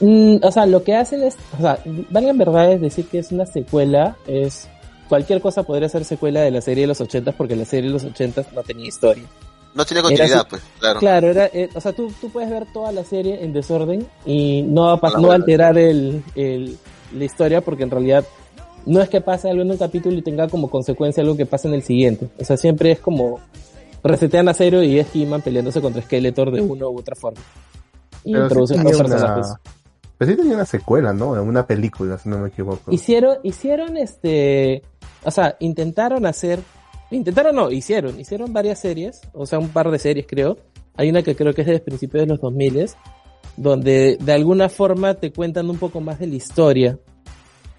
[0.00, 1.78] Mm, o sea, lo que hacen es, o sea,
[2.10, 4.68] van en verdad es decir que es una secuela, es
[5.08, 7.94] cualquier cosa podría ser secuela de la serie de los 80 porque la serie de
[7.94, 9.24] los 80 no tenía historia.
[9.74, 11.00] No tiene continuidad, pues, claro.
[11.00, 14.62] Claro, era, eh, o sea, tú, tú puedes ver toda la serie en desorden y
[14.62, 16.78] no va, no alterar el, el,
[17.12, 18.24] la historia porque en realidad
[18.86, 21.68] no es que pase algo en un capítulo y tenga como consecuencia algo que pase
[21.68, 22.28] en el siguiente.
[22.38, 23.40] O sea, siempre es como
[24.02, 27.40] resetean a cero y es He-Man peleándose contra Skeletor de una u otra forma.
[28.24, 29.54] Y introducen dos personajes.
[30.16, 31.30] Pero sí tenía una secuela, ¿no?
[31.30, 32.92] Una película, si no me equivoco.
[32.92, 34.82] Hicieron, hicieron este,
[35.24, 36.60] o sea, intentaron hacer
[37.10, 40.58] Intentaron, no, hicieron, hicieron varias series, o sea, un par de series creo.
[40.96, 42.90] Hay una que creo que es de principios de los 2000
[43.56, 46.98] donde de alguna forma te cuentan un poco más de la historia.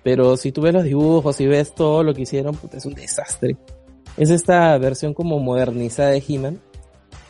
[0.06, 3.58] Pero si tú ves los dibujos y ves todo lo que hicieron, es un desastre.
[4.16, 6.62] Es esta versión como modernizada de He-Man.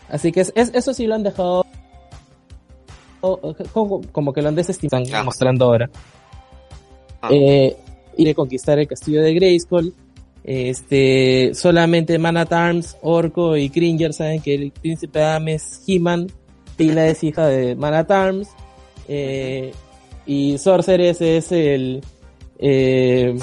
[0.09, 1.65] Así que es, eso sí lo han dejado
[3.71, 5.89] como, que lo han desestimado, están mostrando ahora.
[7.21, 7.29] Ah.
[7.31, 7.77] Eh,
[8.17, 9.93] y de conquistar el castillo de Grayskull.
[10.43, 16.27] Este, solamente Man at Arms, Orco y Cringer saben que el príncipe Adam es He-Man,
[16.75, 18.49] Pila es hija de Man at Arms,
[19.07, 19.71] eh,
[20.25, 22.03] y Sorceress es el,
[22.59, 23.37] eh,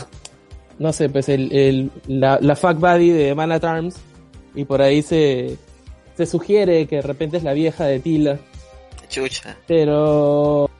[0.78, 3.96] no sé, pues el, el la, la fuck buddy de Man at Arms,
[4.54, 5.56] y por ahí se,
[6.16, 8.38] se sugiere que de repente es la vieja de Tila.
[9.08, 9.56] Chucha.
[9.66, 10.70] Pero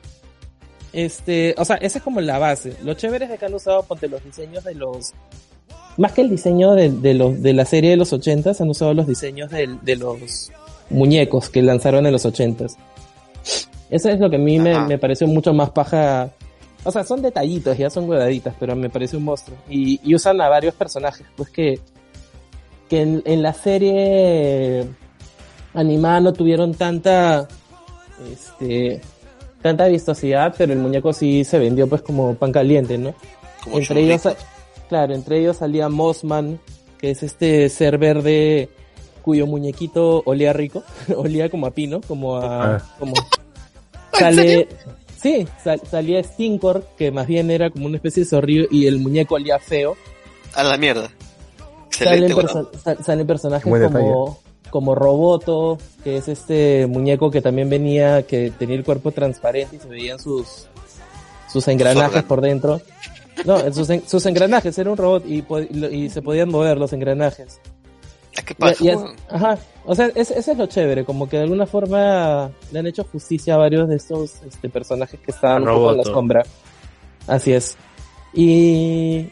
[0.93, 2.75] este, o sea, esa es como la base.
[2.83, 5.13] Lo chévere es que han usado, ponte los diseños de los,
[5.97, 8.93] más que el diseño de, de, los, de la serie de los 80 han usado
[8.93, 10.51] los diseños de, de, los
[10.89, 12.65] muñecos que lanzaron en los 80
[13.89, 16.29] Eso es lo que a mí me, me, pareció mucho más paja.
[16.85, 19.57] O sea, son detallitos, ya son huevaditas, pero me parece un monstruo.
[19.69, 21.79] Y, y usan a varios personajes, pues que,
[22.89, 24.85] que en, en la serie
[25.73, 27.47] animada no tuvieron tanta,
[28.31, 29.01] este,
[29.61, 33.13] tanta vistosidad, pero el muñeco sí se vendió pues como pan caliente, ¿no?
[33.71, 34.23] entre ellos,
[34.89, 36.59] claro, entre ellos salía Mossman,
[36.97, 38.69] que es este ser verde
[39.21, 40.83] cuyo muñequito olía rico,
[41.15, 42.95] olía como a pino, como a, ah.
[42.99, 43.13] como,
[44.11, 44.67] sale,
[45.23, 45.47] sí,
[45.89, 49.57] salía Stinkor, que más bien era como una especie de zorrillo y el muñeco olía
[49.57, 49.95] feo.
[50.53, 51.09] A la mierda.
[51.89, 52.35] salen,
[53.03, 54.37] salen personajes como,
[54.69, 59.79] como Roboto, que es este muñeco que también venía, que tenía el cuerpo transparente y
[59.79, 60.67] se veían sus,
[61.51, 62.81] sus engranajes por dentro.
[63.45, 65.43] No, sus, sus engranajes, era un robot y,
[65.91, 67.59] y, se podían mover los engranajes.
[68.41, 68.83] ¿Qué pasa?
[69.29, 73.03] ajá, o sea, ese es lo chévere, como que de alguna forma le han hecho
[73.03, 76.43] justicia a varios de estos este, personajes que estaban en la sombra.
[77.27, 77.77] Así es.
[78.33, 79.27] Y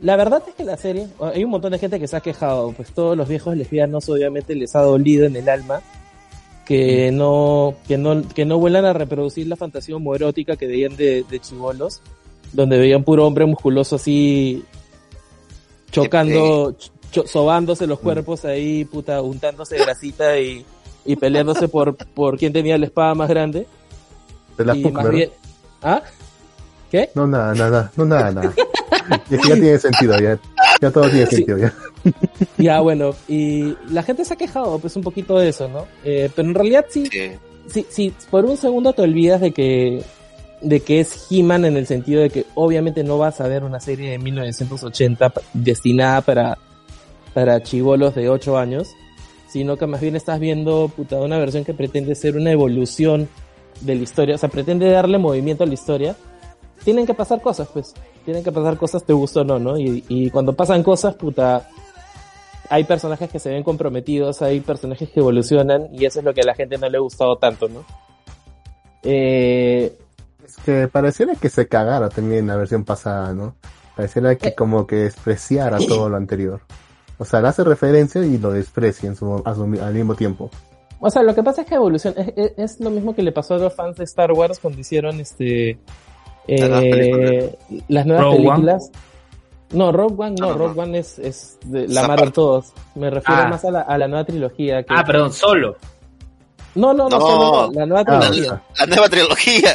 [0.00, 2.72] la verdad es que la serie, hay un montón de gente que se ha quejado,
[2.72, 5.80] pues todos los viejos lesbianos obviamente les ha dolido en el alma
[6.66, 11.24] que no, que no, que no vuelvan a reproducir la fantasía homoerótica que veían de,
[11.30, 12.00] de chivolos,
[12.52, 14.64] donde veían puro hombre musculoso así
[15.92, 16.76] chocando,
[17.10, 18.02] sobándose los mm.
[18.02, 20.64] cuerpos ahí, puta, untándose grasita y,
[21.04, 23.66] y peleándose por, por quién tenía la espada más grande.
[24.58, 25.30] De y más bien,
[25.82, 26.02] ¿Ah?
[26.90, 27.10] ¿Qué?
[27.14, 28.52] No, nada, nada, no, nada, nada.
[29.30, 30.38] ya, ya tiene sentido, ya,
[30.80, 31.72] ya todo tiene sentido, ya.
[32.58, 35.86] Ya, bueno, y la gente se ha quejado, pues, un poquito de eso, ¿no?
[36.04, 37.08] Eh, pero en realidad sí,
[37.66, 40.02] sí, sí, por un segundo te olvidas de que,
[40.60, 43.80] de que es He-Man en el sentido de que obviamente no vas a ver una
[43.80, 46.58] serie de 1980 destinada para,
[47.36, 48.96] para chivolos de 8 años,
[49.46, 53.28] sino que más bien estás viendo, puta, una versión que pretende ser una evolución
[53.82, 56.16] de la historia, o sea, pretende darle movimiento a la historia,
[56.82, 57.92] tienen que pasar cosas, pues.
[58.24, 59.76] Tienen que pasar cosas, te gusta o no, ¿no?
[59.76, 61.68] Y, y cuando pasan cosas, puta,
[62.70, 66.40] hay personajes que se ven comprometidos, hay personajes que evolucionan y eso es lo que
[66.40, 67.84] a la gente no le ha gustado tanto, ¿no?
[69.02, 69.94] Eh...
[70.42, 73.56] Es que pareciera que se cagara también la versión pasada, ¿no?
[73.94, 74.54] Pareciera que eh.
[74.54, 76.62] como que despreciara todo lo anterior.
[77.18, 80.50] O sea, le hace referencia y lo desprecia en su, al mismo tiempo.
[81.00, 83.54] O sea, lo que pasa es que evolución es, es, lo mismo que le pasó
[83.54, 85.78] a los fans de Star Wars cuando hicieron este
[86.48, 87.56] eh,
[87.88, 88.90] las nuevas películas.
[89.70, 92.72] No, Rogue One no, Rogue One es, es de la Marvel todos.
[92.94, 93.48] Me refiero ah.
[93.48, 94.82] más a la, a la nueva trilogía.
[94.82, 94.94] Que...
[94.96, 95.76] Ah, perdón, solo.
[96.76, 98.62] No, no, no, solo, la nueva ah, trilogía.
[98.78, 99.70] La, nueva trilogía.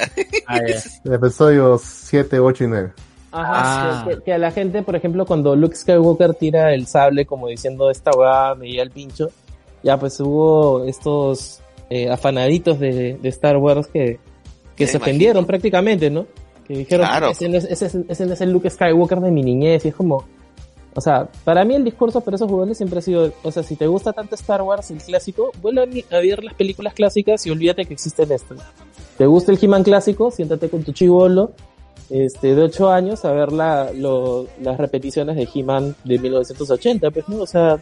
[0.48, 0.60] Ah,
[1.06, 2.94] Episodios 7, 8 y 9.
[3.32, 7.48] Ajá, que, que, a la gente, por ejemplo, cuando Luke Skywalker tira el sable como
[7.48, 9.30] diciendo esta weá me el pincho,
[9.84, 14.20] ya pues hubo estos eh, afanaditos de, de Star Wars que,
[14.76, 16.26] que se ofendieron prácticamente, ¿no?
[16.68, 20.26] Que dijeron, ese, ese, ese, es el Luke Skywalker de mi niñez, y es como,
[20.94, 23.76] o sea, para mí el discurso por esos jugadores siempre ha sido, o sea, si
[23.76, 27.86] te gusta tanto Star Wars, el clásico, vuelve a ver las películas clásicas y olvídate
[27.86, 28.60] que existen estas.
[29.18, 30.32] ¿Te gusta el He-Man clásico?
[30.32, 31.52] Siéntate con tu chivolo,
[32.12, 37.30] este, de 8 años a ver la, lo, las repeticiones de He-Man de 1980, pues,
[37.30, 37.42] ¿no?
[37.42, 37.80] O sea,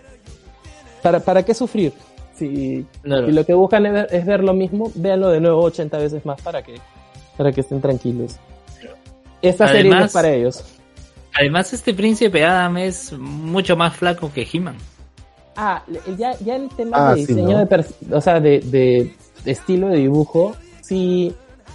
[1.02, 1.94] ¿para, para qué sufrir?
[2.36, 6.26] Si, lo que buscan es ver, es ver, lo mismo, véanlo de nuevo 80 veces
[6.26, 6.76] más para que,
[7.36, 8.38] para que estén tranquilos.
[9.42, 10.64] Esta serie es para ellos.
[11.34, 14.76] Además, este príncipe Adam es mucho más flaco que He-Man.
[15.56, 15.84] Ah,
[16.18, 19.14] ya, ya el tema ah, de diseño, de, o sea, de, de,
[19.46, 21.34] estilo de dibujo, sí,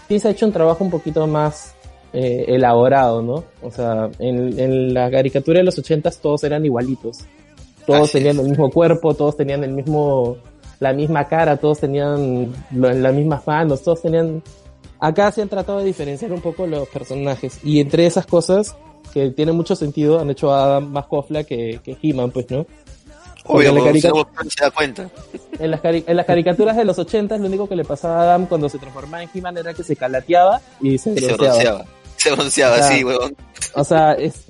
[0.08, 1.73] sí se ha hecho un trabajo un poquito más
[2.14, 3.44] eh, elaborado, ¿no?
[3.62, 7.18] O sea, en, en, la caricatura de los ochentas todos eran igualitos.
[7.86, 10.38] Todos tenían el mismo cuerpo, todos tenían el mismo,
[10.80, 14.42] la misma cara, todos tenían las mismas manos, todos tenían
[15.04, 18.74] Acá se han tratado de diferenciar un poco los personajes y entre esas cosas
[19.12, 22.64] que tienen mucho sentido han hecho a Adam más cofla que, que He-Man, pues, ¿no?
[23.44, 24.08] Obvio, se
[24.62, 25.10] da cuenta.
[25.58, 28.46] En las, en las, caricaturas de los 80 lo único que le pasaba a Adam
[28.46, 31.84] cuando se transformaba en He-Man era que se calateaba y se bronceaba.
[32.24, 33.36] Se bronceaba, sí, huevón.
[33.74, 34.46] O sea, es,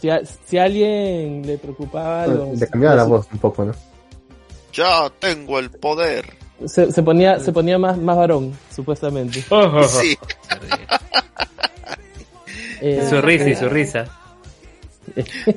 [0.00, 2.26] si, a, si alguien le preocupaba...
[2.26, 3.72] Los, le cambiaba la voz un poco, ¿no?
[4.72, 6.24] Ya tengo el poder.
[6.64, 9.44] Se, se ponía, se ponía más, más varón, supuestamente.
[9.88, 10.16] sí.
[12.80, 14.06] eh, su risa y su risa.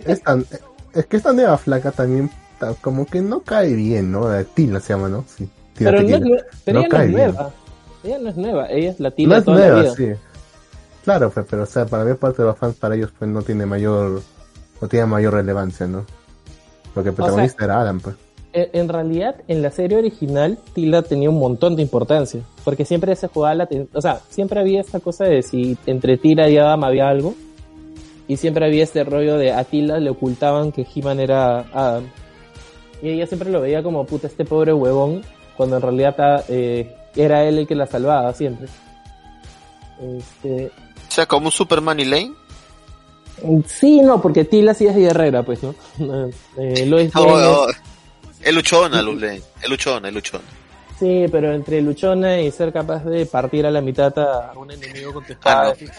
[0.05, 0.45] Es, tan,
[0.93, 2.29] es que esta nueva flaca también
[2.81, 4.27] como que no cae bien, ¿no?
[4.53, 5.23] Tila se llama, ¿no?
[5.27, 5.47] Sí.
[5.77, 7.53] pero no, es, pero ella no es nueva.
[8.03, 9.95] Ella no es nueva, ella es la Tila no es toda nueva, la vida.
[9.95, 10.21] sí.
[11.07, 13.41] Claro, pues, pero o sea, para mí parte de los fans, para ellos pues no
[13.41, 14.21] tiene mayor,
[14.81, 16.05] no tiene mayor relevancia, ¿no?
[16.93, 18.17] Porque el protagonista era Adam, pues.
[18.51, 23.29] En realidad, en la serie original, Tila tenía un montón de importancia, porque siempre se
[23.29, 27.07] jugaba la, o sea, siempre había esta cosa de si entre Tila y Adam había
[27.07, 27.35] algo,
[28.27, 32.03] y siempre había este rollo de a Tila le ocultaban que He-Man era Adam.
[33.01, 35.21] Y ella siempre lo veía como puta este pobre huevón,
[35.55, 38.67] cuando en realidad eh, era él el que la salvaba siempre.
[40.01, 40.69] Este...
[41.07, 42.33] O sea, como un Superman y Lane.
[43.67, 45.75] Sí, no, porque Tila sí es guerrera, pues, ¿no?
[46.57, 47.67] eh, Lois no,
[48.41, 49.41] es luchona, Lane.
[49.61, 50.43] Es luchona, es luchona.
[50.99, 55.13] Sí, pero entre luchona y ser capaz de partir a la mitad a un enemigo
[55.13, 55.91] con tu espada pues.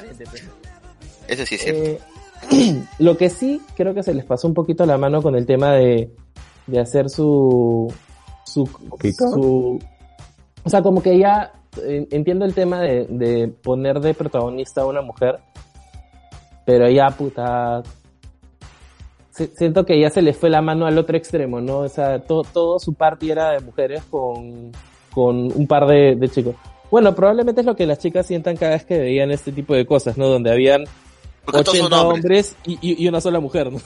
[1.28, 2.04] Ese sí es cierto.
[2.50, 5.46] Eh, lo que sí creo que se les pasó un poquito la mano con el
[5.46, 6.10] tema de,
[6.66, 7.92] de hacer su,
[8.44, 8.68] su,
[9.16, 9.78] su,
[10.64, 15.02] o sea, como que ya entiendo el tema de, de, poner de protagonista a una
[15.02, 15.38] mujer,
[16.64, 17.82] pero ya puta,
[19.46, 21.80] siento que ya se le fue la mano al otro extremo, ¿no?
[21.80, 24.72] O sea, todo su party era de mujeres con,
[25.12, 26.54] con un par de, de, chicos.
[26.90, 29.86] Bueno, probablemente es lo que las chicas sientan cada vez que veían este tipo de
[29.86, 30.26] cosas, ¿no?
[30.26, 30.84] Donde habían
[31.46, 33.80] 80 hombres, y, y, una sola mujer, ¿no?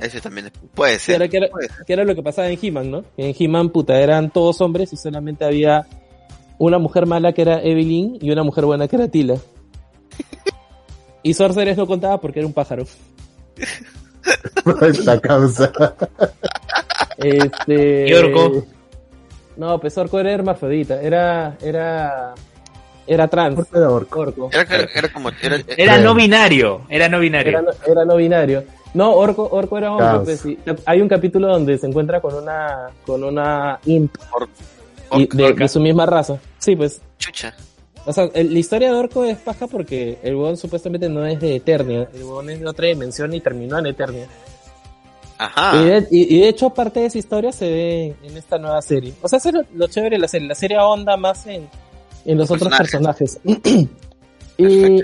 [0.00, 1.28] Ese también puede ser.
[1.28, 1.48] Que
[1.86, 3.04] era, lo que pasaba en He-Man, ¿no?
[3.16, 5.86] En He-Man, puta, eran todos hombres y solamente había
[6.58, 9.36] una mujer mala que era Evelyn y una mujer buena que era Tila.
[11.22, 12.86] y Sorceres no contaba porque era un pájaro.
[14.82, 15.72] Esta causa.
[17.18, 18.08] Este.
[18.08, 18.64] ¿Y Orco?
[19.56, 21.00] No, pues Orco era hermafrodita.
[21.00, 21.56] Era.
[21.60, 22.34] Era.
[23.06, 23.66] Era trans.
[23.72, 24.50] Era Orco.
[24.52, 25.30] Era, era, como.
[25.40, 26.82] Era, era, no binario.
[26.88, 27.60] Era no binario.
[27.86, 28.64] Era, no binario.
[28.94, 30.24] No, Orco, Orco era hombre.
[30.24, 30.58] Pues, sí.
[30.84, 32.90] Hay un capítulo donde se encuentra con una.
[33.04, 34.16] Con una imp.
[35.10, 36.38] De, su misma raza.
[36.58, 37.00] Sí, pues.
[37.18, 37.54] Chucha.
[38.04, 41.56] O sea, la historia de Orco es paja porque el huevón supuestamente no es de
[41.56, 42.08] Eternia.
[42.14, 44.28] El huevón es de otra dimensión y terminó en Eternia.
[45.38, 45.72] Ajá.
[46.10, 49.12] Y de, hecho, parte de esa historia se ve en esta nueva serie.
[49.22, 50.48] O sea, eso es lo, chévere de la serie.
[50.48, 51.68] La serie ahonda más en,
[52.24, 53.40] en los otros personajes.
[54.56, 55.02] y,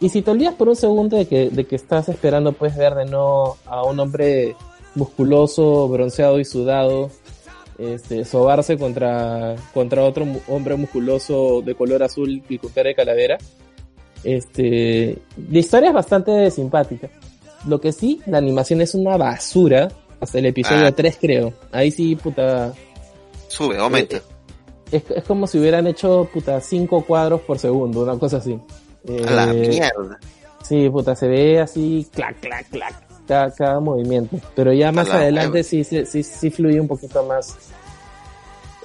[0.00, 2.94] y si te olvidas por un segundo de que, de que estás esperando, puedes ver
[2.94, 4.56] de no a un hombre
[4.94, 7.10] musculoso, bronceado y sudado
[7.82, 13.38] este, sobarse contra, contra otro hombre musculoso de color azul y con cara de calavera.
[14.24, 15.18] Este,
[15.50, 17.10] la historia es bastante simpática.
[17.66, 19.88] Lo que sí, la animación es una basura.
[20.20, 21.18] Hasta el episodio 3 ah.
[21.20, 21.52] creo.
[21.72, 22.72] Ahí sí, puta.
[23.48, 24.16] Sube, aumenta.
[24.18, 24.22] Eh,
[24.92, 28.58] es, es, como si hubieran hecho, puta, 5 cuadros por segundo, una cosa así.
[29.04, 30.20] la eh, mierda.
[30.62, 33.11] Sí, puta, se ve así, clac, clac, clac
[33.56, 34.36] cada, movimiento.
[34.54, 37.56] Pero ya más adelante sí, sí, sí, sí, fluye un poquito más.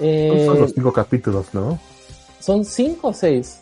[0.00, 1.78] Eh, son los cinco capítulos, ¿no?
[2.40, 3.58] Son cinco o seis.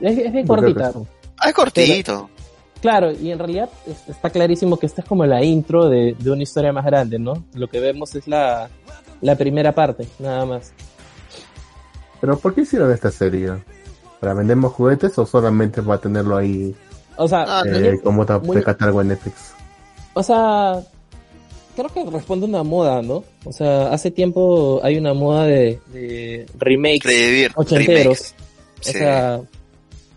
[0.00, 0.92] Es, es bien cortita.
[1.38, 2.30] Ah, es cortito.
[2.80, 3.68] claro, y en realidad
[4.08, 7.44] está clarísimo que esta es como la intro de, de, una historia más grande, ¿no?
[7.54, 8.70] Lo que vemos es la,
[9.20, 10.72] la primera parte, nada más.
[12.20, 13.52] Pero ¿por qué hicieron esta serie?
[14.20, 16.74] ¿Para vender más juguetes o solamente para tenerlo ahí
[17.18, 19.52] o sea, eh, como de catálogo en Netflix?
[20.14, 20.82] O sea,
[21.76, 23.24] creo que responde a una moda, ¿no?
[23.44, 28.34] O sea, hace tiempo hay una moda de, de remakes Revivir, ochenteros.
[28.80, 29.40] O sea,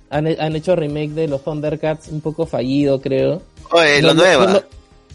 [0.09, 3.41] han, han, hecho remake de los Thundercats un poco fallido, creo.
[3.71, 4.61] Oye, lo nuevo.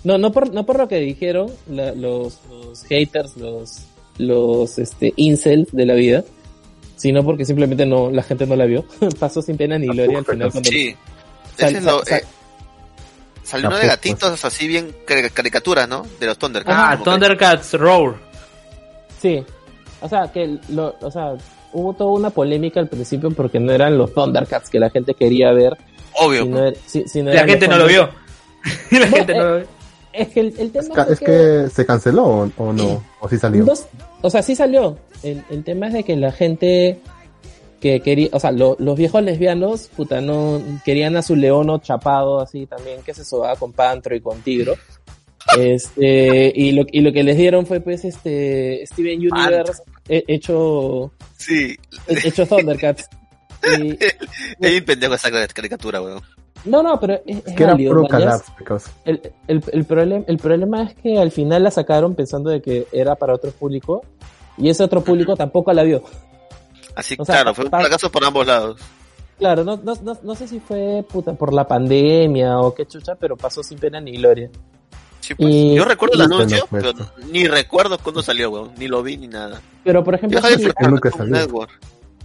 [0.04, 3.78] No, no, por, no por lo que dijeron los, los haters, los,
[4.18, 6.24] los este, incels de la vida,
[6.96, 8.84] sino porque simplemente no la gente no la vio.
[9.18, 10.52] Pasó sin pena ni gloria al final.
[10.52, 10.94] Cuando sí.
[11.80, 12.22] lo, eh,
[13.46, 16.04] Salió uno de gatitos así bien caricatura, ¿no?
[16.18, 16.76] De los Thundercats.
[16.76, 18.16] Ah, Thundercats Roar.
[19.22, 19.44] Sí.
[20.00, 21.34] O sea, que lo, o sea,
[21.72, 25.52] hubo toda una polémica al principio porque no eran los Thundercats que la gente quería
[25.52, 25.76] ver.
[26.14, 26.44] Obvio.
[26.46, 28.10] la gente no lo vio.
[28.90, 29.66] la gente no, lo vio.
[30.12, 31.68] Es que el, tema es, que...
[31.72, 33.64] se canceló o, no, o sí salió.
[34.22, 34.98] o sea, sí salió.
[35.22, 37.00] El, el tema es de que la gente
[37.80, 42.66] que quería, o sea, los viejos lesbianos, puta, no querían a su leono chapado así
[42.66, 44.74] también, que se sobaba con Pantro y con Tigro.
[45.56, 51.12] Este, y lo, y lo que les dieron fue pues este Steven Universe he- hecho,
[51.36, 51.76] Sí.
[52.08, 53.08] he- hecho Thundercats.
[53.80, 54.16] Y- Es
[54.70, 56.20] bien pendejo esa caricatura, weón.
[56.66, 58.90] no, no, pero es, es Que era válido, pe causa.
[59.04, 62.86] el, el, el, problema, el problema es que al final la sacaron pensando de que
[62.92, 64.04] era para otro público
[64.58, 66.02] y ese otro público tampoco la vio.
[66.96, 68.80] Así, O sea, claro, fue un fracaso por ambos lados.
[69.38, 73.14] Claro, no, no, no, no sé si fue puta por la pandemia o qué chucha,
[73.14, 74.50] pero pasó sin pena ni gloria.
[75.20, 75.48] Sí, pues.
[75.54, 76.92] Y- Yo recuerdo el anuncio, pero
[77.30, 78.72] ni recuerdo cuándo salió, weón.
[78.78, 79.60] Ni lo vi ni nada.
[79.84, 81.34] Pero por ejemplo, Yo Shira, que nunca salió.
[81.36, 81.70] Network.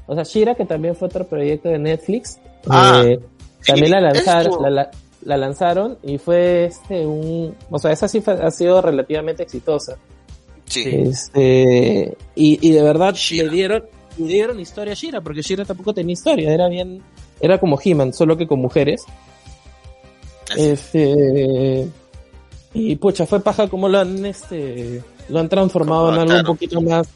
[0.08, 2.40] o sea, Shira, que también fue otro proyecto de Netflix,
[2.70, 3.20] Ah, eh,
[3.68, 4.92] también la lanzaron, la, la-
[5.24, 9.98] la lanzaron y fue este un, o sea, esa sí fue- ha sido relativamente exitosa.
[10.66, 10.84] Sí.
[10.88, 13.84] Este, y, y de verdad le dieron,
[14.28, 17.02] le dieron historia a Shira, porque Shira tampoco tenía historia, era bien,
[17.40, 19.04] era como He-Man, solo que con mujeres.
[20.58, 21.88] Este,
[22.74, 26.58] y pucha, fue paja como lo han, este, lo han transformado Como en algo un
[26.58, 27.08] poquito más,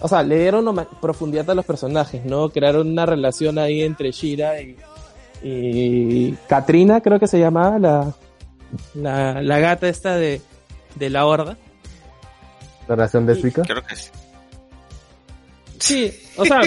[0.00, 2.48] o sea, le dieron una profundidad a los personajes, ¿no?
[2.48, 4.76] Crearon una relación ahí entre Shira y,
[5.42, 8.12] y Katrina, creo que se llamaba, la,
[8.94, 10.40] la, la gata esta de,
[10.96, 11.56] de la horda.
[12.88, 13.62] La relación lésbica.
[13.62, 14.10] Creo que sí.
[15.78, 16.60] Sí, o sea,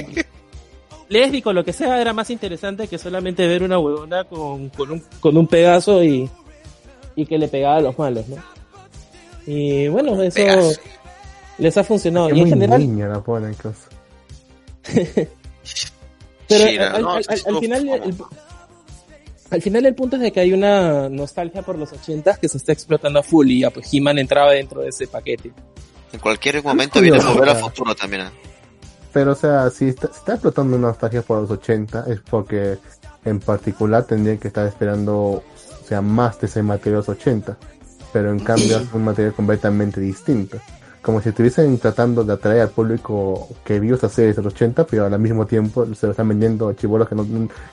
[1.09, 5.03] lésbico, lo que sea, era más interesante que solamente ver una huevona con, con, un,
[5.19, 6.29] con un pegazo y,
[7.15, 8.37] y que le pegaba a los malos, ¿no?
[9.47, 10.79] Y bueno, eso Pegaso.
[11.59, 12.29] les ha funcionado.
[12.29, 13.87] Y en muy general, niña la ponen, causa.
[16.47, 17.23] pero al, no, al-
[17.59, 18.15] final, el,
[19.51, 22.57] al final el punto es de que hay una nostalgia por los ochentas que se
[22.57, 25.51] está explotando a full y ya pues He-Man entraba dentro de ese paquete.
[26.11, 28.23] En cualquier momento viene a volver a futuro también.
[28.27, 28.29] ¿eh?
[29.15, 32.77] Pero, o sea, si está, si está explotando una nostalgia por los 80, es porque
[33.23, 35.43] en particular tendrían que estar esperando, o
[35.87, 37.55] sea, más de ese material de los 80.
[38.11, 40.57] Pero en cambio es un material completamente distinto.
[41.01, 44.85] Como si estuviesen tratando de atraer al público que vio esas series de los 80,
[44.85, 47.25] pero al mismo tiempo se lo están vendiendo a chibolos que no,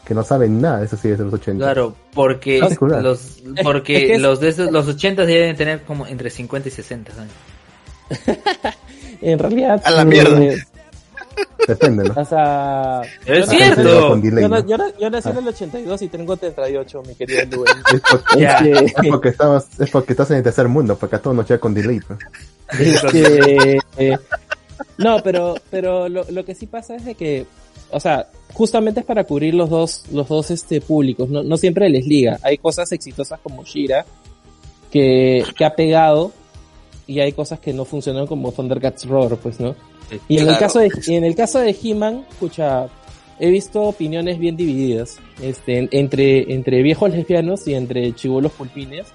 [0.04, 1.64] que no saben nada de esas series de los 80.
[1.64, 3.02] Claro, porque Particular.
[3.02, 6.68] los porque es que es- los de esos, los 80 deben tener como entre 50
[6.68, 7.34] y 60 años.
[9.24, 10.40] En realidad, A la eh, mierda.
[11.68, 12.20] Depende, ¿no?
[12.20, 14.08] o sea, Es yo- cierto.
[14.08, 14.66] Con delay, Yo, na- ¿no?
[14.68, 15.32] yo na- yo nací Ah.
[15.32, 17.74] en el 82 y tengo 38, mi querido Luen.
[17.94, 18.44] Es porque.
[18.44, 21.48] Este, es porque estamos, es porque estás en el tercer mundo, porque a todos nos
[21.48, 22.00] llega con delay.
[22.78, 24.18] este, eh,
[24.98, 27.46] no, pero, pero lo, lo que sí pasa es de que,
[27.90, 31.88] o sea, justamente es para cubrir los dos, los dos este, públicos, no, no siempre
[31.88, 32.38] les liga.
[32.42, 34.04] Hay cosas exitosas como Shira,
[34.90, 36.32] que, que ha pegado,
[37.06, 39.74] y hay cosas que no funcionan como Thundercats Roar, pues, ¿no?
[40.28, 42.86] Y en el caso de, y en el caso de He-Man, escucha,
[43.40, 49.06] he visto opiniones bien divididas, este, en- entre, entre viejos lesbianos y entre chivolos pulpines.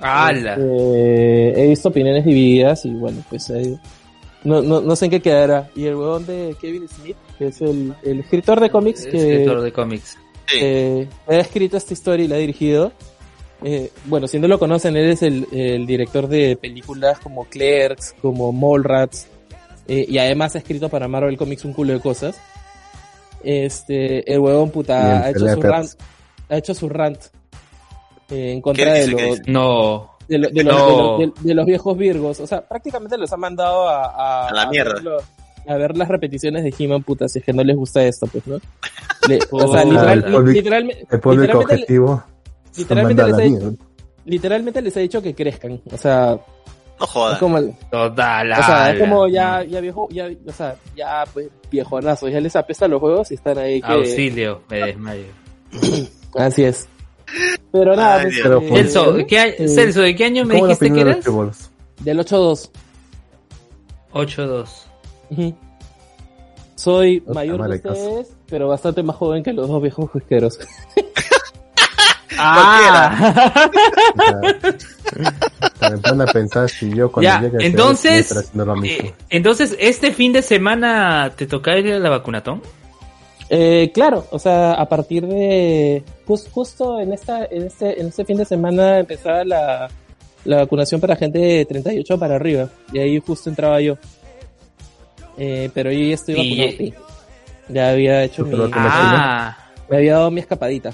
[0.00, 0.54] ¡Hala!
[0.54, 3.78] Este, he visto opiniones divididas y bueno, pues ahí-
[4.44, 5.68] no, no, no sé en qué quedará.
[5.74, 9.60] Y el huevón de Kevin Smith, que es el, el escritor de cómics que Escritor
[9.62, 10.16] de cómics.
[10.46, 10.56] Sí.
[10.62, 12.92] eh, ha escrito esta historia y la ha dirigido.
[13.64, 18.14] Eh, bueno, si no lo conocen, él es el, el director de películas como Clerks,
[18.22, 19.26] como Mallrats,
[19.88, 22.38] eh, y además ha escrito para Marvel Comics un culo de cosas.
[23.42, 25.88] Este, el huevón puta ha hecho su rant,
[26.48, 27.18] ha hecho su rant
[28.30, 29.40] eh, en contra ¿Qué de los?
[29.46, 30.10] No.
[30.28, 30.86] de, lo- de los, No.
[31.18, 32.40] de los- de- de los viejos virgos.
[32.40, 34.94] O sea, prácticamente los ha mandado a, a, A la mierda.
[34.94, 35.18] ver lo-
[35.66, 38.46] a ver las repeticiones de He-Man, puta, si es que no les gusta esto, pues,
[38.46, 38.58] ¿no?
[39.28, 39.90] Le- o sea, Oh.
[39.90, 42.22] literal- El público- literalme- El público literalmente, objetivo
[42.76, 43.72] literalmente les mierda.
[44.24, 45.80] literalmente les he dicho que crezcan.
[45.92, 46.38] O sea,
[47.00, 47.34] No jodas.
[47.34, 48.52] es como, el- Total.
[48.52, 52.56] o sea, es como ya, ya viejo, ya, o sea, ya, pues, viejonazos, ya les
[52.56, 53.92] apesta los juegos y están ahí que...
[53.92, 55.24] Auxilio, me desmayo.
[56.34, 56.88] Así es.
[57.72, 58.44] Pero nada, Ay, pues, Dios.
[58.46, 61.00] Pero, eh, Celso, ¿qué a- eh, Celso, ¿de qué año me ¿Cómo la dijiste que
[61.02, 61.70] eras?
[62.00, 62.70] del 8-2.
[64.12, 64.68] 8-2.
[65.30, 65.54] Ujú.
[66.74, 70.58] Soy mayor de ustedes, pero bastante más joven que los dos viejos juisqueros.
[72.38, 73.70] Ah,
[76.02, 79.08] pone a pensar si yo cuando ya, llegue entonces, a haciendo lo mismo.
[79.08, 82.62] eh, entonces, este fin de semana te toca ir a la vacunatón.
[83.50, 88.24] Eh, claro, o sea, a partir de jus- justo en esta en este en este
[88.26, 89.88] fin de semana empezaba la,
[90.44, 93.96] la vacunación para gente de 38 para arriba y ahí justo entraba yo.
[95.38, 97.04] Eh, pero yo ya estoy vacunado.
[97.70, 99.56] Ya había hecho mi, Ah,
[99.88, 100.92] me había dado mi escapadita.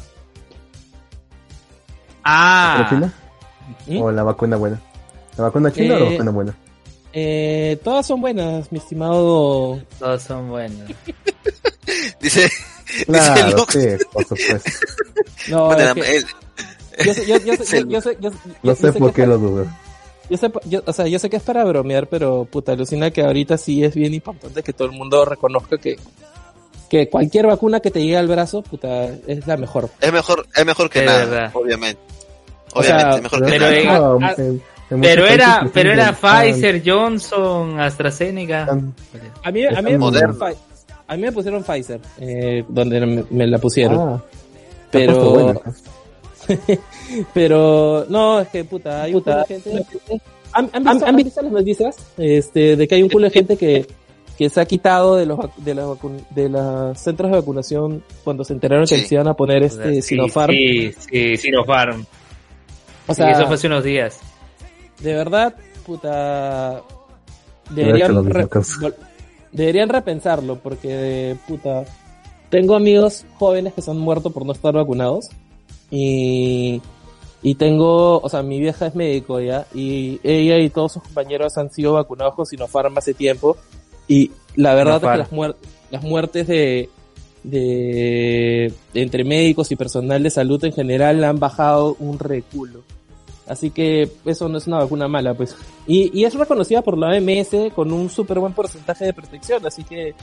[2.24, 2.78] Ah.
[2.82, 4.00] ¿La china?
[4.02, 4.80] ¿O la vacuna buena?
[5.36, 6.54] ¿La vacuna china o la Eh, vacuna buena?
[7.12, 9.80] Eh, todas son buenas, mi estimado.
[9.98, 10.88] Todos son buenos.
[12.20, 12.50] Dice,
[13.06, 13.78] Claro, sí,
[14.12, 14.70] por supuesto.
[15.48, 18.74] No, Bueno, es que- Yo sé, yo, yo, sé- yo, yo sé, yo, No yo
[18.76, 19.66] sé sé por qué lo dudo.
[20.30, 23.22] Yo sé, yo- o sea, yo sé que es para bromear, pero puta, alucina que
[23.22, 25.98] ahorita sí es bien importante que todo el mundo reconozca que,
[26.88, 29.90] que cualquier vacuna que te llegue al brazo, puta, es la mejor.
[30.00, 31.50] Es mejor, es mejor que Es nada, verdad.
[31.54, 32.00] obviamente.
[32.74, 34.16] O sea, Obviamente, es mejor que pero nada.
[34.16, 38.64] en- ah, en- en Pero era, pero era Pfizer, Johnson, AstraZeneca.
[38.64, 38.74] A
[39.50, 40.38] mí, a mí, me, pusieron,
[41.08, 43.98] a mí me pusieron Pfizer, eh, donde me, me la pusieron.
[43.98, 44.22] Ah,
[44.90, 45.32] pero,
[45.66, 45.82] pues.
[47.32, 49.86] pero, no, es que puta, hay un culo de gente.
[50.52, 51.96] ¿Han, han visto, han visto las noticias?
[52.18, 53.86] Este, de que hay un culo de gente que,
[54.38, 55.86] que se ha quitado de los, vac- de las
[56.30, 60.02] de los centros de vacunación cuando se enteraron que les iban a poner este Sí,
[60.02, 60.52] Sinopharm.
[60.54, 62.04] Sí, sí, Sinopharm.
[63.06, 64.18] O Sí, sea, eso fue hace unos días.
[65.00, 65.54] de verdad,
[65.86, 66.82] puta,
[67.70, 68.48] deberían, re-
[69.52, 71.84] deberían repensarlo porque, puta,
[72.50, 75.28] tengo amigos jóvenes que se han muerto por no estar vacunados
[75.90, 76.80] y,
[77.42, 81.56] y tengo, o sea, mi vieja es médico ya y ella y todos sus compañeros
[81.58, 83.56] han sido vacunados con Sinopharm hace tiempo
[84.08, 85.56] y la verdad es que las, muer-
[85.90, 86.88] las muertes de,
[87.42, 92.82] de, de entre médicos y personal de salud en general han bajado un reculo.
[93.46, 95.54] Así que eso no es una vacuna mala, pues.
[95.86, 99.84] Y, y es reconocida por la OMS con un súper buen porcentaje de protección, así
[99.84, 100.14] que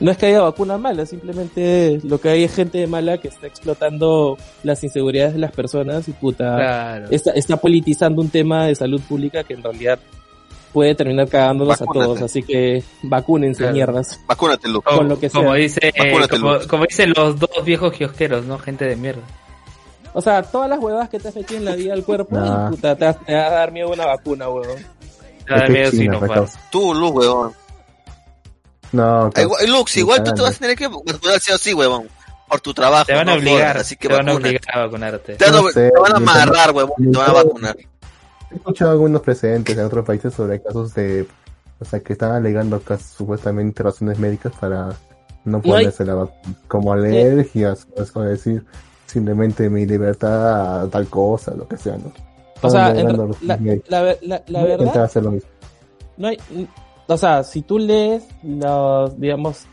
[0.00, 3.46] no es que haya vacuna mala, simplemente lo que hay es gente mala que está
[3.48, 7.06] explotando las inseguridades de las personas y puta, Claro.
[7.10, 9.98] está, está politizando un tema de salud pública que en realidad
[10.72, 13.74] puede terminar cagándonos a todos, así que vacúnense Claro.
[13.74, 14.20] mierdas.
[14.26, 14.84] Vacúnate, Luke.
[14.84, 15.54] Como, con lo que como sea.
[15.54, 16.66] dice, Vacúnate, como, Luz.
[16.66, 18.58] como dicen los dos viejos kiosqueros, ¿no?
[18.58, 19.22] Gente de mierda.
[20.14, 22.68] O sea, todas las huevadas que te has metido en la vida del cuerpo, Nah.
[22.68, 24.78] y puta, te, va- te va a dar miedo una vacuna, huevón.
[25.44, 26.34] Cada Es que medio China, Sinopharm.
[26.34, 26.60] causa.
[26.70, 27.52] Tú, Luke, huevón.
[28.92, 32.08] No, igual- Lux, igual tú te vas a tener que vacunar sí o sí, huevón.
[32.48, 33.04] Por tu trabajo.
[33.04, 35.34] Te van a no obligar, así que te van a obligar a vacunarte.
[35.36, 37.32] Te, van a- No sé, te van a nunca- amarrar, huevón, y te van a
[37.34, 37.76] vacunar.
[38.50, 41.26] He escuchado algunos precedentes en otros países sobre casos de,
[41.80, 44.88] o sea, que están alegando cas- supuestamente razones médicas para
[45.44, 48.64] no No hay- ponerse la vacuna, como alergias, o es como decir
[49.06, 52.12] simplemente mi libertad a tal cosa, lo que sea, ¿no?
[52.60, 55.48] O sea, en la, la, la, verdad, hacer lo mismo.
[56.16, 56.38] no hay,
[57.06, 59.64] o sea, si tú lees los, digamos,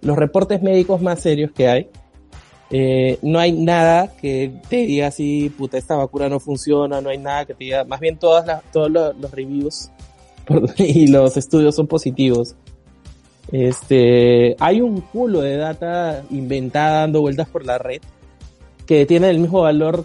[0.00, 1.90] los reportes médicos más serios que hay,
[2.70, 7.18] eh, no hay nada que te diga así, puta, esta vacuna no funciona, no hay
[7.18, 9.90] nada que te diga, más bien todas las, todos los, los reviews
[10.46, 12.54] por- y los estudios son positivos.
[13.52, 18.00] Este, hay un culo de data inventada dando vueltas por la red
[18.86, 20.04] que tiene el mismo valor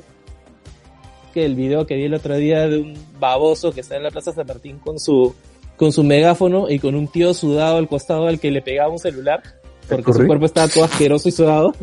[1.33, 4.09] que el video que vi el otro día de un baboso que está en la
[4.09, 5.35] Plaza San Martín con su
[5.75, 8.99] con su megáfono y con un tío sudado al costado al que le pegaba un
[8.99, 9.43] celular
[9.89, 11.73] porque su cuerpo estaba todo asqueroso y sudado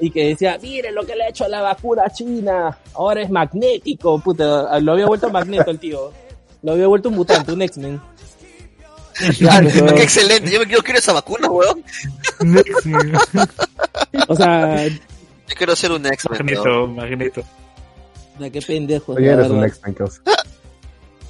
[0.00, 3.30] y que decía, mire lo que le ha hecho a la vacuna china, ahora es
[3.30, 6.10] magnético, puta, lo había vuelto magneto el tío,
[6.62, 8.00] lo había vuelto un mutante, un X-Men.
[9.50, 11.84] Ah, Qué excelente, yo me quiero, quiero esa vacuna, huevón.
[14.28, 16.38] o sea, Yo quiero ser un X-Men.
[16.38, 17.42] Magneto, Magneto.
[18.38, 19.18] puta, qué pendejo.
[19.18, 19.62] Ya eres un.
[19.64, 19.94] X-Men.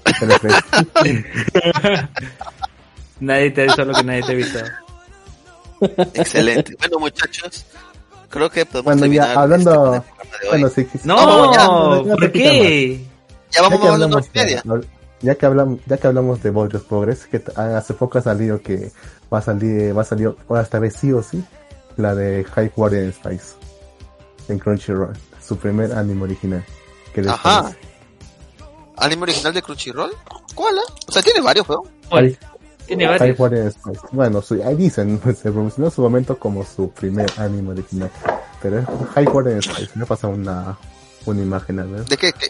[3.21, 4.59] Nadie te ha dicho lo que nadie te ha visto.
[6.15, 6.75] Excelente.
[6.79, 7.65] Bueno, muchachos,
[8.31, 10.49] creo que podemos Bueno, ya, terminar hablando- este de hoy.
[10.51, 12.99] Bueno, sí, sí, No, ya, ¿por qué?
[13.51, 14.63] ya Ya vamos que a hora y media.
[14.65, 14.81] ya,
[15.21, 18.63] ya que hablamos, ya que hablamos de Bojo's Progress, que t- hace poco ha salido
[18.63, 18.91] que
[19.33, 21.45] va a salir, va a salir, ahora esta vez sí o sí,
[21.97, 23.55] la de High Guardian Spice
[24.49, 25.13] en Crunchyroll,
[25.45, 26.65] su primer anime original.
[27.15, 27.63] ¿Qué les Ajá.
[27.63, 27.79] parece?
[28.97, 30.13] ¿Anime original de Crunchyroll?
[30.55, 30.75] ¿Cuál?
[30.79, 30.93] ah?
[31.09, 31.83] O sea, tiene varios, weón.
[32.09, 32.39] ¿Cuál?
[32.97, 33.39] Tiene High varios.
[33.39, 34.01] Guardian Spice.
[34.13, 38.11] Bueno, su- ahí dicen, pues, se promocionó en su momento como su primer anime original.
[38.63, 38.85] Pero es
[39.15, 40.77] High Guardian Spice, me ha pasado una,
[41.27, 42.05] una imagen a ver.
[42.05, 42.33] ¿De qué?
[42.33, 42.49] qué?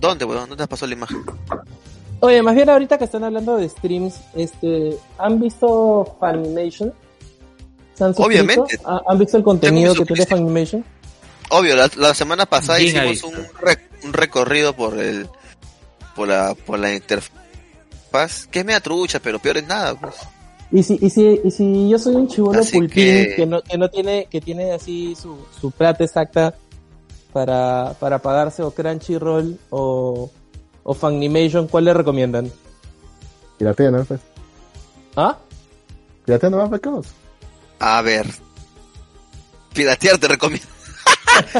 [0.00, 0.48] ¿Dónde, weón?
[0.48, 1.22] ¿Dónde te pasó la imagen?
[2.20, 6.92] Oye, más bien ahorita que están hablando de streams, este, ¿han visto Funimation?
[7.94, 8.22] ¿Se han suscrito?
[8.24, 8.78] Obviamente.
[8.84, 10.84] ¿Ha- ¿Han visto el contenido que tiene Funimation?
[11.50, 15.28] Obvio, la, la semana pasada Bien hicimos un, re- un recorrido por el
[16.16, 16.90] por la por la
[18.12, 20.14] interfaz, que es media trucha, pero peor es nada, pues.
[20.70, 23.46] Y si, y si, y si yo soy un chivolo pulpín que- que...
[23.46, 26.54] no, que no tiene, que tiene así su, su plata exacta
[27.32, 30.30] para, para pagarse o Crunchyroll o,
[30.82, 32.50] o Funimation, ¿cuál le recomiendan?
[33.58, 34.04] Piratea, ¿no?
[34.04, 34.20] Pues,
[35.16, 35.36] ¿Ah?
[36.24, 37.06] piratea no va a pecados.
[37.78, 38.26] A ver.
[39.74, 40.66] Piratear te recomiendo.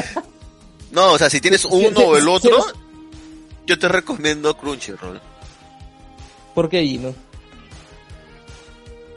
[0.91, 2.57] no, o sea, si tienes uno o el otro,
[3.67, 5.21] yo te recomiendo Crunchyroll.
[6.53, 7.13] ¿Por qué ahí, no?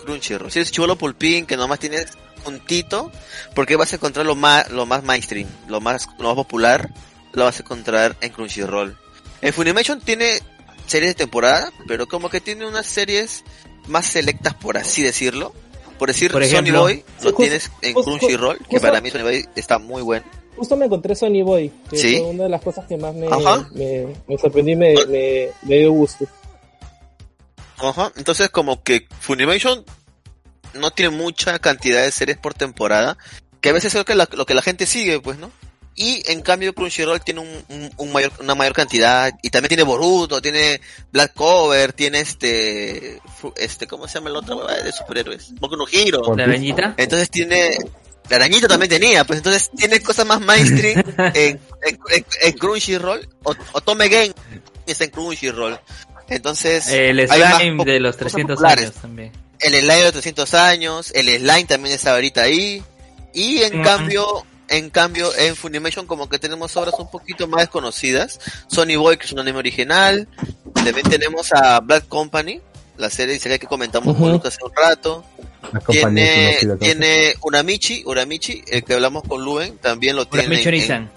[0.05, 0.51] Crunchyroll.
[0.51, 3.11] Si eres chivolo pulpín que nomás tienes puntito,
[3.55, 6.91] porque vas a encontrar lo más, lo más mainstream, lo más, lo más popular,
[7.33, 8.97] lo vas a encontrar en Crunchyroll.
[9.43, 10.39] En Funimation tiene
[10.87, 13.43] series de temporada, pero como que tiene unas series
[13.89, 15.53] más selectas, por así decirlo.
[15.99, 19.23] Por decir, Por Sony ejemplo, Boy lo tienes en Crunchyroll, que justo- para mí Sony
[19.23, 20.25] Boy está muy bueno.
[20.57, 22.19] Justo me encontré Sony Boy, que Sí.
[22.19, 23.29] fue una de las cosas que más me,
[23.75, 26.27] me, me sorprendí, me, me, me dio gusto.
[27.79, 29.85] Ajá, entonces como que Funimation
[30.75, 33.17] no tiene mucha cantidad de series por temporada,
[33.61, 35.51] que a veces es lo que la, lo que la gente sigue, pues, ¿no?
[35.99, 39.83] Y en cambio Crunchyroll tiene un, un- un mayor, una mayor cantidad, y también tiene
[39.83, 40.81] Boruto, tiene
[41.11, 43.19] Black Cover, tiene este,
[43.57, 45.55] este, ¿cómo se llama la otra huevada de superhéroes?
[45.55, 46.21] Boku no Hero.
[46.37, 46.95] La arañita.
[46.99, 47.79] Entonces tiene,
[48.29, 51.03] la arañita también tenía, pues entonces tiene cosas más mainstream
[51.35, 54.35] en, en, en- en Crunchyroll, o, o Tome Game
[54.87, 55.81] está en Crunchyroll.
[56.29, 58.85] Entonces, El hay más slime de los cosas 300 populares.
[58.87, 59.33] años también.
[59.61, 62.83] el slime de los 300 años, el slime también está ahorita ahí.
[63.33, 63.83] Y en Ujú.
[63.85, 68.41] cambio, en cambio, en Funimation como que tenemos obras un poquito más desconocidas.
[68.67, 70.27] Sony Boy, que es un anime original.
[70.75, 72.61] También tenemos a Black Company,
[72.97, 74.33] la serie, serie que comentamos con.
[74.33, 75.25] Lucas hace un rato.
[75.89, 81.11] Tiene, tiene Uramichi, Uramichi, el que hablamos con Luen, también lo tienen, en,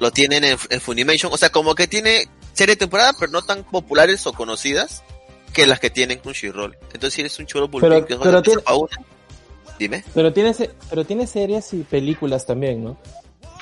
[0.00, 1.32] lo tienen en, en Funimation.
[1.32, 5.02] O sea, como que tiene serie de temporada, pero no tan populares o conocidas
[5.52, 6.76] que las que tienen Crunchyroll.
[6.92, 8.62] Entonces, si eres un chulo Pero- que pero tiene-
[9.78, 10.04] dime.
[10.14, 12.98] Pero tiene, se- pero tiene series y películas también, ¿no?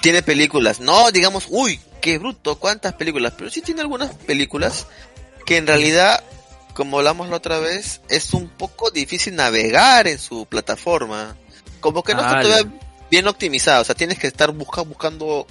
[0.00, 4.86] Tiene películas, no digamos, uy, qué bruto, cuántas películas, pero sí tiene algunas películas
[5.46, 6.22] que en realidad,
[6.74, 11.36] como hablamos la otra vez, es un poco difícil navegar en su plataforma.
[11.80, 12.42] Como que no está Ala.
[12.42, 12.72] todavía
[13.10, 15.46] bien optimizada, o sea, tienes que estar busca, buscando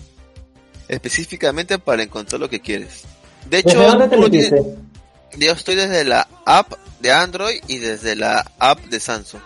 [0.88, 3.03] específicamente para encontrar lo que quieres.
[3.49, 4.78] De hecho, ¿Desde dónde te tú lo tienes- metiste?
[5.45, 9.41] yo estoy desde la app de Android y desde la app de Samsung.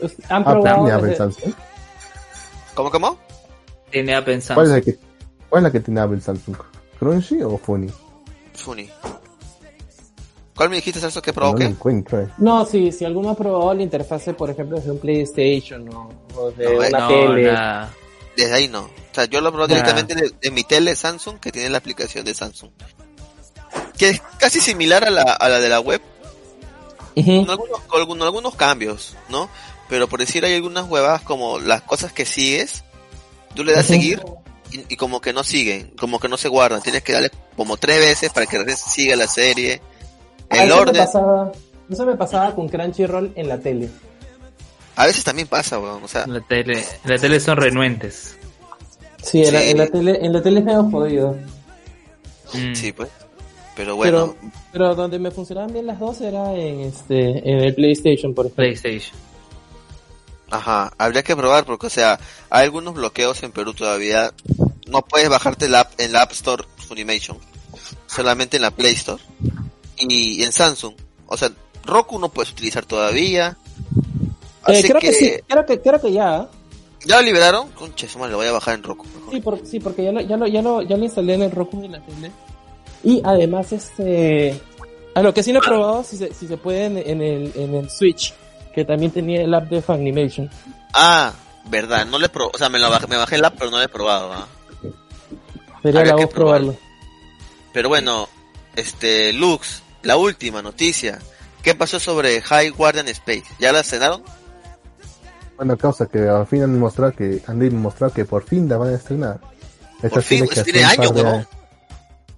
[0.00, 1.52] Pues, ¿Han Ah, desde- Apple Samsung.
[2.74, 3.18] ¿Cómo, cómo?
[3.90, 4.54] Tiene a pensar.
[4.54, 4.98] ¿Cuál es la que,
[5.48, 6.56] cuál es la que tiene Apple Samsung?
[6.98, 7.88] ¿Crunchy o Funny?
[8.54, 8.88] Funny.
[10.54, 11.64] ¿Cuál me dijiste, Celso, que No probó lo qué?
[11.66, 12.20] encuentro.
[12.20, 12.28] eh.
[12.38, 16.50] No, sí, si alguno ha probado la interfase, por ejemplo, desde un PlayStation o, o
[16.50, 17.52] de No, una no, tele.
[17.52, 17.94] nada.
[18.38, 18.82] Desde ahí no.
[18.82, 19.76] O sea, yo lo probé Ah.
[19.76, 22.70] directamente de, de mi tele Samsung, que tiene la aplicación de Samsung.
[23.98, 26.00] Que es casi similar a la, a la de la web,
[27.16, 29.50] con algunos, con algunos, cambios, ¿no?
[29.88, 32.84] Pero por decir hay algunas huevadas como las cosas que sigues,
[33.56, 34.22] tú le das seguir
[34.70, 36.80] y, y como que no siguen, como que no se guardan.
[36.80, 39.80] Tienes que darle como tres veces para que siga la serie.
[40.48, 41.52] Ah, El eso me orden, pasaba,
[41.90, 43.88] eso me pasaba con Crunchyroll en la tele.
[44.98, 46.02] A veces también pasa, weón.
[46.02, 48.36] O sea, En la tele, en la tele son renuentes.
[49.22, 51.36] Sí, en, la, en la tele, en la tele es medio jodido.
[52.52, 52.74] Mm.
[52.74, 53.08] sí, pues.
[53.76, 57.76] Pero bueno, Pero, pero donde me funcionaban bien las dos era en este, en el
[57.76, 58.64] PlayStation, por ejemplo.
[58.64, 59.16] PlayStation.
[60.50, 62.18] Ajá, habría que probar porque, o sea,
[62.50, 64.32] hay algunos bloqueos en Perú todavía.
[64.88, 67.38] No puedes bajarte la app en la App Store Funimation,
[68.08, 69.22] solamente en la Play Store
[69.96, 70.94] y en Samsung.
[71.28, 71.52] O sea,
[71.84, 73.56] Roku no puedes utilizar todavía.
[74.68, 76.42] Eh, creo que, que, sí, creo que, creo que ya.
[76.42, 76.46] ¿eh?
[77.04, 77.68] ya lo liberaron.
[77.70, 79.04] Conche, su madre, lo voy a bajar en Roku.
[79.14, 79.32] mejor.
[79.34, 81.50] Sí, por- sí, porque ya lo, ya lo, ya lo, ya lo instalé en el
[81.50, 82.30] Roku y la tele.
[83.04, 84.60] Y además, este,
[85.14, 87.52] a lo que sí no he probado, si se, si se puede en, en el,
[87.54, 88.34] en el Switch,
[88.74, 90.50] que también tenía el app de Funimation.
[90.94, 91.32] Ah,
[91.66, 92.52] verdad, no le he probado.
[92.54, 94.32] O sea, me, lo bajé, me bajé el app, pero no lo he probado.
[94.32, 94.46] ¿ah?
[95.82, 96.76] Sería Habría la que voz probarlo.
[97.72, 98.28] Pero bueno,
[98.74, 101.20] este, Lux, la última noticia.
[101.62, 103.44] ¿Qué pasó sobre High Guardian Space?
[103.58, 104.22] ¿Ya la cenaron?
[105.58, 108.90] Bueno, causa que al fin han mostrado que han demostrado que por fin la van
[108.90, 109.40] a estrenar.
[109.96, 111.46] Esta Por fin, pues, hace tiene años, de- huevón.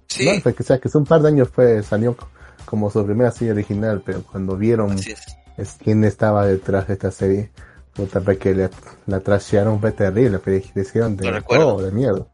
[0.07, 2.17] Sí, No, pues, que sea que hace un par de años fue salió
[2.65, 5.15] como su primera serie original, pero cuando vieron es.
[5.57, 7.51] es quién estaba detrás de esta serie,
[7.93, 8.69] puta pues que le-
[9.05, 12.27] la trashearon fue terrible, pero le hicieron de todo, de miedo.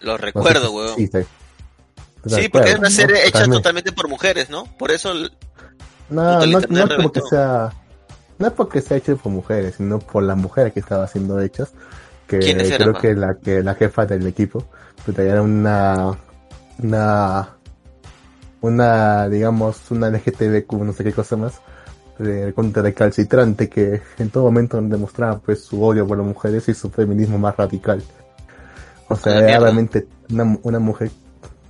[0.00, 0.96] Lo No sé recuerdo, weón.
[0.96, 1.20] Sí, sí.
[2.26, 3.56] Sí, porque es una serie hecha Totalmente.
[3.58, 4.64] totalmente por mujeres, ¿no?
[4.78, 5.30] Por eso, el-
[6.10, 7.26] No, no, no es porque reventó.
[7.28, 7.72] sea,
[8.38, 11.72] no es porque sea hecho por mujeres, sino por las mujeres que estaba siendo hechas.
[12.26, 14.64] Que ¿Quiénes eran, creo que la que la jefa del equipo,
[15.04, 16.16] puta, era una,
[16.82, 17.48] una,
[18.60, 21.60] una, digamos, una LGTBQ, no sé qué cosa más,
[22.18, 26.74] de, contra recalcitrante que en todo momento demostraba pues su odio por las mujeres y
[26.74, 28.02] su feminismo más radical.
[29.08, 31.10] O sea, La era realmente una, una mujer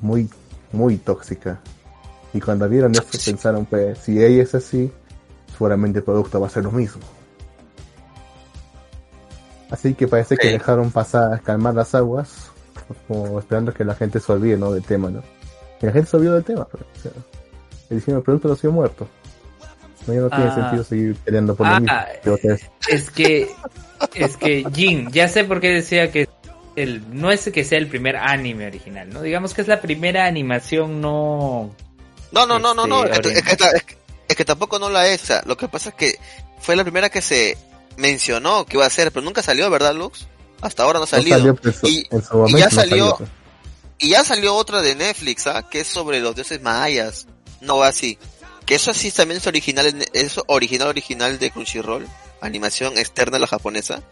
[0.00, 0.28] muy,
[0.72, 1.60] muy tóxica.
[2.32, 4.92] Y cuando vieron eso pensaron, pues, si ella es así,
[5.54, 7.02] seguramente el producto va a ser lo mismo.
[9.70, 12.50] Así que parece que dejaron pasar, calmar las aguas,
[13.08, 14.70] como esperando que la gente se olvide, ¿no?
[14.72, 15.22] Del tema, ¿no?
[15.80, 17.12] Y la gente se olvidó del tema, pero, o sea,
[17.90, 19.08] el diseño del producto no ha sido muerto.
[20.06, 20.54] No, ya no tiene Ah.
[20.54, 21.80] sentido seguir peleando por Ah,
[22.24, 22.58] lo mismo.
[22.88, 23.50] Es que,
[24.14, 26.28] es que, Jin, ya sé por qué decía que
[26.76, 29.22] el, no es que sea el primer anime original, ¿no?
[29.22, 31.70] Digamos que es la primera animación no...
[32.32, 33.20] No, no, no, no, no, es,
[34.36, 36.18] que, tampoco no la es, o sea, lo que pasa es que
[36.60, 37.56] fue la primera que se
[37.96, 40.26] mencionó que iba a ser, pero nunca salió, ¿verdad, Lux?
[40.60, 41.54] Hasta ahora no ha salido.
[41.56, 42.06] Pues, y,
[42.56, 43.28] ya salió, pues.
[43.98, 45.68] y ya salió otra de Netflix, ¿ah?
[45.68, 47.26] Que es sobre los dioses mayas,
[47.60, 48.18] no así.
[48.64, 52.06] Que eso sí también es original, es original, original de Crunchyroll,
[52.40, 54.02] animación externa de la japonesa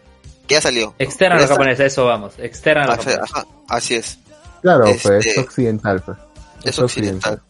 [0.47, 0.93] que ya salió.
[0.99, 3.47] Externa a la japonesa, eso vamos, externa a la japonesa.
[3.69, 4.19] así es.
[4.61, 6.17] Claro, pues es este, occidental, pues.
[6.63, 7.41] Es, occidental.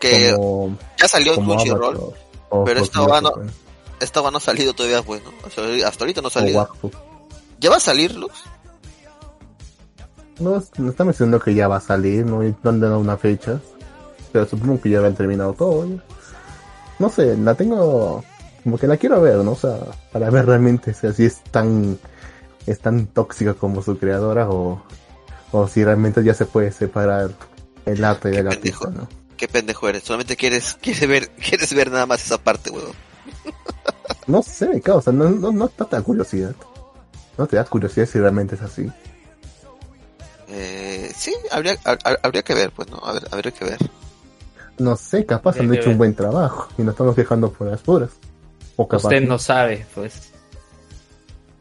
[0.00, 0.34] Que
[0.98, 2.14] ya salió en Crunchyroll,
[2.64, 3.52] pero esta va, no, pues.
[4.00, 5.30] esta va no ha salido todavía, pues, ¿no?
[5.86, 6.68] hasta ahorita no ha salido.
[7.60, 8.32] ¿Ya va a salir, Luz?
[10.38, 13.60] No, no está mencionando que ya va a salir, no, no han dado una fecha,
[14.32, 15.86] pero supongo que ya han terminado todo.
[16.98, 18.24] No sé, la tengo
[18.64, 19.52] como que la quiero ver, ¿no?
[19.52, 19.78] O sea,
[20.12, 21.98] para ver realmente si es tan
[22.66, 24.82] es tan tóxica como su creadora o,
[25.52, 27.30] o si realmente ya se puede separar
[27.86, 29.08] el arte del artista, ¿no?
[29.40, 32.92] Qué pendejo eres, solamente quieres, quieres ver, quieres ver nada más esa parte, weón.
[34.26, 36.54] no sé, me causa, no, no, no te da curiosidad.
[37.38, 38.86] No te da curiosidad si realmente es así.
[40.48, 41.78] Eh, sí, habría,
[42.22, 42.98] habría que ver, pues, ¿no?
[42.98, 43.78] A ver, habría que ver.
[44.76, 48.10] No sé, capaz han hecho un buen trabajo y nos estamos quejando por las puras.
[48.76, 50.32] Usted no sabe, pues.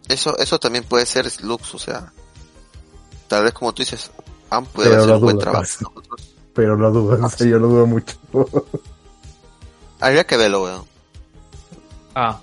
[0.10, 2.12] Eso, eso también puede ser Lux, o sea,
[3.30, 4.12] tal vez como tú dices,
[4.50, 5.94] han puede hacer un buen trabajo.
[6.54, 8.18] Pero lo dudo, ah, yo lo dudo mucho.
[10.00, 10.84] Habría que verlo, weón.
[12.16, 12.40] Ah.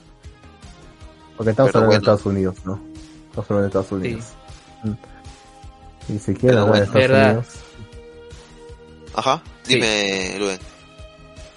[1.37, 2.81] Porque estamos hablando de Estados Unidos, ¿no?
[3.29, 4.25] Estamos hablando de Estados Unidos.
[4.83, 4.97] Sí.
[6.09, 7.47] Ni siquiera bueno, de Estados Unidos.
[9.15, 10.59] Ajá, dime, sí.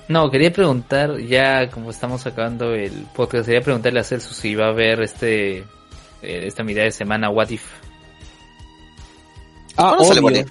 [0.08, 4.68] No, quería preguntar, ya como estamos acabando el podcast, quería preguntarle a Celso si iba
[4.68, 5.66] a ver este eh,
[6.22, 7.64] esta mitad de semana What If.
[9.78, 10.46] Ah, obvio.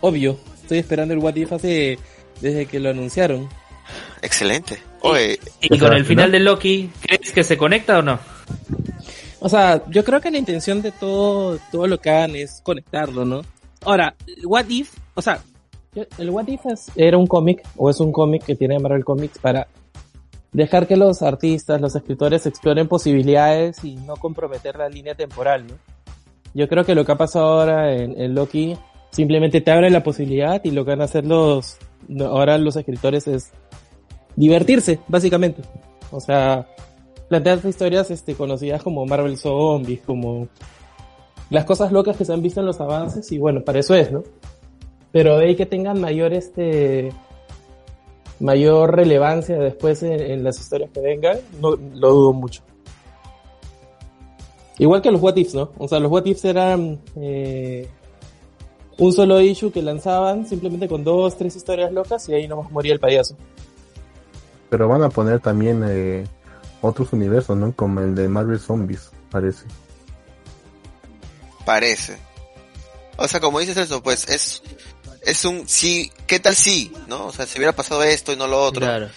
[0.00, 0.38] Obvio.
[0.70, 1.98] Estoy esperando el What If hace
[2.40, 3.48] desde que lo anunciaron.
[4.22, 4.80] Excelente.
[5.60, 8.20] y, con el final de Loki, ¿crees que se conecta o no?
[9.40, 13.24] O sea, yo creo que la intención de todo todo lo que hagan es conectarlo,
[13.24, 13.42] ¿no?
[13.84, 14.14] Ahora,
[14.44, 15.42] What If, o sea,
[16.18, 16.60] el What If
[16.94, 19.66] era un cómic, o es un cómic que tiene Marvel Comics para
[20.52, 25.74] dejar que los artistas, los escritores exploren posibilidades y no comprometer la línea temporal, ¿no?
[26.54, 28.76] Yo creo que lo que ha pasado ahora en, Loki
[29.10, 31.78] simplemente te abre la posibilidad y lo que van a hacer los,
[32.20, 33.50] ahora los escritores es
[34.36, 35.62] divertirse, básicamente.
[36.10, 36.66] O sea,
[37.28, 40.48] plantear historias este, conocidas como Marvel Zombies, como
[41.50, 44.10] las cosas locas que se han visto en los avances y bueno, para eso es,
[44.10, 44.22] ¿no?
[45.12, 47.12] pero de ahí que tengan mayor este
[48.38, 52.62] mayor relevancia después en, las historias que vengan, no lo dudo mucho.
[54.78, 55.72] Igual que los What Ifs, ¿no?
[55.76, 57.86] O sea, los What Ifs eran eh,
[59.00, 62.92] un solo issue que lanzaban simplemente con dos, tres historias locas y ahí nomás moría
[62.92, 63.34] el payaso.
[64.68, 66.24] Pero van a poner también eh,
[66.82, 67.72] otros universos, ¿no?
[67.74, 69.64] Como el de Marvel Zombies, parece.
[71.64, 72.18] Parece.
[73.16, 74.62] O sea, como dices eso, pues es
[75.22, 76.92] es un sí, ¿qué tal si?
[77.08, 77.26] ¿No?
[77.26, 78.82] O sea, si hubiera pasado esto y no lo otro.
[78.82, 79.08] Claro.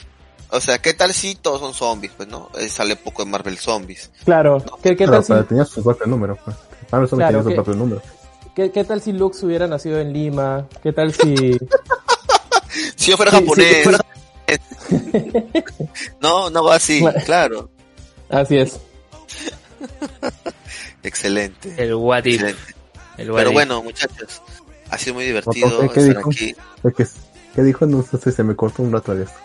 [0.49, 2.13] O sea, ¿qué tal si todos son zombies?
[2.15, 4.11] Pues no, eh, sale poco de Marvel Zombies.
[4.23, 5.33] Claro, ¿qué, qué tal si...
[5.47, 6.37] tenía su propio número.
[6.43, 6.55] Pues.
[6.91, 8.01] Marvel Zombies tenía su propio número.
[8.55, 10.67] ¿Qué, ¿Qué tal si Lux hubiera nacido en Lima?
[10.81, 11.35] ¿Qué tal si...
[12.95, 13.87] si yo fuera japonés.
[16.21, 17.69] no, no va así, claro.
[18.29, 18.79] Así es.
[21.03, 21.73] Excelente.
[21.77, 22.43] El what if.
[23.17, 24.41] Pero bueno, muchachos,
[24.89, 26.29] ha sido muy divertido ¿qué estar dijo?
[26.29, 26.55] aquí.
[27.55, 27.85] ¿Qué dijo?
[27.85, 29.37] No sé, se me cortó un rato de esto.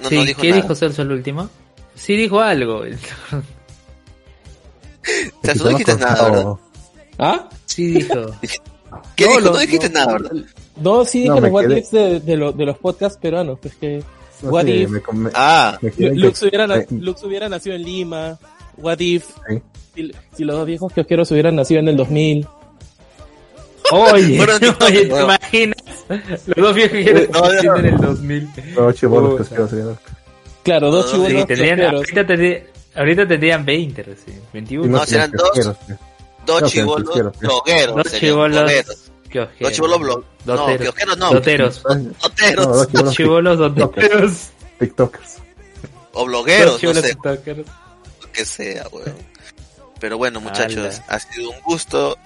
[0.00, 0.62] No, sí, no dijo ¿Qué nada.
[0.62, 1.50] dijo Celso el último?
[1.94, 2.82] Sí dijo algo.
[5.42, 6.52] Celso, no dijiste nada, ¿verdad?
[7.18, 7.48] ¿Ah?
[7.68, 8.14] Sí dijo.
[9.16, 9.52] ¿Qué no, dijo?
[9.52, 10.32] no dijiste nada, ¿verdad?
[10.76, 13.58] No, sí dije los what ifs de, de, lo, de, los podcasts peruanos.
[13.60, 14.02] Pues que...
[14.42, 14.90] No, what if...
[14.90, 15.78] Me, ah.
[15.98, 18.38] Lux, hubiera, Lux hubiera nacido en Lima.
[18.76, 19.26] What if...
[19.48, 19.62] ¿Sí?
[19.94, 22.46] Si, si, los dos viejos que quiero hubieran nacido en el 2000.
[23.90, 24.40] Oye,
[24.86, 25.82] oye, ¿te imaginas?
[26.46, 27.28] Los dos viejos que
[27.64, 28.48] no, en el 2000.
[28.76, 29.98] No, chivolos pesqueros serían.
[30.62, 32.62] Claro, dos chivolos sí, tendrían, ahorita, tendrían,
[32.94, 34.86] ahorita tendrían 20 recién, 21.
[34.86, 35.76] No, serán dos,
[36.48, 37.96] dos chivolos blogueros.
[37.96, 38.62] Dos chivolos.
[39.60, 40.24] Dos chivolos blog.
[40.44, 41.30] No, kiosqueros no.
[41.32, 41.82] Doteros.
[41.82, 42.92] Doteros.
[42.92, 44.32] Dos chivolos doteros.
[44.78, 45.36] TikTokers.
[46.12, 47.16] O blogueros, no sé.
[47.22, 49.14] Lo que sea, weón.
[50.00, 52.16] Pero bueno, muchachos, ha sido un gusto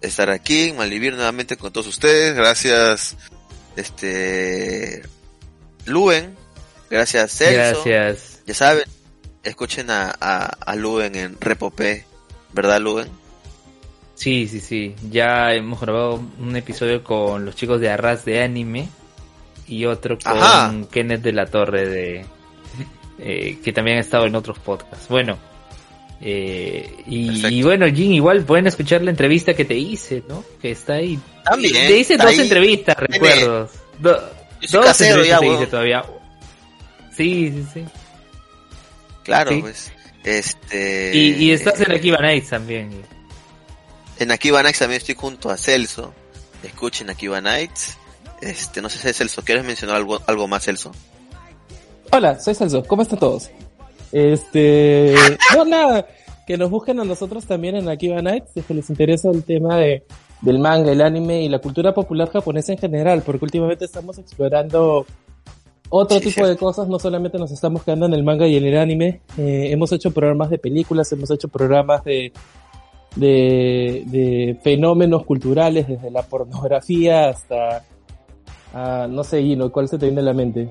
[0.00, 2.34] estar aquí en Malvivir nuevamente con todos ustedes.
[2.34, 3.16] Gracias,
[3.76, 5.02] este,
[5.84, 6.36] Luen.
[6.90, 7.82] Gracias, Celso.
[7.84, 8.40] Gracias.
[8.46, 8.84] Ya saben,
[9.42, 12.06] escuchen a, a, Luen en Repopé,
[12.52, 13.21] ¿verdad, Luen?
[14.22, 14.94] Sí, sí, sí.
[15.10, 18.88] Ya hemos grabado un episodio con los chicos de Arras de Anime
[19.66, 20.72] y otro con Ajá.
[20.92, 22.26] Kenneth de la Torre de
[23.18, 25.08] eh, que también ha estado en otros podcasts.
[25.08, 25.38] Bueno,
[26.20, 30.44] eh, y, bueno, Jin, igual pueden escuchar la entrevista que te hice, ¿no?
[30.60, 31.18] Que está ahí.
[31.44, 32.40] También, Te hice dos ahí.
[32.40, 33.68] entrevistas, Tiene- recuerdo.
[33.98, 34.22] Do-
[34.70, 36.02] dos casero entrevistas ya, te hice todavía.
[37.16, 37.84] Sí, sí, sí.
[39.24, 39.60] Claro, Sí.
[39.62, 39.92] pues.
[40.22, 41.10] Este.
[41.12, 42.90] Y, y estás en Akiba Nights también.
[44.18, 46.12] En Akiba Nights también estoy junto a Celso.
[46.62, 47.96] Escuchen Akiba Nights.
[48.40, 50.92] Este, no sé si Celso, ¿quieres mencionar algo, algo más, Celso?
[52.10, 52.82] Hola, soy Celso.
[52.84, 53.50] ¿Cómo están todos?
[54.10, 55.14] Este,
[55.56, 56.06] no nada,
[56.46, 59.44] que nos busquen a nosotros también en Akiba Nights, si es que les interesa el
[59.44, 60.04] tema de
[60.42, 65.06] del manga, el anime y la cultura popular japonesa en general, porque últimamente estamos explorando
[65.88, 68.64] otro Sí, tipo de cosas, no solamente nos estamos quedando en el manga y en
[68.64, 72.32] el anime, eh, hemos hecho programas de películas, hemos hecho programas de,
[73.16, 77.84] de, de fenómenos culturales, desde la pornografía hasta,
[78.74, 80.68] ah, no sé, Gino, ¿cuál se te viene a la mente?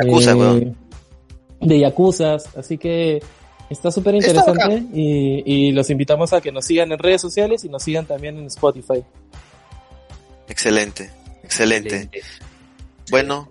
[0.00, 0.76] Yakuza, Eh, weón.
[1.60, 3.22] De Yakuzas, así que
[3.70, 7.68] está súper interesante y, y los invitamos a que nos sigan en redes sociales y
[7.68, 9.02] nos sigan también en Spotify.
[10.48, 11.10] Excelente,
[11.42, 12.10] excelente.
[13.10, 13.50] Bueno,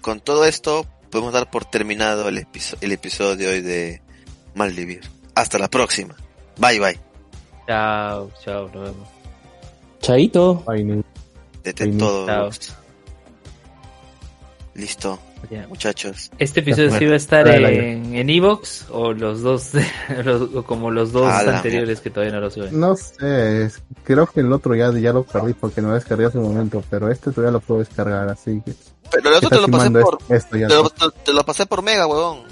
[0.00, 4.02] con todo esto podemos dar por terminado el, episo- el episodio de hoy de
[4.54, 5.02] Malvivir.
[5.34, 6.16] Hasta la próxima.
[6.58, 7.07] Bye bye.
[7.68, 9.08] Chao, chao, nos vemos.
[10.00, 10.64] Chaito.
[10.66, 11.02] Ay,
[11.98, 12.26] todos.
[12.26, 12.50] Chao.
[14.74, 15.18] Listo,
[15.68, 16.30] muchachos.
[16.38, 19.72] ¿Este episodio Bueno, sí va a estar en, en Evox o los dos,
[20.24, 22.78] los- o como los dos anteriores que todavía no los suben?
[22.80, 23.70] No sé,
[24.02, 26.82] creo que el otro ya, ya lo perdí porque no lo descargué hace un momento,
[26.88, 28.72] pero este todavía lo puedo descargar, así que...
[29.10, 31.66] Pero el otro te lo pasé por, esto, esto ya te lo, te lo pasé
[31.66, 32.44] por mega, huevón.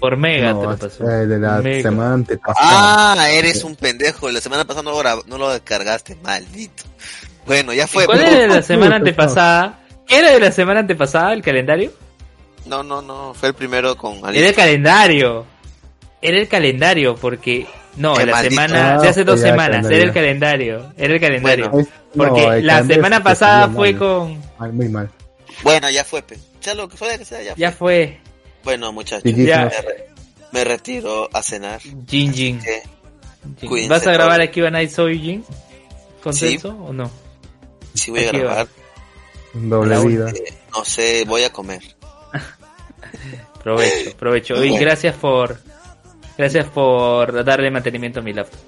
[0.00, 1.04] Por Mega te lo pasó.
[1.04, 1.82] de la Mega.
[1.90, 3.12] semana antepasada.
[3.22, 4.30] Ah, eres un pendejo.
[4.30, 6.82] La semana pasada no lo, grab- no lo descargaste, maldito.
[7.46, 8.06] Bueno, ya fue.
[8.06, 9.78] ¿Cuál era de la semana antepasada?
[10.06, 11.92] ¿Qué era de la semana antepasada el calendario?
[12.66, 13.32] No, no, no.
[13.34, 14.54] Fue el primero con Era el Alicia.
[14.54, 15.46] calendario.
[16.22, 17.66] Era el calendario porque...
[17.96, 18.54] No, Qué la maldito.
[18.54, 19.86] semana Ah, de hace dos ya, semanas.
[19.90, 20.92] Era el calendario.
[20.96, 21.70] Era el calendario.
[21.70, 21.88] Bueno.
[21.88, 23.98] Es- no, porque el la semana pasada fue mal.
[23.98, 24.42] con...
[24.58, 25.10] Ay, muy mal.
[25.62, 26.38] Bueno, ya fue, pe.
[26.62, 27.60] Ya lo que fue que sea, ya fue.
[27.60, 28.20] Ya fue.
[28.64, 29.22] Bueno, muchachos.
[29.24, 29.64] Sí, sí, Ya.
[29.64, 30.08] Me, re-
[30.52, 31.80] me retiro a cenar.
[32.06, 32.60] Jin Jin.
[33.88, 35.44] ¿Vas a grabar aquí Van Night Soy Jin?
[36.22, 36.58] ¿Con Sí.
[36.64, 37.10] O no?
[37.94, 38.44] Si voy a Aquí va.
[38.44, 38.68] grabar,
[39.54, 40.30] Doble vida.
[40.30, 41.80] eh, no sé, voy a comer.
[43.64, 44.64] Provecho, provecho.
[44.64, 45.58] Y gracias por...
[46.38, 48.60] Gracias por darle mantenimiento a mi laptop.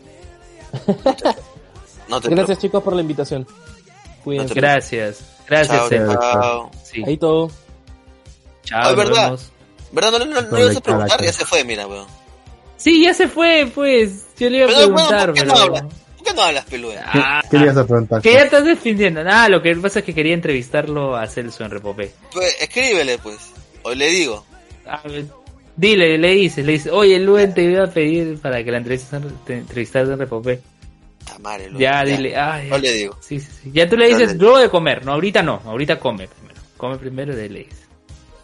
[2.09, 3.47] No te Gracias chicos por la invitación.
[4.25, 4.53] Cuídense.
[4.55, 5.25] Gracias.
[5.49, 6.71] Gracias, Chao, chao.
[6.85, 7.03] Sí.
[7.07, 7.51] Ahí todo.
[8.65, 9.25] Chao, nos ¿verdad?
[9.25, 9.53] vemos.
[9.93, 10.13] ¿Verdad?
[10.13, 12.07] No, no, no, no le ibas a preguntar, ya se fue, mira, weón.
[12.77, 14.27] Sí, ya se fue, pues.
[14.39, 15.83] Yo le iba a Pero, bueno, preguntar, ¿por qué no hablas?
[15.83, 17.11] ¿Por qué no hablas, peluda?
[17.13, 18.23] ¿Qué, Ah, qué le ibas a preguntar?
[18.23, 19.23] que ya estás defendiendo.
[19.23, 22.13] Nada, lo que pasa es que quería entrevistarlo a Celso en Repopé.
[22.33, 23.37] Pues, escríbele, pues.
[23.83, 24.45] O le digo.
[24.87, 25.27] A ver,
[25.77, 29.23] dile, le dices, le dices, oye, Luen te iba a pedir para que la entrevistas
[29.23, 30.61] en, te entrevistas en Repopé.
[31.25, 33.17] Tamare, lo- Ya, dile, ay, No le digo.
[33.21, 33.71] Sí, sí, sí.
[33.73, 35.05] Ya tú le Ya dices, luego de comer.
[35.05, 36.61] No, ahorita no, ahorita come primero.
[36.77, 37.79] Come primero y le dices.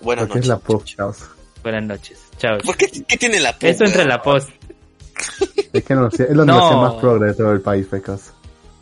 [0.01, 1.23] Buenas Porque es la podcast.
[1.63, 2.19] Buenas noches.
[2.39, 2.59] Chao.
[2.59, 4.09] ¿Por qué, qué tiene la Esto entra en weón?
[4.09, 4.51] la post.
[5.73, 6.55] Es que no, es la No.
[6.55, 8.33] universidad más progre de todo el país, pecas.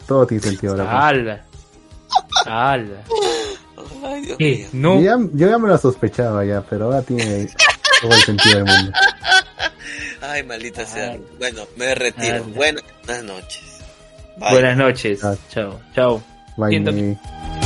[0.07, 1.07] Todo tiene sentido ahora.
[1.09, 1.45] Ala.
[2.47, 3.03] Ala.
[4.05, 4.45] Ay, Dios ¿Qué?
[4.45, 4.69] mío.
[4.73, 4.95] No.
[4.97, 7.49] Yo ya, yo ya me lo sospechaba ya, pero ahora tiene
[8.03, 8.93] todo el sentido del mundo.
[10.23, 11.17] Ay, maldita sea.
[11.39, 12.45] Bueno, me retiro.
[12.45, 12.83] Buenas
[13.25, 13.63] noches.
[14.39, 14.51] Bye.
[14.51, 15.25] Buenas noches.
[15.25, 15.35] Ah.
[15.51, 15.81] Chao.
[15.95, 16.23] Chao.
[16.57, 17.66] Bye,